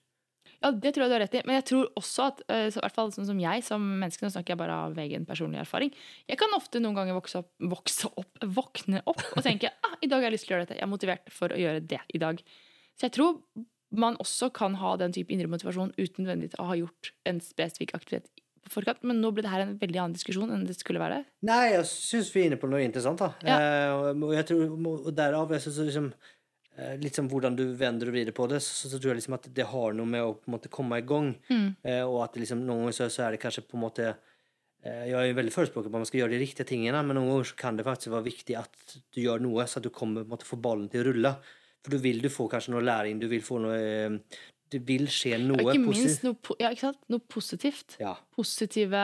Ja, 0.61 0.69
det 0.71 0.91
tror 0.93 1.05
jeg 1.05 1.11
du 1.11 1.15
har 1.15 1.23
rett 1.23 1.35
i. 1.39 1.41
Men 1.47 1.57
jeg 1.57 1.65
tror 1.71 1.87
også 1.97 2.27
at 2.29 2.43
eh, 2.53 2.67
i 2.69 2.83
hvert 2.83 2.97
fall 2.97 3.11
sånn 3.15 3.27
som 3.31 3.39
jeg, 3.41 3.63
som 3.65 3.85
menneske, 4.03 4.25
nå 4.25 4.29
snakker 4.33 4.53
jeg 4.53 4.61
bare 4.61 4.77
av 4.87 4.99
egen 5.01 5.25
personlig 5.29 5.61
erfaring, 5.63 5.93
jeg 6.29 6.39
kan 6.41 6.53
ofte 6.57 6.81
noen 6.83 6.99
ganger 6.99 7.17
vokse 7.17 7.41
opp, 7.41 7.51
vokse 7.71 8.11
opp 8.21 8.45
våkne 8.45 9.01
opp 9.09 9.23
og 9.33 9.41
tenke 9.45 9.71
ah, 9.87 9.97
i 10.01 10.09
dag 10.09 10.21
har 10.21 10.29
jeg 10.29 10.37
lyst 10.37 10.47
til 10.47 10.53
å 10.53 10.57
gjøre 10.57 10.67
dette. 10.67 10.77
Jeg 10.77 10.87
er 10.87 10.93
motivert 10.93 11.33
for 11.33 11.53
å 11.53 11.59
gjøre 11.59 11.81
det 11.93 12.01
i 12.13 12.21
dag. 12.21 12.43
Så 12.99 13.09
jeg 13.09 13.17
tror 13.17 13.41
man 13.91 14.15
også 14.23 14.51
kan 14.55 14.77
ha 14.79 14.93
den 14.99 15.11
type 15.15 15.33
indre 15.33 15.49
motivasjon 15.51 15.91
uten 15.97 16.23
nødvendigvis 16.23 16.59
å 16.61 16.69
ha 16.69 16.77
gjort 16.79 17.11
en 17.27 17.41
spesifikk 17.43 17.95
aktivitet 17.97 18.29
på 18.61 18.71
forkant. 18.75 19.01
Men 19.07 19.19
nå 19.23 19.33
ble 19.33 19.43
det 19.45 19.51
her 19.51 19.65
en 19.65 19.73
veldig 19.81 19.99
annen 20.03 20.15
diskusjon 20.15 20.53
enn 20.53 20.67
det 20.67 20.77
skulle 20.77 21.01
være. 21.01 21.23
Nei, 21.47 21.73
jeg 21.73 21.87
syns 21.89 22.29
vi 22.33 22.43
er 22.43 22.51
inne 22.51 22.61
på 22.61 22.69
noe 22.71 22.83
interessant. 22.85 23.23
da. 23.23 23.33
Ja. 23.43 23.57
Eh, 24.11 24.27
jeg 24.37 24.47
tror, 24.51 25.11
derav 25.17 25.51
jeg 25.57 25.65
synes, 25.65 25.81
liksom, 25.89 26.11
eh, 26.77 26.95
litt 27.01 27.15
som 27.17 27.27
hvordan 27.31 27.55
du 27.57 27.63
vender 27.79 28.07
og 28.11 28.15
vrir 28.15 28.31
på 28.35 28.47
det, 28.51 28.59
så, 28.63 28.89
så 28.91 28.97
tror 28.99 29.13
jeg 29.13 29.21
liksom 29.21 29.37
at 29.39 29.47
det 29.55 29.65
har 29.71 29.95
noe 29.97 30.09
med 30.09 30.23
å 30.25 30.33
på 30.37 30.49
en 30.49 30.55
måte 30.57 30.71
komme 30.73 30.99
i 31.01 31.05
gang. 31.07 31.33
Mm. 31.49 31.69
Eh, 31.83 32.03
og 32.05 32.21
at 32.25 32.37
liksom, 32.41 32.61
noen 32.67 32.85
ganger 32.85 32.97
så, 32.99 33.09
så 33.13 33.25
er 33.27 33.35
det 33.35 33.41
kanskje 33.43 33.65
på 33.67 33.77
en 33.79 33.83
måte 33.85 34.05
eh, 34.11 35.07
Jeg 35.09 35.17
er 35.19 35.27
jo 35.31 35.39
veldig 35.41 35.55
forespråker 35.55 35.89
på 35.89 35.97
at 35.99 36.03
man 36.05 36.09
skal 36.09 36.23
gjøre 36.23 36.35
de 36.35 36.41
riktige 36.43 36.67
tingene, 36.73 37.01
men 37.05 37.19
noen 37.19 37.31
ganger 37.33 37.49
så 37.51 37.57
kan 37.63 37.79
det 37.79 37.87
faktisk 37.87 38.13
være 38.15 38.27
viktig 38.29 38.59
at 38.61 38.95
du 39.15 39.19
gjør 39.23 39.43
noe, 39.43 39.65
så 39.67 39.81
at 39.81 39.87
du 39.87 39.91
kommer 39.93 40.23
på 40.23 40.29
en 40.31 40.35
måte 40.37 40.49
får 40.49 40.61
ballen 40.67 40.87
til 40.93 41.03
å 41.03 41.09
rulle. 41.11 41.33
For 41.81 41.95
da 41.95 42.01
vil 42.03 42.19
du 42.21 42.29
få 42.29 42.45
kanskje 42.51 42.75
noe 42.75 42.85
læring, 42.85 43.17
du 43.21 43.25
vil 43.31 43.41
få 43.41 43.57
noe 43.63 43.77
eh, 43.81 44.39
Det 44.71 44.79
vil 44.87 45.07
skje 45.11 45.35
noe 45.41 45.65
ikke 45.73 45.81
minst 45.83 46.21
noe, 46.23 46.37
po- 46.39 46.55
ja, 46.61 46.69
ikke 46.71 46.87
sant? 46.91 47.01
noe 47.11 47.19
positivt. 47.27 47.97
Ja. 47.99 48.13
Positive 48.37 49.01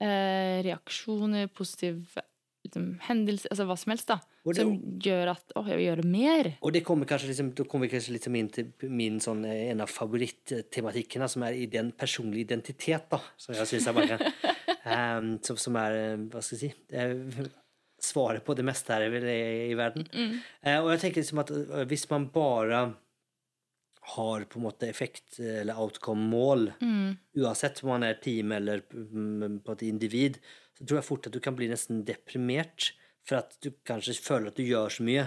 eh, 0.00 0.58
reaksjoner, 0.66 1.46
positive 1.54 2.24
liksom, 2.68 2.86
hendelser, 3.08 3.50
altså 3.50 3.66
hva 3.66 3.76
som 3.80 3.90
helst, 3.94 4.06
da. 4.12 4.20
Det- 4.46 4.56
Som 4.62 4.76
gjør 5.04 5.30
at 5.34 5.52
å, 5.56 5.64
jeg 5.66 5.76
vil 5.80 5.86
gjøre 5.88 6.04
mer. 6.08 6.50
Og 6.62 6.72
det 6.72 6.84
kommer 6.86 7.08
kanskje 7.10 7.28
liksom, 7.32 7.50
da 7.58 7.64
kommer 7.64 7.88
vi 7.88 7.96
kanskje 7.96 8.14
liksom 8.14 8.36
inn 8.38 8.48
til 8.54 8.70
min 8.88 9.18
sånn, 9.20 9.42
eh, 9.48 9.70
en 9.72 9.80
av 9.84 9.88
favorittematikkene, 9.92 11.28
som 11.28 11.42
er 11.48 11.52
i 11.58 11.66
den 11.66 11.90
personlige 11.92 12.46
identitet, 12.46 13.08
da. 13.10 13.20
Som 13.36 13.54
jeg 13.58 13.66
syns 13.72 13.88
er 13.90 13.96
bare 13.98 14.18
um, 15.18 15.38
som, 15.48 15.56
som 15.56 15.76
er 15.76 15.98
eh, 15.98 16.16
Hva 16.32 16.40
skal 16.44 16.58
jeg 16.58 16.70
si 16.72 16.96
eh, 16.96 17.50
Svaret 18.00 18.44
på 18.46 18.54
det 18.54 18.62
meste 18.62 18.94
her 18.94 19.08
i, 19.10 19.72
i 19.72 19.74
verden. 19.74 20.04
Eh, 20.62 20.78
og 20.78 20.92
jeg 20.92 21.00
tenker 21.02 21.18
liksom 21.24 21.40
at 21.42 21.48
hvis 21.90 22.04
man 22.12 22.28
bare 22.30 22.84
har 24.14 24.44
på 24.48 24.56
en 24.60 24.64
måte 24.64 24.86
effekt- 24.88 25.40
eller 25.42 25.76
outcome-mål, 25.82 26.68
uansett 27.42 27.82
om 27.82 27.90
man 27.90 28.06
er 28.06 28.14
team 28.22 28.52
eller 28.56 28.80
mm, 28.94 29.58
på 29.66 29.74
et 29.74 29.82
individ, 29.90 30.38
så 30.78 30.86
tror 30.86 31.00
jeg 31.00 31.06
fort 31.08 31.26
at 31.26 31.34
du 31.34 31.40
kan 31.42 31.56
bli 31.58 31.66
nesten 31.68 32.04
deprimert 32.06 32.92
for 33.26 33.40
at 33.42 33.56
du 33.64 33.72
kanskje 33.84 34.14
føler 34.22 34.52
at 34.52 34.56
du 34.56 34.62
gjør 34.64 34.88
så 34.94 35.02
mye, 35.04 35.24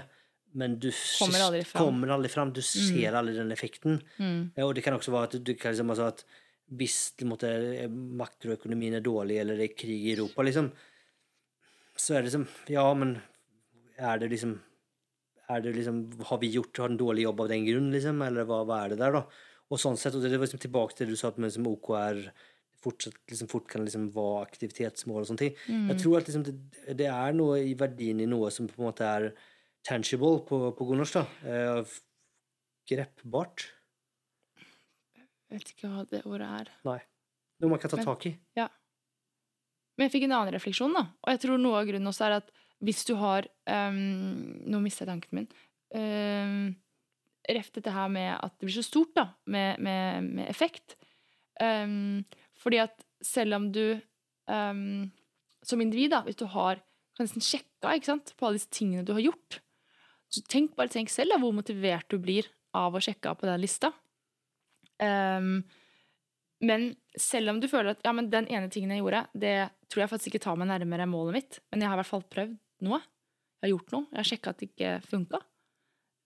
men 0.55 0.77
du 0.79 0.89
Kommer 1.19 1.43
aldri 1.45 1.63
fram. 1.67 1.83
kommer 1.85 2.13
aldri 2.15 2.29
fram. 2.33 2.49
Du 2.55 2.61
ser 2.65 3.13
aldri 3.15 3.35
den 3.37 3.51
effekten. 3.53 3.99
Eh, 4.19 4.63
Og 4.65 4.73
det 4.75 4.83
kan 4.83 4.93
også 4.97 5.11
være 5.13 5.29
at 5.29 5.43
du 5.43 5.53
kan 5.55 5.71
liksom, 5.75 5.91
altså 5.93 6.07
at 6.07 6.23
hvis 6.71 7.13
det 7.19 7.27
måtte, 7.27 7.51
eh, 7.83 7.87
makroøkonomien 7.91 8.95
er 8.95 9.03
dårlig, 9.05 9.37
eller 9.43 9.55
det 9.59 9.69
er 9.69 9.75
krig 9.77 10.07
i 10.07 10.13
Europa, 10.15 10.41
liksom, 10.43 10.71
så 11.95 12.15
er 12.15 12.21
det 12.23 12.31
liksom 12.31 12.47
Ja, 12.71 12.87
men 12.93 13.21
er 13.99 14.17
det 14.19 14.29
liksom 14.31 14.57
er 15.51 15.59
det 15.61 15.73
liksom, 15.75 15.97
Har 16.29 16.37
vi 16.39 16.47
gjort 16.53 16.77
har 16.79 16.89
en 16.89 16.97
dårlig 16.97 17.23
jobb 17.27 17.41
av 17.43 17.49
den 17.51 17.65
grunn, 17.67 17.91
liksom? 17.91 18.21
Eller 18.25 18.45
hva, 18.47 18.61
hva 18.65 18.85
er 18.85 18.89
det 18.93 18.99
der, 19.01 19.11
da? 19.11 19.25
Og 19.71 19.79
sånn 19.79 19.97
sett, 19.99 20.15
og 20.15 20.21
det 20.23 20.31
var 20.35 20.45
liksom 20.47 20.59
tilbake 20.63 20.95
til 20.95 21.07
det 21.07 21.15
du 21.15 21.19
sa 21.19 21.31
med 21.35 21.49
liksom 21.51 21.67
OKR 21.67 22.21
fortsatt, 22.81 23.17
liksom, 23.29 23.49
fort 23.51 23.67
kan 23.69 23.85
liksom 23.85 24.07
være 24.15 24.45
aktivitetsmål 24.47 25.21
og 25.21 25.27
sånne 25.29 25.43
ting. 25.43 25.57
Jeg 25.91 25.99
tror 26.01 26.17
at 26.19 26.29
liksom, 26.29 26.45
det, 26.47 26.55
det 26.97 27.09
er 27.11 27.35
noe 27.37 27.59
i 27.61 27.75
verdien 27.77 28.21
i 28.23 28.29
noe 28.29 28.49
som 28.53 28.69
på 28.69 28.81
en 28.81 28.87
måte 28.89 29.05
er 29.07 29.29
tangible 29.87 30.41
på, 30.47 30.63
på 30.77 30.87
god 30.89 31.01
norsk, 31.01 31.19
da. 31.19 31.53
Eh, 31.53 31.95
grepbart. 32.91 33.67
Jeg 35.51 35.59
vet 35.59 35.73
ikke 35.73 35.89
hva 35.91 36.05
det 36.09 36.23
ordet 36.25 36.51
er. 36.61 36.71
Nei. 36.87 36.99
Noe 37.61 37.73
man 37.73 37.81
kan 37.81 37.91
ta 37.91 37.99
Men- 37.99 38.07
tak 38.07 38.25
i. 38.29 38.35
Ja. 38.57 38.69
Men 39.97 40.07
jeg 40.07 40.13
fikk 40.15 40.23
en 40.25 40.37
annen 40.37 40.55
refleksjon, 40.55 40.93
da. 40.95 41.05
Og 41.21 41.33
jeg 41.33 41.41
tror 41.43 41.59
noe 41.61 41.81
av 41.81 41.89
grunnen 41.89 42.09
også 42.09 42.25
er 42.29 42.37
at 42.39 42.53
hvis 42.81 43.03
du 43.05 43.13
har 43.19 43.45
um, 43.69 43.97
Nå 44.65 44.79
mister 44.81 45.05
jeg 45.05 45.11
tanken 45.11 45.37
min. 45.37 45.49
Um, 45.93 46.75
reft 47.51 47.75
dette 47.77 47.93
her 47.93 48.07
med 48.09 48.31
at 48.37 48.55
det 48.57 48.65
blir 48.65 48.77
så 48.79 48.85
stort, 48.85 49.11
da, 49.17 49.27
med, 49.45 49.81
med, 49.83 50.29
med 50.39 50.49
effekt. 50.49 50.95
Um, 51.61 52.23
fordi 52.61 52.79
at 52.83 53.03
selv 53.25 53.57
om 53.57 53.67
du 53.73 53.99
um, 54.49 55.09
som 55.65 55.81
individ, 55.81 56.13
da, 56.13 56.21
hvis 56.25 56.39
du 56.39 56.47
har 56.53 56.81
kan 57.17 57.27
nesten 57.27 57.43
sjekka 57.43 57.93
sant, 58.05 58.31
på 58.37 58.47
alle 58.47 58.59
disse 58.59 58.71
tingene 58.71 59.03
du 59.05 59.11
har 59.17 59.25
gjort 59.25 59.59
så 60.31 60.41
tenk, 60.47 60.75
Bare 60.79 60.91
tenk 60.91 61.11
selv 61.11 61.33
da, 61.33 61.39
hvor 61.41 61.53
motivert 61.55 62.07
du 62.11 62.17
blir 62.21 62.47
av 62.77 62.95
å 62.95 63.01
sjekke 63.03 63.33
av 63.33 63.39
på 63.41 63.47
den 63.49 63.59
lista. 63.59 63.91
Um, 65.01 65.63
men 66.63 66.91
selv 67.19 67.51
om 67.51 67.59
du 67.59 67.67
føler 67.67 67.95
at 67.95 68.05
ja, 68.05 68.13
men 68.15 68.29
den 68.31 68.47
ene 68.47 68.69
tingen 68.71 68.93
jeg 68.93 69.01
gjorde, 69.01 69.25
det 69.33 69.55
tror 69.91 70.05
jeg 70.05 70.11
faktisk 70.13 70.31
ikke 70.31 70.43
tar 70.45 70.59
meg 70.61 70.69
nærmere 70.69 71.09
målet 71.09 71.35
mitt, 71.35 71.59
men 71.71 71.83
jeg 71.83 71.91
har 71.91 71.97
i 71.97 72.01
hvert 72.01 72.11
fall 72.13 72.23
prøvd 72.31 72.55
noe. 72.87 73.01
Jeg 73.59 73.65
har 73.65 73.73
gjort 73.73 73.91
noe. 73.93 74.07
Jeg 74.07 74.19
har 74.21 74.29
sjekka 74.29 74.53
at 74.53 74.61
det 74.61 74.69
ikke 74.69 74.93
funka. 75.09 75.41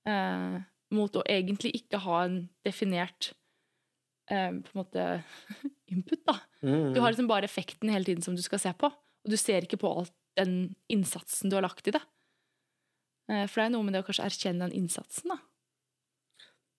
Uh, 0.05 0.61
mot 0.93 1.17
å 1.17 1.25
egentlig 1.25 1.73
ikke 1.79 2.03
ha 2.05 2.21
en 2.27 2.37
definert 2.67 3.31
eh, 4.31 4.51
på 4.65 4.71
en 4.73 4.79
måte 4.81 5.05
input, 5.93 6.21
da. 6.27 6.39
Mm. 6.61 6.93
Du 6.95 6.99
har 7.01 7.11
liksom 7.13 7.27
bare 7.31 7.47
effekten 7.49 7.89
hele 7.93 8.05
tiden 8.07 8.23
som 8.25 8.35
du 8.37 8.41
skal 8.45 8.59
se 8.61 8.73
på, 8.77 8.89
og 8.91 9.31
du 9.31 9.37
ser 9.37 9.65
ikke 9.67 9.79
på 9.81 9.91
all 9.91 10.07
den 10.35 10.75
innsatsen 10.91 11.49
du 11.51 11.55
har 11.57 11.63
lagt 11.65 11.87
i 11.87 11.93
det. 11.95 12.01
Eh, 13.31 13.45
for 13.47 13.61
det 13.61 13.67
er 13.69 13.75
noe 13.75 13.85
med 13.87 13.95
det 13.95 14.03
å 14.03 14.07
kanskje 14.07 14.25
erkjenne 14.29 14.67
den 14.67 14.81
innsatsen, 14.83 15.31
da. 15.35 15.39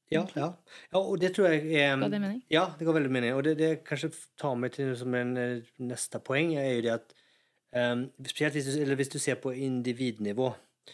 Ja, 0.07 0.21
ja. 0.39 0.53
ja, 0.93 1.01
og 1.01 1.17
det 1.19 1.33
tror 1.35 1.49
jeg 1.51 1.65
er 1.83 1.97
Ga 1.99 2.07
det 2.13 2.21
mening? 2.23 2.43
Ja, 2.55 2.69
det 2.79 2.87
går 2.87 2.95
veldig 3.01 3.11
mening. 3.11 3.33
Og 3.35 3.43
det, 3.43 3.57
det 3.59 3.71
kanskje 3.89 4.13
tar 4.39 4.55
meg 4.55 4.77
til 4.77 4.93
som 4.99 5.15
en 5.19 5.33
eh, 5.41 5.65
neste 5.83 6.21
poeng, 6.23 6.53
er 6.55 6.77
jo 6.77 6.85
det 6.85 6.93
at 6.95 7.17
um, 7.75 8.05
Spesielt 8.23 8.55
hvis 8.55 8.69
du, 8.71 8.77
eller 8.85 9.01
hvis 9.01 9.11
du 9.11 9.19
ser 9.23 9.41
på 9.43 9.55
individnivå, 9.57 10.53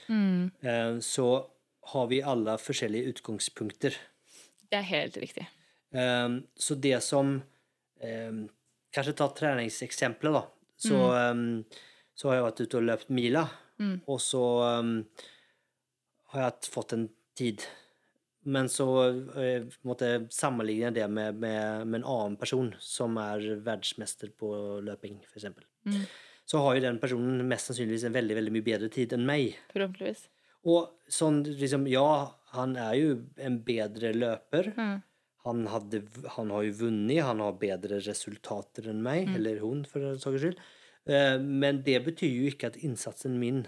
Mm. 0.09 0.47
eh, 0.65 0.95
så 1.05 1.27
har 1.93 2.07
vi 2.09 2.23
alle 2.25 2.55
forskjellige 2.57 3.11
utgangspunkter. 3.13 3.99
Det 4.73 4.79
er 4.79 4.87
helt 4.89 5.19
riktig. 5.21 5.45
Um, 5.93 6.39
så 6.57 6.75
det 6.75 6.99
som 7.05 7.35
um, 7.39 8.43
kanskje 8.95 9.17
ta 9.19 9.29
treningseksempelet, 9.37 10.39
da. 10.41 10.71
Så, 10.83 10.99
mm. 10.99 11.65
så 12.19 12.29
har 12.29 12.39
jeg 12.39 12.47
vært 12.49 12.63
ute 12.65 12.81
og 12.81 12.89
løpt 12.89 13.13
mila, 13.15 13.47
Mm. 13.83 13.97
og 14.07 14.21
så 14.23 14.41
har 16.33 16.45
jeg 16.45 16.71
fått 16.71 16.93
en 16.95 17.07
tid. 17.39 17.65
Men 18.43 18.69
så 18.71 18.87
uh, 19.11 19.65
måtte 19.87 20.11
jeg 20.11 20.27
sammenligne 20.35 20.91
det 20.95 21.07
med, 21.11 21.39
med, 21.39 21.87
med 21.87 22.01
en 22.01 22.09
annen 22.09 22.37
person 22.39 22.73
som 22.83 23.17
er 23.23 23.45
verdensmester 23.63 24.33
på 24.39 24.53
løping, 24.87 25.21
f.eks. 25.31 25.49
Mm. 25.87 26.05
Så 26.49 26.61
har 26.63 26.77
jo 26.77 26.85
den 26.85 26.99
personen 27.03 27.43
mest 27.49 27.71
sannsynligvis 27.71 28.09
en 28.09 28.17
veldig, 28.17 28.37
veldig 28.41 28.55
mye 28.55 28.67
bedre 28.67 28.91
tid 28.93 29.15
enn 29.15 29.27
meg. 29.27 29.57
Forhåpentligvis. 29.73 30.27
Og 30.69 30.91
sånn 31.11 31.41
liksom, 31.47 31.87
ja, 31.91 32.07
han 32.57 32.75
er 32.79 32.97
jo 32.99 33.15
en 33.43 33.61
bedre 33.67 34.13
løper. 34.15 34.73
Mm. 34.77 34.99
Han, 35.45 35.65
hadde, 35.67 36.03
han 36.37 36.51
har 36.55 36.63
jo 36.69 36.73
vunnet, 36.85 37.23
han 37.27 37.41
har 37.43 37.53
bedre 37.59 37.99
resultater 38.07 38.89
enn 38.93 39.03
meg, 39.03 39.27
Mm. 39.29 39.35
eller 39.37 39.59
hun, 39.61 39.85
for 39.85 39.99
den 40.01 40.19
saks 40.23 40.41
skyld. 40.41 40.59
Eh, 41.07 41.39
Men 41.39 41.83
det 41.83 42.05
betyr 42.05 42.31
jo 42.31 42.51
ikke 42.51 42.67
at 42.71 42.77
innsatsen 42.77 43.39
min 43.41 43.65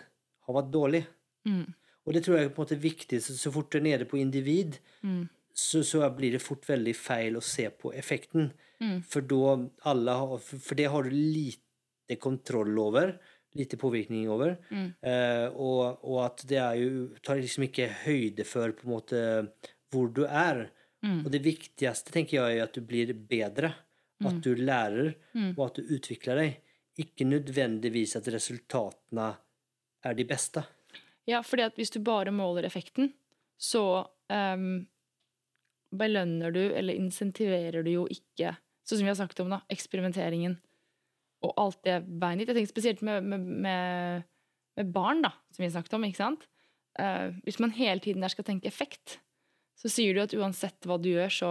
har 0.47 0.55
vært 0.55 0.71
dårlig. 0.71 1.05
Mm. 1.49 1.75
Og 2.07 2.13
det 2.15 2.23
tror 2.25 2.37
jeg 2.37 2.45
er 2.47 2.53
på 2.55 2.63
en 2.63 2.67
måte 2.67 2.81
viktig. 2.81 3.21
Så, 3.23 3.35
så 3.35 3.51
fort 3.53 3.71
du 3.73 3.79
er 3.79 3.83
nede 3.89 4.05
på 4.07 4.19
individ, 4.21 4.79
Mm. 5.03 5.29
så, 5.55 5.83
så 5.83 6.05
blir 6.15 6.33
det 6.33 6.43
fort 6.43 6.63
veldig 6.67 6.95
feil 6.95 7.37
å 7.37 7.43
se 7.43 7.69
på 7.71 7.93
effekten. 7.95 8.53
Mm. 8.81 9.03
For 9.09 9.21
da 9.23 9.57
alle 9.91 10.15
for 10.43 10.59
for 10.59 10.75
det 10.75 10.87
har 10.91 11.03
du 11.03 11.11
lite 11.11 12.17
kontroll 12.21 12.79
over. 12.79 13.19
Lite 13.55 13.77
påvirkning 13.79 14.29
over. 14.29 14.57
Mm. 14.71 14.95
Eh, 15.03 15.47
og, 15.55 15.99
og 16.05 16.25
at 16.27 16.43
det 16.47 16.59
er 16.59 16.75
jo 16.75 17.09
tar 17.23 17.37
liksom 17.39 17.67
ikke 17.69 17.87
høyde 18.05 18.45
for 18.45 18.73
på 18.75 18.87
en 18.87 18.95
måte 18.95 19.21
hvor 19.93 20.09
du 20.13 20.25
er. 20.27 20.69
Mm. 21.05 21.19
Og 21.25 21.31
det 21.35 21.43
viktigste 21.45 22.15
tenker 22.15 22.39
jeg 22.39 22.59
er 22.59 22.65
at 22.65 22.77
du 22.77 22.81
blir 22.85 23.13
bedre. 23.15 23.75
At 24.25 24.39
du 24.41 24.55
lærer, 24.57 25.15
Mm. 25.35 25.51
og 25.59 25.67
at 25.67 25.77
du 25.77 25.83
utvikler 25.97 26.39
deg. 26.39 26.61
Ikke 27.03 27.27
nødvendigvis 27.27 28.15
at 28.17 28.29
resultatene 28.33 29.37
er 30.05 30.15
de 30.15 30.25
beste. 30.25 30.63
Ja, 31.27 31.41
fordi 31.43 31.65
at 31.67 31.75
hvis 31.77 31.91
du 31.91 31.99
bare 32.01 32.31
måler 32.33 32.65
effekten, 32.65 33.11
så 33.59 34.07
um, 34.31 34.87
belønner 35.95 36.53
du, 36.55 36.61
eller 36.61 36.95
insentiverer 36.95 37.85
du 37.85 37.91
jo 37.91 38.07
ikke, 38.11 38.55
sånn 38.85 39.01
som 39.01 39.05
vi 39.07 39.13
har 39.13 39.19
sagt 39.19 39.41
om 39.41 39.53
da, 39.53 39.61
eksperimenteringen 39.73 40.57
og 41.45 41.53
alt 41.61 41.83
det 41.85 41.99
veien 42.09 42.41
dit. 42.41 42.49
Jeg 42.49 42.57
tenker 42.57 42.73
spesielt 42.73 43.03
med, 43.05 43.27
med, 43.29 43.41
med, 43.41 44.25
med 44.79 44.93
barn, 44.95 45.21
da, 45.27 45.35
som 45.53 45.63
vi 45.63 45.69
har 45.69 45.77
snakket 45.77 45.99
om, 45.99 46.07
ikke 46.09 46.23
sant? 46.23 46.47
Uh, 46.99 47.35
hvis 47.45 47.59
man 47.61 47.75
hele 47.75 48.01
tiden 48.01 48.23
der 48.23 48.33
skal 48.33 48.47
tenke 48.47 48.71
effekt, 48.71 49.19
så 49.79 49.91
sier 49.93 50.15
du 50.15 50.23
at 50.23 50.35
uansett 50.37 50.87
hva 50.89 50.99
du 51.01 51.11
gjør, 51.13 51.33
så 51.33 51.51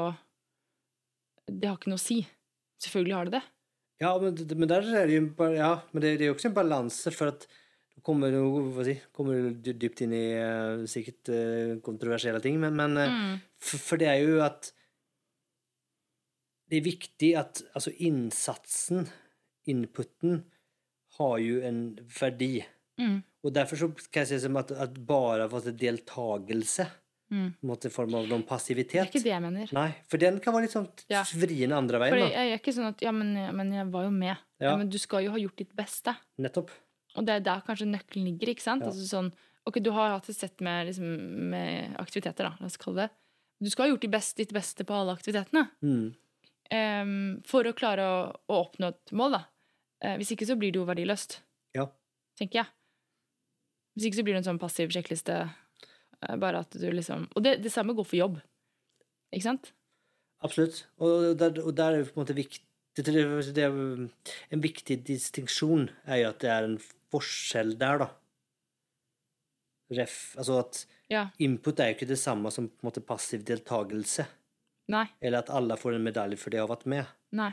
Det 1.48 1.68
har 1.68 1.76
ikke 1.76 1.92
noe 1.92 2.00
å 2.00 2.04
si. 2.04 2.22
Selvfølgelig 2.84 3.16
har 3.18 3.28
det 3.28 3.34
det. 3.36 3.44
Ja, 4.04 4.14
men, 4.20 4.38
men 4.58 4.70
der 4.72 4.88
er 4.96 5.08
det 5.08 5.18
jo 5.18 5.50
ja, 5.54 5.74
men 5.92 6.04
det, 6.04 6.16
det 6.20 6.26
er 6.26 6.32
jo 6.32 6.38
også 6.38 6.50
en 6.50 6.56
balanse, 6.56 7.12
for 7.16 7.32
at 7.34 7.46
du 7.94 8.02
kommer 8.04 8.34
si, 8.88 8.96
kommer 9.16 9.52
du 9.54 9.70
dypt 9.78 10.02
inn 10.06 10.16
i 10.18 10.24
uh, 10.40 10.86
sikkert 10.90 11.30
uh, 11.30 11.76
kontroversielle 11.86 12.42
ting, 12.44 12.58
men, 12.64 12.76
men 12.80 12.98
eh, 12.98 13.12
Mm. 13.14 13.36
for, 13.62 13.84
for 13.92 14.02
det 14.02 14.10
er 14.10 14.24
jo 14.24 14.40
at 14.44 14.72
det 16.72 16.80
er 16.80 16.88
viktig 16.88 17.30
at 17.38 17.62
altså 17.76 17.92
innsatsen, 18.02 19.06
inputen, 19.70 20.40
har 21.20 21.36
jo 21.44 21.60
en 21.62 21.84
verdi. 22.18 22.64
Mm. 22.98 23.20
Og 23.46 23.54
derfor 23.54 23.78
så 23.78 23.90
kan 24.10 24.24
jeg 24.24 24.32
si 24.32 24.40
som 24.48 24.58
at, 24.58 24.72
at 24.72 24.96
bare 25.06 25.46
for 25.52 25.62
at 25.70 25.78
deltagelse, 25.78 26.88
Mm. 27.34 27.48
måte 27.66 27.90
i 27.90 27.94
form 27.94 28.14
av 28.20 28.28
noen 28.30 28.44
passivitet. 28.46 28.94
Det 28.94 29.02
er 29.02 29.10
ikke 29.10 29.24
det 29.26 29.32
jeg 29.34 29.42
mener. 29.42 29.72
Nei, 29.74 29.88
for 30.08 30.22
den 30.22 30.38
kan 30.44 30.54
være 30.54 30.68
litt 30.68 30.76
sånn 30.76 30.88
Ja. 31.10 31.24
vrien 31.24 31.72
andre 31.74 31.98
veien. 32.04 32.14
For 32.14 32.22
jeg, 32.22 32.32
jeg 32.38 32.52
er 32.54 32.60
ikke 32.60 32.74
sånn 32.78 32.90
at 32.92 33.02
Ja, 33.02 33.12
men, 33.12 33.34
men 33.58 33.72
jeg 33.74 33.88
var 33.92 34.04
jo 34.06 34.12
med. 34.12 34.38
Ja. 34.62 34.70
Ja. 34.70 34.76
men 34.78 34.90
du 34.94 34.98
skal 35.02 35.24
jo 35.26 35.32
ha 35.34 35.38
gjort 35.42 35.58
ditt 35.58 35.74
beste. 35.76 36.14
Nettopp. 36.38 36.70
Og 37.18 37.26
det 37.26 37.34
er 37.36 37.40
der 37.46 37.62
kanskje 37.66 37.90
nøkkelen 37.90 38.26
ligger. 38.30 38.50
ikke 38.54 38.62
sant? 38.62 38.84
Ja. 38.86 38.92
Altså 38.94 39.08
sånn, 39.10 39.32
ok, 39.66 39.82
Du 39.82 39.92
har 39.92 40.12
hatt 40.14 40.30
et 40.30 40.36
sett 40.38 40.62
med, 40.62 40.88
liksom, 40.88 41.50
med 41.50 41.96
aktiviteter, 41.98 42.44
da, 42.46 42.54
la 42.60 42.66
oss 42.70 42.78
kalle 42.78 43.08
det. 43.08 43.10
Du 43.62 43.70
skal 43.70 43.86
ha 43.88 43.92
gjort 43.96 44.02
ditt 44.02 44.12
beste, 44.12 44.38
ditt 44.44 44.54
beste 44.54 44.84
på 44.86 44.94
alle 44.94 45.16
aktivitetene 45.18 45.70
Mm. 45.82 46.14
Um, 46.74 47.42
for 47.46 47.64
å 47.64 47.74
klare 47.76 48.02
å, 48.02 48.36
å 48.50 48.56
oppnå 48.66 48.88
et 48.94 49.12
mål. 49.12 49.32
da. 49.36 49.44
Uh, 50.04 50.16
hvis 50.18 50.32
ikke 50.34 50.48
så 50.48 50.56
blir 50.58 50.72
det 50.72 50.80
jo 50.80 50.86
verdiløst, 50.86 51.40
Ja. 51.76 51.86
tenker 52.40 52.64
jeg. 52.64 52.68
Hvis 53.96 54.08
ikke 54.10 54.18
så 54.18 54.24
blir 54.26 54.34
det 54.34 54.42
en 54.48 54.58
sånn 54.58 54.60
passiv 54.62 54.90
sjekkliste. 54.90 55.54
Eh, 56.30 56.36
bare 56.42 56.64
at 56.66 56.76
du 56.80 56.88
liksom, 56.92 57.28
Og 57.36 57.44
det, 57.46 57.58
det 57.64 57.72
samme 57.74 57.96
går 57.98 58.08
for 58.08 58.20
jobb. 58.20 58.40
Ikke 59.34 59.48
sant? 59.48 59.72
Absolutt. 60.44 60.84
Og 61.00 61.32
der, 61.40 61.60
og 61.64 61.76
der 61.78 61.94
er 61.94 62.02
jo 62.04 62.10
på 62.12 62.18
en 62.20 62.24
måte 62.26 62.36
viktig 62.38 62.64
det, 62.96 63.06
det, 63.10 63.54
det, 63.58 63.64
En 64.54 64.62
viktig 64.62 65.00
distinksjon 65.08 65.88
er 66.06 66.20
jo 66.22 66.28
at 66.30 66.44
det 66.44 66.52
er 66.54 66.68
en 66.68 66.76
forskjell 67.14 67.74
der, 67.82 68.04
da. 68.04 68.10
Ref, 69.94 70.18
altså 70.38 70.60
at 70.64 70.84
Ja. 71.10 71.28
input 71.40 71.80
er 71.80 71.92
jo 71.92 71.96
ikke 71.98 72.10
det 72.10 72.20
samme 72.22 72.52
som 72.52 72.68
på 72.70 72.82
en 72.84 72.90
måte 72.90 73.02
passiv 73.06 73.44
deltakelse. 73.46 74.26
Nei. 74.94 75.08
Eller 75.22 75.44
at 75.44 75.50
alle 75.54 75.78
får 75.78 75.96
en 75.98 76.06
medalje 76.06 76.38
for 76.38 76.54
det 76.54 76.62
å 76.62 76.68
ha 76.68 76.74
vært 76.76 76.86
med. 76.90 77.10
Nei. 77.32 77.52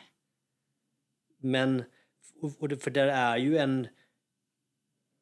Men 1.40 1.84
det, 2.40 2.78
For 2.82 2.90
det 2.90 3.08
er 3.08 3.40
jo 3.40 3.56
en 3.60 3.88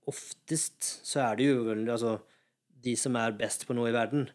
Oftest 0.09 0.87
så 1.05 1.21
er 1.21 1.37
det 1.37 1.45
jo 1.51 1.75
altså 1.75 2.15
De 2.85 2.95
som 2.97 3.17
er 3.17 3.33
best 3.39 3.67
på 3.69 3.75
noe 3.77 3.91
i 3.91 3.97
verden, 3.97 4.29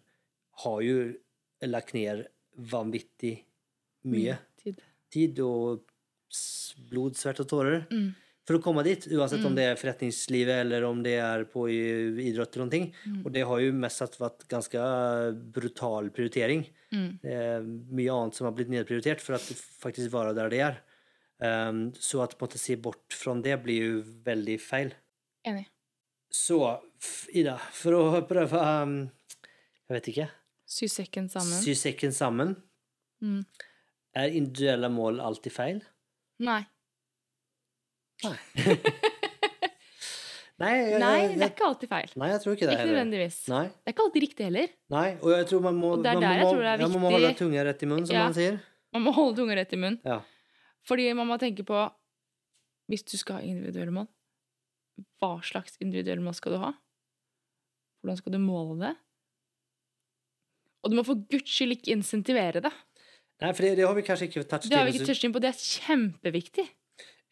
har 0.63 0.81
jo 0.85 0.97
lagt 1.63 1.93
ned 1.95 2.25
vanvittig 2.69 3.37
mye 4.05 4.35
Tid. 4.61 4.81
tid 5.13 5.39
og 5.39 5.85
blod, 6.89 7.15
svett 7.17 7.39
og 7.39 7.47
tårer 7.49 7.85
Mm. 7.89 8.13
for 8.45 8.57
å 8.57 8.61
komme 8.61 8.83
dit. 8.83 9.05
Uansett 9.13 9.45
om 9.45 9.55
det 9.55 9.63
er 9.63 9.75
forretningslivet 9.79 10.61
eller 10.65 10.83
om 10.83 11.01
det 11.03 11.15
er 11.19 11.45
på 11.45 11.67
idrett 11.69 12.55
eller 12.57 12.65
noe. 12.65 12.91
Mm. 13.07 13.25
Og 13.25 13.31
det 13.31 13.43
har 13.47 13.59
jo 13.63 13.71
mest 13.71 14.17
vært 14.19 14.47
ganske 14.51 14.79
brutal 15.53 16.09
prioritering. 16.09 16.65
Mm. 16.91 17.19
Mye 17.91 18.11
annet 18.13 18.35
som 18.35 18.45
har 18.49 18.53
blitt 18.57 18.69
nedprioritert 18.73 19.21
for 19.21 19.35
at 19.35 19.41
faktisk 19.41 20.11
være 20.11 20.35
der 20.35 20.49
det 20.49 20.59
er. 20.59 20.81
Um, 21.43 21.91
så 21.93 22.21
at 22.23 22.37
på 22.37 22.45
en 22.45 22.49
måte 22.49 22.59
se 22.61 22.75
bort 22.79 23.11
fra 23.11 23.33
det 23.41 23.57
blir 23.63 23.81
jo 23.83 24.03
veldig 24.23 24.59
feil. 24.61 24.93
Enig. 25.45 25.65
Så 26.33 26.57
Ida, 27.37 27.57
for 27.77 27.93
å 27.97 28.21
prøve 28.25 28.57
um, 28.83 28.93
Jeg 29.89 29.97
vet 29.97 30.07
ikke. 30.13 30.27
Sy 30.73 30.87
sekken 30.89 31.27
sammen. 31.29 31.59
Sy 31.61 31.75
sekken 31.77 32.13
sammen. 32.15 32.55
Mm. 33.21 33.43
Er 34.17 34.33
individuelle 34.33 34.89
mål 34.93 35.19
alltid 35.21 35.53
feil? 35.53 35.81
Nei. 36.43 36.61
Nei. 38.23 38.37
Nei, 40.61 40.69
jeg, 40.77 40.99
Nei, 41.01 41.13
det 41.33 41.41
er 41.47 41.49
ikke 41.51 41.65
alltid 41.65 41.89
feil. 41.89 42.11
nei, 42.21 42.27
jeg 42.29 42.41
tror 42.43 42.53
ikke 42.53 42.67
det 42.67 42.73
Ikke 42.75 42.81
heller. 42.83 42.93
nødvendigvis. 42.93 43.37
Nei, 43.49 43.63
Det 43.73 43.89
er 43.89 43.93
ikke 43.95 44.03
alltid 44.05 44.21
riktig 44.23 44.45
heller. 44.47 44.67
nei, 44.93 45.07
og 45.17 45.31
jeg 45.33 45.47
tror 45.49 45.63
man 45.65 45.79
må, 45.81 45.89
Og 45.97 46.03
det 46.05 46.11
er 46.11 46.13
man, 46.19 46.21
der 46.23 46.29
må, 46.29 46.35
jeg 46.37 46.45
tror 46.53 46.61
det 46.61 46.69
er 46.69 46.83
ja, 46.83 46.87
man 46.87 46.93
må 46.93 47.09
viktig. 47.09 47.15
holde 47.23 47.31
tunga 47.39 47.63
rett 47.67 47.81
i 47.83 47.89
munnen, 47.89 48.05
som 48.07 48.15
Ja. 48.15 48.23
man 48.29 48.35
sier. 48.37 48.59
Man 48.93 49.01
må 49.07 49.13
holde 49.17 49.35
tunga 49.41 49.55
rett 49.57 49.73
i 49.73 49.79
munnen. 49.81 49.99
Ja. 50.05 50.19
Fordi 50.87 51.07
man 51.17 51.27
må 51.27 51.37
tenke 51.41 51.65
på 51.65 51.81
Hvis 52.91 53.03
du 53.09 53.17
skal 53.17 53.35
ha 53.35 53.41
individuelle 53.41 53.91
mål, 53.95 54.07
hva 55.21 55.37
slags 55.45 55.79
individuell 55.83 56.21
mål 56.23 56.35
skal 56.37 56.55
du 56.55 56.61
ha? 56.61 56.71
Hvordan 58.03 58.19
skal 58.19 58.35
du 58.35 58.41
måle 58.43 58.77
det? 58.81 58.93
Og 60.83 60.91
du 60.91 60.97
må 60.99 61.05
for 61.07 61.21
guds 61.31 61.47
skyld 61.47 61.77
ikke 61.77 61.93
insentivere 61.95 62.63
det. 62.65 62.73
Nei, 63.43 63.51
for 63.55 63.65
det, 63.65 63.75
det 63.79 63.87
har 63.87 63.95
vi 63.97 64.03
kanskje 64.05 64.27
ikke 64.29 64.43
touchet 64.43 64.69
Det 64.71 64.77
har 64.77 64.85
vi 64.87 64.93
inn, 64.93 64.99
ikke 64.99 65.09
touchet 65.09 65.27
inn 65.27 65.35
på. 65.35 65.41
Det 65.43 65.49
er 65.49 65.61
kjempeviktig. 65.63 66.65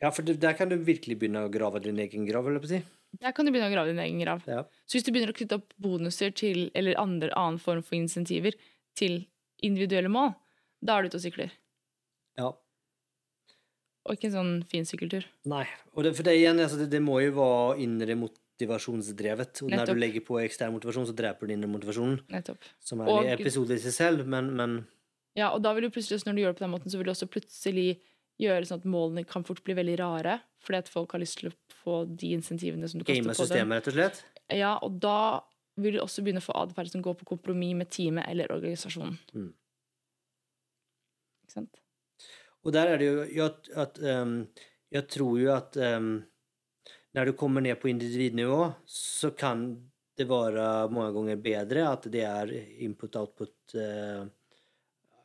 Ja, 0.01 0.09
for 0.09 0.25
det, 0.25 0.39
der 0.41 0.55
kan 0.57 0.71
du 0.71 0.77
virkelig 0.81 1.19
begynne 1.21 1.45
å 1.45 1.51
grave 1.51 1.83
din 1.83 1.99
egen 2.01 2.25
grav, 2.25 2.47
jeg 2.49 2.63
på 2.63 2.71
si. 2.71 2.81
Der 3.21 3.35
kan 3.35 3.45
du 3.45 3.51
begynne 3.51 3.69
å 3.69 3.73
grave 3.73 3.91
din 3.91 4.01
egen 4.01 4.23
grav. 4.23 4.45
Ja. 4.49 4.63
Så 4.87 4.97
hvis 4.97 5.05
du 5.05 5.11
begynner 5.11 5.33
å 5.33 5.37
knytte 5.37 5.59
opp 5.59 5.75
bonuser 5.83 6.31
til, 6.33 6.69
eller 6.77 6.97
andre, 6.99 7.29
annen 7.37 7.59
form 7.61 7.83
for 7.85 7.99
insentiver 7.99 8.55
til 8.97 9.25
individuelle 9.61 10.09
mål, 10.11 10.33
da 10.81 10.95
er 10.95 11.05
du 11.05 11.11
ute 11.11 11.19
og 11.19 11.25
sykler. 11.27 11.53
Og 14.05 14.15
ikke 14.17 14.31
en 14.31 14.33
sånn 14.33 14.53
fin 14.69 14.87
sykkeltur. 14.87 15.25
Nei. 15.45 15.65
Og 15.93 16.03
det, 16.05 16.15
for 16.17 16.25
det 16.25 16.33
igjen, 16.39 16.57
altså, 16.63 16.79
det, 16.81 16.87
det 16.89 17.01
må 17.05 17.19
jo 17.21 17.35
være 17.37 17.75
indre 17.83 18.15
motivasjonsdrevet. 18.17 19.61
Og 19.65 19.69
når 19.75 19.91
du 19.91 19.99
legger 20.01 20.23
på 20.25 20.39
ekstern 20.41 20.73
motivasjon, 20.73 21.05
så 21.11 21.13
dreper 21.17 21.45
du 21.45 21.51
den 21.51 21.59
indre 21.59 21.69
motivasjonen. 21.75 22.17
Nettopp. 22.33 22.65
Som 22.81 23.03
er 23.03 23.11
Og- 23.11 23.25
en 23.25 23.35
episode 23.37 23.77
i 23.77 23.83
seg 23.83 23.93
selv, 23.93 24.25
men, 24.25 24.55
men 24.57 24.87
Ja, 25.37 25.51
og 25.53 25.61
da 25.63 25.73
vil 25.73 25.85
du 25.85 25.93
plutselig, 25.93 26.25
når 26.25 26.35
du 26.35 26.41
gjør 26.41 26.51
det 26.51 26.57
på 26.59 26.65
den 26.65 26.73
måten, 26.73 26.91
så 26.91 26.97
vil 26.97 27.05
du 27.07 27.11
også 27.13 27.29
plutselig 27.29 27.99
gjøre 28.41 28.65
sånn 28.65 28.81
at 28.81 28.89
målene 28.89 29.23
kan 29.27 29.45
fort 29.45 29.61
bli 29.63 29.75
veldig 29.77 29.99
rare, 30.01 30.39
fordi 30.65 30.81
at 30.81 30.89
folk 30.89 31.13
har 31.13 31.21
lyst 31.21 31.37
til 31.39 31.51
å 31.51 31.55
få 31.83 32.01
de 32.09 32.33
insentivene 32.35 32.89
som 32.89 32.99
du 32.99 33.05
kaster 33.05 33.21
på 33.21 33.29
dem. 33.29 33.37
systemet, 33.37 33.77
rett 33.77 33.87
og 33.87 33.93
slett. 33.93 34.23
Ja, 34.49 34.73
og 34.81 34.97
da 34.99 35.41
vil 35.77 35.93
du 35.93 35.99
også 36.01 36.23
begynne 36.25 36.41
å 36.41 36.47
få 36.49 36.57
atferd 36.57 36.89
som 36.91 37.03
går 37.05 37.15
på 37.21 37.29
kompromiss 37.37 37.77
med 37.77 37.89
teamet 37.93 38.27
eller 38.27 38.51
organisasjonen. 38.51 39.17
Mm. 39.33 39.53
Ikke 41.45 41.53
sant? 41.53 41.79
Och 42.63 42.71
där 42.71 42.87
är 42.87 42.97
det 42.97 43.05
ju, 43.05 43.37
jag, 43.37 43.51
att, 43.75 43.99
um, 43.99 44.47
jag 44.89 45.09
tror 45.09 45.39
ju 45.39 45.51
att 45.51 45.77
um, 45.77 46.23
när 47.11 47.25
du 47.25 47.33
kommer 47.33 47.61
ner 47.61 47.75
på 47.75 47.89
individnivå 47.89 48.71
så 48.85 49.31
kan 49.31 49.91
det 50.17 50.25
vara 50.25 50.87
många 50.87 51.11
gånger 51.11 51.35
bättre 51.35 51.89
att 51.89 52.03
det 52.03 52.21
är 52.21 52.47
input-output, 52.79 53.75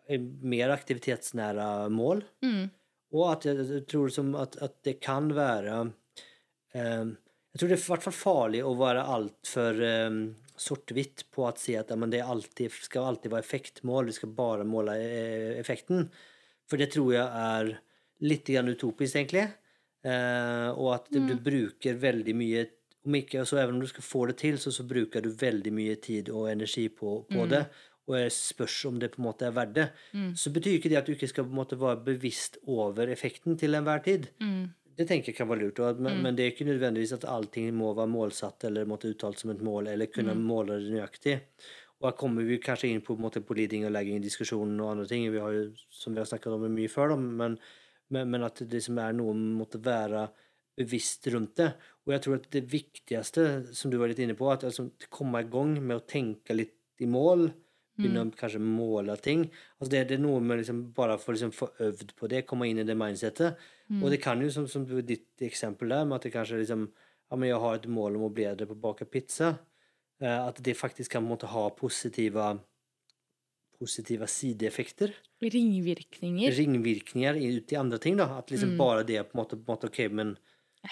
eh, 0.09 0.21
mer 0.41 0.69
aktivitetsnära 0.69 1.89
mål. 1.89 2.25
Mm. 2.43 2.69
Og 3.15 3.29
at 3.31 3.47
jeg, 3.47 3.67
jeg 3.71 3.85
tror 3.91 4.11
som 4.13 4.35
at, 4.35 4.57
att 4.63 4.83
det 4.85 4.99
kan 5.05 5.31
være 5.35 5.77
eh, 6.75 7.07
Jeg 7.07 7.61
tror 7.61 7.71
det 7.71 7.77
er 7.79 7.81
i 7.81 7.89
hvert 7.89 8.05
fall 8.05 8.13
farlig 8.13 8.59
å 8.67 8.75
være 8.77 9.05
altfor 9.09 9.79
um, 9.81 10.17
sort-hvitt 10.61 11.23
på 11.33 11.47
å 11.47 11.53
si 11.57 11.73
at 11.79 11.89
ja, 11.89 11.97
det 11.97 12.21
alltid, 12.21 12.75
skal 12.85 13.07
alltid 13.09 13.33
være 13.33 13.47
effektmål, 13.47 14.11
vi 14.11 14.17
skal 14.19 14.35
bare 14.37 14.67
måle 14.69 14.97
eh, 15.01 15.55
effekten. 15.63 16.11
For 16.71 16.81
det 16.81 16.91
tror 16.95 17.13
jeg 17.15 17.27
er 17.27 17.73
litt 18.27 18.49
grann 18.49 18.73
utopisk, 18.73 19.17
egentlig. 19.17 19.47
Eh, 20.07 20.71
og 20.73 20.95
at 20.95 21.11
du, 21.13 21.21
du 21.27 21.35
bruker 21.43 21.99
veldig 22.03 22.35
mye 22.39 22.67
om 23.07 23.15
ikke, 23.15 23.45
så 23.47 23.61
Even 23.63 23.77
om 23.77 23.83
du 23.85 23.87
skal 23.87 24.03
få 24.03 24.25
det 24.27 24.39
til, 24.41 24.57
så, 24.59 24.73
så 24.75 24.83
bruker 24.87 25.23
du 25.23 25.29
veldig 25.31 25.71
mye 25.75 25.95
tid 26.03 26.27
og 26.35 26.49
energi 26.51 26.89
på, 26.91 27.21
på 27.31 27.45
det. 27.53 27.61
Og 28.07 28.17
jeg 28.19 28.33
spørs 28.35 28.85
om 28.91 28.99
det 29.03 29.13
på 29.15 29.21
en 29.21 29.27
måte 29.29 29.47
er 29.47 29.55
verdt 29.55 29.75
det. 29.77 29.85
Så 30.39 30.51
betyr 30.55 30.77
ikke 30.79 30.91
det 30.91 30.99
at 30.99 31.07
du 31.07 31.13
ikke 31.15 31.29
skal 31.31 31.47
på 31.47 31.55
en 31.55 31.61
måte 31.61 31.79
være 31.79 32.03
bevisst 32.07 32.59
over 32.67 33.07
effekten 33.11 33.57
til 33.59 33.75
enhver 33.79 34.03
tid. 34.03 34.27
Det 34.97 35.07
tenker 35.07 35.31
jeg 35.31 35.37
kan 35.39 35.49
være 35.51 35.61
lurt. 35.65 35.79
og 35.81 36.01
Men, 36.01 36.23
men 36.23 36.37
det 36.37 36.45
er 36.45 36.51
ikke 36.55 36.67
nødvendigvis 36.67 37.13
at 37.13 37.25
allting 37.29 37.75
må 37.75 37.95
være 37.95 38.11
målsatt 38.11 38.65
eller 38.65 38.87
måtte 38.91 39.11
uttalt 39.11 39.39
som 39.43 39.51
et 39.55 39.63
mål, 39.63 39.87
eller 39.95 40.07
kunne 40.07 40.35
måle 40.41 40.79
det 40.83 40.91
nøyaktig. 40.95 41.39
Og 42.03 42.11
her 42.11 42.17
kommer 42.19 42.45
vi 42.45 42.59
kanskje 42.61 42.91
inn 42.93 43.03
på, 43.05 43.15
på 43.17 43.25
måte, 43.25 43.41
på 43.41 43.57
leading 43.57 43.87
og 43.89 43.95
lagging-diskusjonen 43.95 44.81
og 44.85 44.93
andre 44.93 45.07
ting. 45.09 45.29
Vi 45.33 45.41
har 45.41 45.55
jo, 45.55 45.69
som 45.93 46.13
vi 46.13 46.21
har 46.21 46.29
snakket 46.29 46.53
om 46.53 46.67
mye 46.69 46.93
før, 46.93 47.15
da, 47.15 47.21
men, 47.41 47.57
men, 48.13 48.33
men 48.35 48.45
at 48.47 48.61
det 48.69 48.83
som 48.85 49.01
er 49.01 49.17
noe 49.17 49.33
måtte 49.37 49.81
være 49.83 50.27
bevisst 50.77 51.25
rundt 51.33 51.57
det. 51.57 51.71
Og 52.05 52.13
jeg 52.13 52.25
tror 52.25 52.37
at 52.37 52.51
det 52.53 52.67
viktigste, 52.69 53.47
som 53.77 53.93
du 53.93 53.97
var 54.01 54.13
litt 54.13 54.21
inne 54.21 54.37
på, 54.37 54.49
at 54.53 54.67
altså, 54.69 54.91
komme 55.09 55.41
i 55.41 55.49
gang 55.49 55.79
med 55.81 56.03
å 56.03 56.05
tenke 56.05 56.57
litt 56.57 56.77
i 57.01 57.09
mål, 57.09 57.49
begynne 57.97 58.27
å 58.27 58.33
kanskje 58.37 58.61
måle 58.61 59.17
ting. 59.25 59.47
Altså 59.81 59.89
det, 59.95 60.03
det 60.11 60.19
er 60.19 60.21
noe 60.21 60.43
med 60.45 60.61
liksom 60.61 60.83
bare 60.97 61.17
for 61.21 61.33
liksom 61.33 61.55
få 61.57 61.71
øvd 61.81 62.13
på 62.19 62.29
det, 62.29 62.45
komme 62.49 62.69
inn 62.69 62.83
i 62.83 62.85
det 62.85 62.97
mindsetet. 62.99 63.57
Og 64.03 64.13
det 64.13 64.21
kan 64.21 64.43
jo, 64.43 64.51
som, 64.53 64.67
som 64.69 64.85
ditt 64.85 65.41
eksempel 65.47 65.95
der, 65.95 66.05
med 66.05 66.19
at 66.19 66.29
det 66.29 66.35
kanskje 66.37 66.61
liksom 66.63 66.91
Ja, 67.27 67.35
men 67.35 67.49
jeg 67.49 67.59
har 67.59 67.75
et 67.75 67.87
mål 67.91 68.21
om 68.21 68.29
å 68.29 68.31
bli 68.31 68.45
bedre 68.47 68.69
på 68.71 68.77
å 68.77 68.83
bake 68.85 69.05
pizza. 69.11 69.49
Eh, 70.23 70.47
at 70.49 70.61
det 70.65 70.77
faktisk 70.79 71.13
kan 71.13 71.25
måtte 71.27 71.47
ha 71.53 71.69
positive 71.77 72.59
positive 73.79 74.27
sideeffekter. 74.27 75.13
Ringvirkninger. 75.43 76.51
Ringvirkninger 76.57 77.35
ut 77.35 77.73
i 77.73 77.77
andre 77.77 77.99
ting. 77.99 78.17
da, 78.17 78.39
At 78.39 78.51
liksom 78.51 78.77
bare 78.79 79.03
det 79.05 79.23
på 79.23 79.37
en 79.37 79.43
måte, 79.43 79.57
på 79.57 79.73
en 79.73 79.75
måte 79.77 79.87
Ok, 79.87 79.99
men 80.11 80.37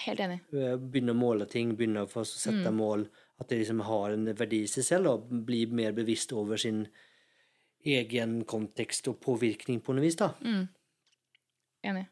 helt 0.05 0.19
enig. 0.19 0.39
eh, 0.53 0.77
begynne 0.77 1.15
å 1.15 1.17
måle 1.17 1.47
ting, 1.49 1.75
begynne 1.75 2.03
å 2.05 2.09
få 2.09 2.25
sette 2.25 2.71
mål. 2.71 3.07
At 3.39 3.49
det 3.49 3.57
liksom 3.63 3.81
har 3.81 4.11
en 4.11 4.25
verdi 4.25 4.61
i 4.63 4.67
seg 4.67 4.83
selv, 4.83 5.07
og 5.07 5.45
blir 5.45 5.67
mer 5.67 5.93
bevisst 5.93 6.31
over 6.33 6.57
sin 6.57 6.87
egen 7.85 8.43
kontekst 8.45 9.07
og 9.07 9.19
påvirkning 9.19 9.81
på 9.81 9.93
noe 9.93 10.01
vis. 10.05 10.15
da. 10.15 10.33
Enig. 11.83 12.05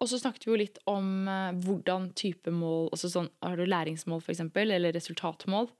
Og 0.00 0.08
så 0.08 0.18
snakket 0.20 0.46
vi 0.46 0.52
jo 0.52 0.60
litt 0.60 0.78
om 0.86 1.26
eh, 1.28 1.52
hvordan 1.64 2.12
type 2.14 2.50
mål 2.52 2.90
altså 2.92 3.08
sånn, 3.08 3.30
Har 3.42 3.56
du 3.56 3.64
læringsmål, 3.66 4.22
eksempel, 4.28 4.70
eller 4.70 4.92
resultatmål? 4.92 5.70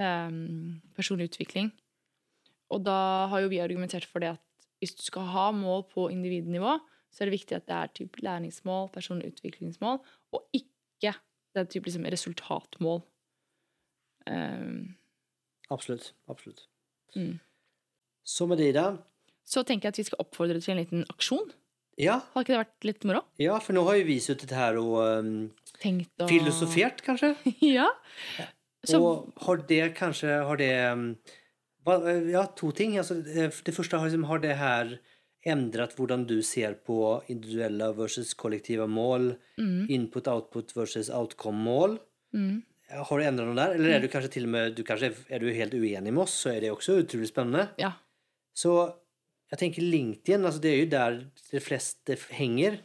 Um, 0.00 0.80
personlig 0.96 1.28
utvikling. 1.30 1.70
Og 2.72 2.84
da 2.86 3.26
har 3.28 3.42
jo 3.42 3.50
vi 3.52 3.58
argumentert 3.60 4.06
for 4.08 4.22
det 4.22 4.30
at 4.38 4.68
hvis 4.80 4.94
du 4.96 5.02
skal 5.04 5.26
ha 5.28 5.50
mål 5.52 5.82
på 5.90 6.06
individnivå, 6.08 6.78
så 7.12 7.24
er 7.24 7.28
det 7.28 7.34
viktig 7.40 7.56
at 7.58 7.66
det 7.68 7.76
er 7.76 7.90
typ 7.98 8.16
læringsmål, 8.24 8.88
personlig 8.94 9.32
utviklingsmål, 9.34 9.98
og 10.32 10.46
ikke 10.56 11.12
det 11.52 11.60
er 11.60 11.68
typ 11.68 11.88
liksom 11.88 12.06
resultatmål. 12.06 13.00
Um, 14.30 14.94
Absolutt. 15.70 16.14
absolutt. 16.28 16.64
Mm. 17.16 17.40
Så 18.24 18.46
med 18.46 18.58
det, 18.58 18.74
da. 18.74 18.96
så 19.44 19.62
tenker 19.66 19.88
jeg 19.88 19.94
at 19.94 19.98
vi 19.98 20.06
skal 20.06 20.22
oppfordre 20.22 20.60
til 20.60 20.72
en 20.76 20.80
liten 20.80 21.04
aksjon. 21.10 21.50
Ja, 21.98 22.20
Har 22.32 22.44
ikke 22.46 22.54
det 22.54 22.60
vært 22.62 22.86
litt 22.86 23.04
moro? 23.04 23.20
ja, 23.42 23.58
for 23.60 23.76
nå 23.76 23.82
har 23.84 23.98
jo 23.98 24.06
vi 24.08 24.16
sittet 24.22 24.54
her 24.56 24.78
og 24.80 24.94
um, 25.20 25.50
Tenkt 25.82 26.22
å 26.22 26.28
filosofert, 26.30 27.02
kanskje. 27.04 27.34
Ja. 27.76 27.90
Så 28.86 29.00
Og 29.02 29.32
har 29.44 29.56
det 29.68 29.94
kanskje 29.98 30.40
har 30.46 30.56
det, 30.56 30.72
um, 30.92 31.16
Ja, 32.30 32.46
to 32.56 32.70
ting. 32.72 32.96
Altså, 32.98 33.18
det 33.24 33.50
det 33.64 33.74
første 33.74 33.98
har, 33.98 34.06
liksom, 34.08 34.24
har 34.28 34.38
det 34.38 34.56
her 34.56 34.98
endret 35.46 35.94
hvordan 35.96 36.26
du 36.28 36.42
ser 36.42 36.74
på 36.86 37.22
individuelle 37.28 37.90
versus 37.96 38.34
kollektive 38.34 38.86
mål? 38.88 39.34
Input, 39.88 40.28
output 40.28 40.72
versus 40.76 41.10
outcome-mål? 41.10 41.98
mm, 42.34 42.62
Har 42.90 43.18
du 43.18 43.24
endret 43.24 43.46
noe 43.48 43.56
der? 43.56 43.74
Eller 43.74 43.96
er 43.96 44.00
du 44.00 44.08
kanskje 44.08 44.30
til 44.36 44.44
og 44.44 44.50
med 44.50 44.76
du 44.76 44.82
kanskje 44.84 45.12
er 45.30 45.38
du 45.38 45.48
helt 45.52 45.74
uenig 45.74 46.12
med 46.12 46.22
oss, 46.22 46.34
så 46.42 46.52
er 46.54 46.60
det 46.60 46.70
også 46.70 47.00
utrolig 47.04 47.28
spennende. 47.28 47.68
ja. 47.78 47.92
Så 48.54 48.92
jeg 49.50 49.58
tenker 49.58 49.82
LinkedIn, 49.82 50.44
altså 50.44 50.60
det 50.60 50.70
er 50.70 50.78
jo 50.78 50.88
der 50.90 51.14
de 51.50 51.60
fleste 51.60 52.16
henger. 52.30 52.80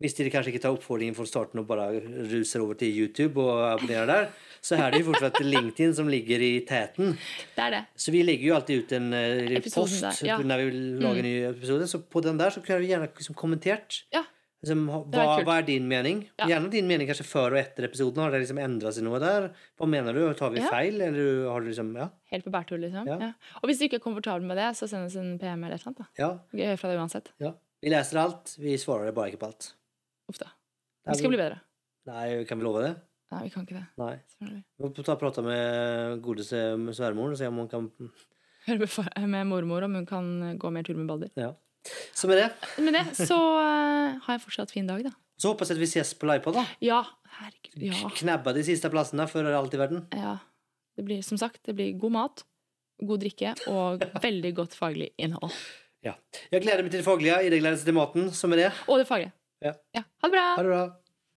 Hvis 0.00 0.14
dere 0.16 0.30
kanskje 0.32 0.54
ikke 0.54 0.62
tar 0.64 0.72
oppfordringen 0.72 1.16
fra 1.16 1.26
starten 1.28 1.60
og 1.60 1.66
bare 1.68 1.90
ruser 2.30 2.62
over 2.64 2.78
til 2.80 2.94
YouTube 3.02 3.42
og 3.42 3.58
abonnerer 3.74 4.08
der, 4.08 4.30
så 4.64 4.78
er 4.80 4.94
det 4.94 5.02
jo 5.02 5.10
fortsatt 5.10 5.40
LinkedIn 5.44 5.92
som 5.96 6.08
ligger 6.08 6.40
i 6.40 6.52
teten. 6.68 7.14
Det 7.56 7.64
er 7.66 7.74
det. 7.76 7.80
Så 8.00 8.12
vi 8.14 8.22
legger 8.24 8.48
jo 8.48 8.56
alltid 8.56 8.82
ut 8.84 8.94
en 8.96 9.12
eh, 9.16 9.54
Episoden 9.60 9.92
post 10.08 10.24
ja. 10.24 10.38
Mm. 10.40 10.48
når 10.48 10.62
vi 10.64 10.82
lager 11.04 11.20
en 11.20 11.28
ny 11.28 11.34
episode, 11.52 11.88
så 11.92 12.00
på 12.00 12.22
den 12.24 12.40
der 12.40 12.52
så 12.54 12.62
kunne 12.64 12.80
vi 12.80 12.92
gjerne 12.94 13.10
liksom 13.12 13.36
kommentert. 13.36 14.02
Ja. 14.16 14.24
Liksom, 14.60 14.82
hva, 14.92 15.22
er 15.38 15.44
hva, 15.48 15.54
er 15.60 15.64
din 15.64 15.86
mening? 15.88 16.26
Ja. 16.36 16.50
Gjerne 16.50 16.68
din 16.72 16.88
mening 16.88 17.08
kanskje 17.08 17.24
før 17.24 17.54
og 17.54 17.60
etter 17.62 17.86
episoden. 17.88 18.20
Har 18.20 18.32
det 18.34 18.42
liksom 18.42 18.60
endret 18.60 18.96
seg 18.96 19.06
noe 19.06 19.20
der? 19.22 19.48
Hva 19.80 19.88
mener 19.88 20.16
du? 20.16 20.20
Tar 20.36 20.52
vi 20.52 20.60
feil, 20.64 21.00
eller 21.00 21.46
har 21.48 21.64
du 21.64 21.70
liksom 21.70 21.94
Ja. 21.96 22.10
Helt 22.32 22.44
på 22.44 22.52
bærtur, 22.52 22.76
liksom. 22.80 23.08
Ja. 23.08 23.32
Og 23.62 23.68
hvis 23.68 23.80
du 23.80 23.86
ikke 23.88 24.00
er 24.00 24.04
komfortabel 24.04 24.44
med 24.48 24.60
det, 24.60 24.68
så 24.76 24.88
send 24.88 25.08
oss 25.08 25.16
en 25.16 25.38
PM 25.40 25.64
eller 25.64 25.76
et 25.76 25.84
eller 25.84 25.92
annet. 25.92 26.04
da. 26.04 26.08
ja, 26.20 26.30
Jeg 26.56 26.72
hører 26.72 26.80
fra 26.84 26.92
deg 26.92 27.04
uansett. 27.04 27.32
ja. 27.40 27.56
Vi 27.80 27.88
leser 27.88 28.18
alt, 28.20 28.58
vi 28.60 28.74
svarer 28.76 29.14
bare 29.16 29.32
ikke 29.32 29.40
på 29.40 29.48
alt. 29.48 29.70
Uff 30.30 30.38
da. 30.40 30.50
Vi 31.10 31.18
skal 31.18 31.32
bli 31.32 31.40
bedre. 31.40 31.60
Nei, 32.10 32.26
kan 32.48 32.60
vi 32.60 32.66
love 32.66 32.82
det? 32.84 32.92
Nei, 33.30 33.44
vi 33.46 33.52
kan 33.54 33.66
ikke 33.66 33.78
det. 33.78 33.86
Nei. 34.00 34.14
Vi 34.42 34.82
må 34.82 34.90
ta 34.96 35.14
og 35.14 35.20
prate 35.20 35.42
med 35.44 36.20
godeste 36.24 36.60
sværmoren 36.96 37.36
og 37.36 37.38
se 37.38 37.50
om 37.50 37.60
hun 37.62 37.70
kan 37.70 37.88
Høre 38.66 38.84
med, 38.84 39.28
med 39.32 39.46
mormor 39.48 39.86
om 39.86 39.94
hun 40.00 40.06
kan 40.08 40.26
gå 40.60 40.70
mer 40.74 40.84
tur 40.86 40.98
med 40.98 41.08
Balder. 41.08 41.30
Ja. 41.38 41.54
Så 42.12 42.28
med 42.28 42.36
det 42.36 42.48
Med 42.84 42.92
det 42.92 43.04
så 43.16 43.38
uh, 43.38 44.18
har 44.20 44.36
jeg 44.36 44.42
fortsatt 44.42 44.74
fin 44.74 44.88
dag, 44.88 45.00
da. 45.06 45.14
så 45.40 45.52
håper 45.52 45.64
jeg 45.64 45.78
at 45.78 45.80
vi 45.80 45.88
ses 45.88 46.10
på 46.18 46.28
livepod, 46.28 46.58
da. 46.58 46.66
Ja, 46.84 46.98
herregud. 47.38 47.86
Ja. 47.88 48.10
Knabba 48.18 48.52
de 48.52 48.66
siste 48.66 48.90
plassene 48.92 49.24
for 49.30 49.46
alt 49.48 49.74
i 49.74 49.80
verden. 49.80 50.06
ja. 50.16 50.38
Det 50.98 51.04
blir 51.06 51.22
som 51.24 51.38
sagt 51.40 51.62
det 51.64 51.72
blir 51.78 51.94
god 51.96 52.12
mat, 52.12 52.42
god 53.00 53.22
drikke 53.22 53.54
og 53.72 54.02
veldig 54.20 54.50
godt 54.58 54.74
faglig 54.76 55.12
innhold. 55.16 55.54
Ja. 56.04 56.12
Jeg 56.52 56.64
gleder 56.66 56.82
meg 56.84 56.92
til 56.92 57.00
det 57.00 57.06
faglige, 57.06 57.38
Ida 57.46 57.60
gleder 57.62 57.78
seg 57.80 57.88
til 57.88 57.96
maten. 57.96 58.26
Så 58.36 58.50
med 58.50 58.60
det, 58.60 58.66
Og 58.84 59.00
det 59.00 59.06
faglige. 59.08 59.32
Ja. 59.60 59.74
Ha 59.92 60.28
det 60.28 60.30
bra! 60.30 60.40
ha 60.40 60.62
det 60.62 60.68
bra. 60.68 61.00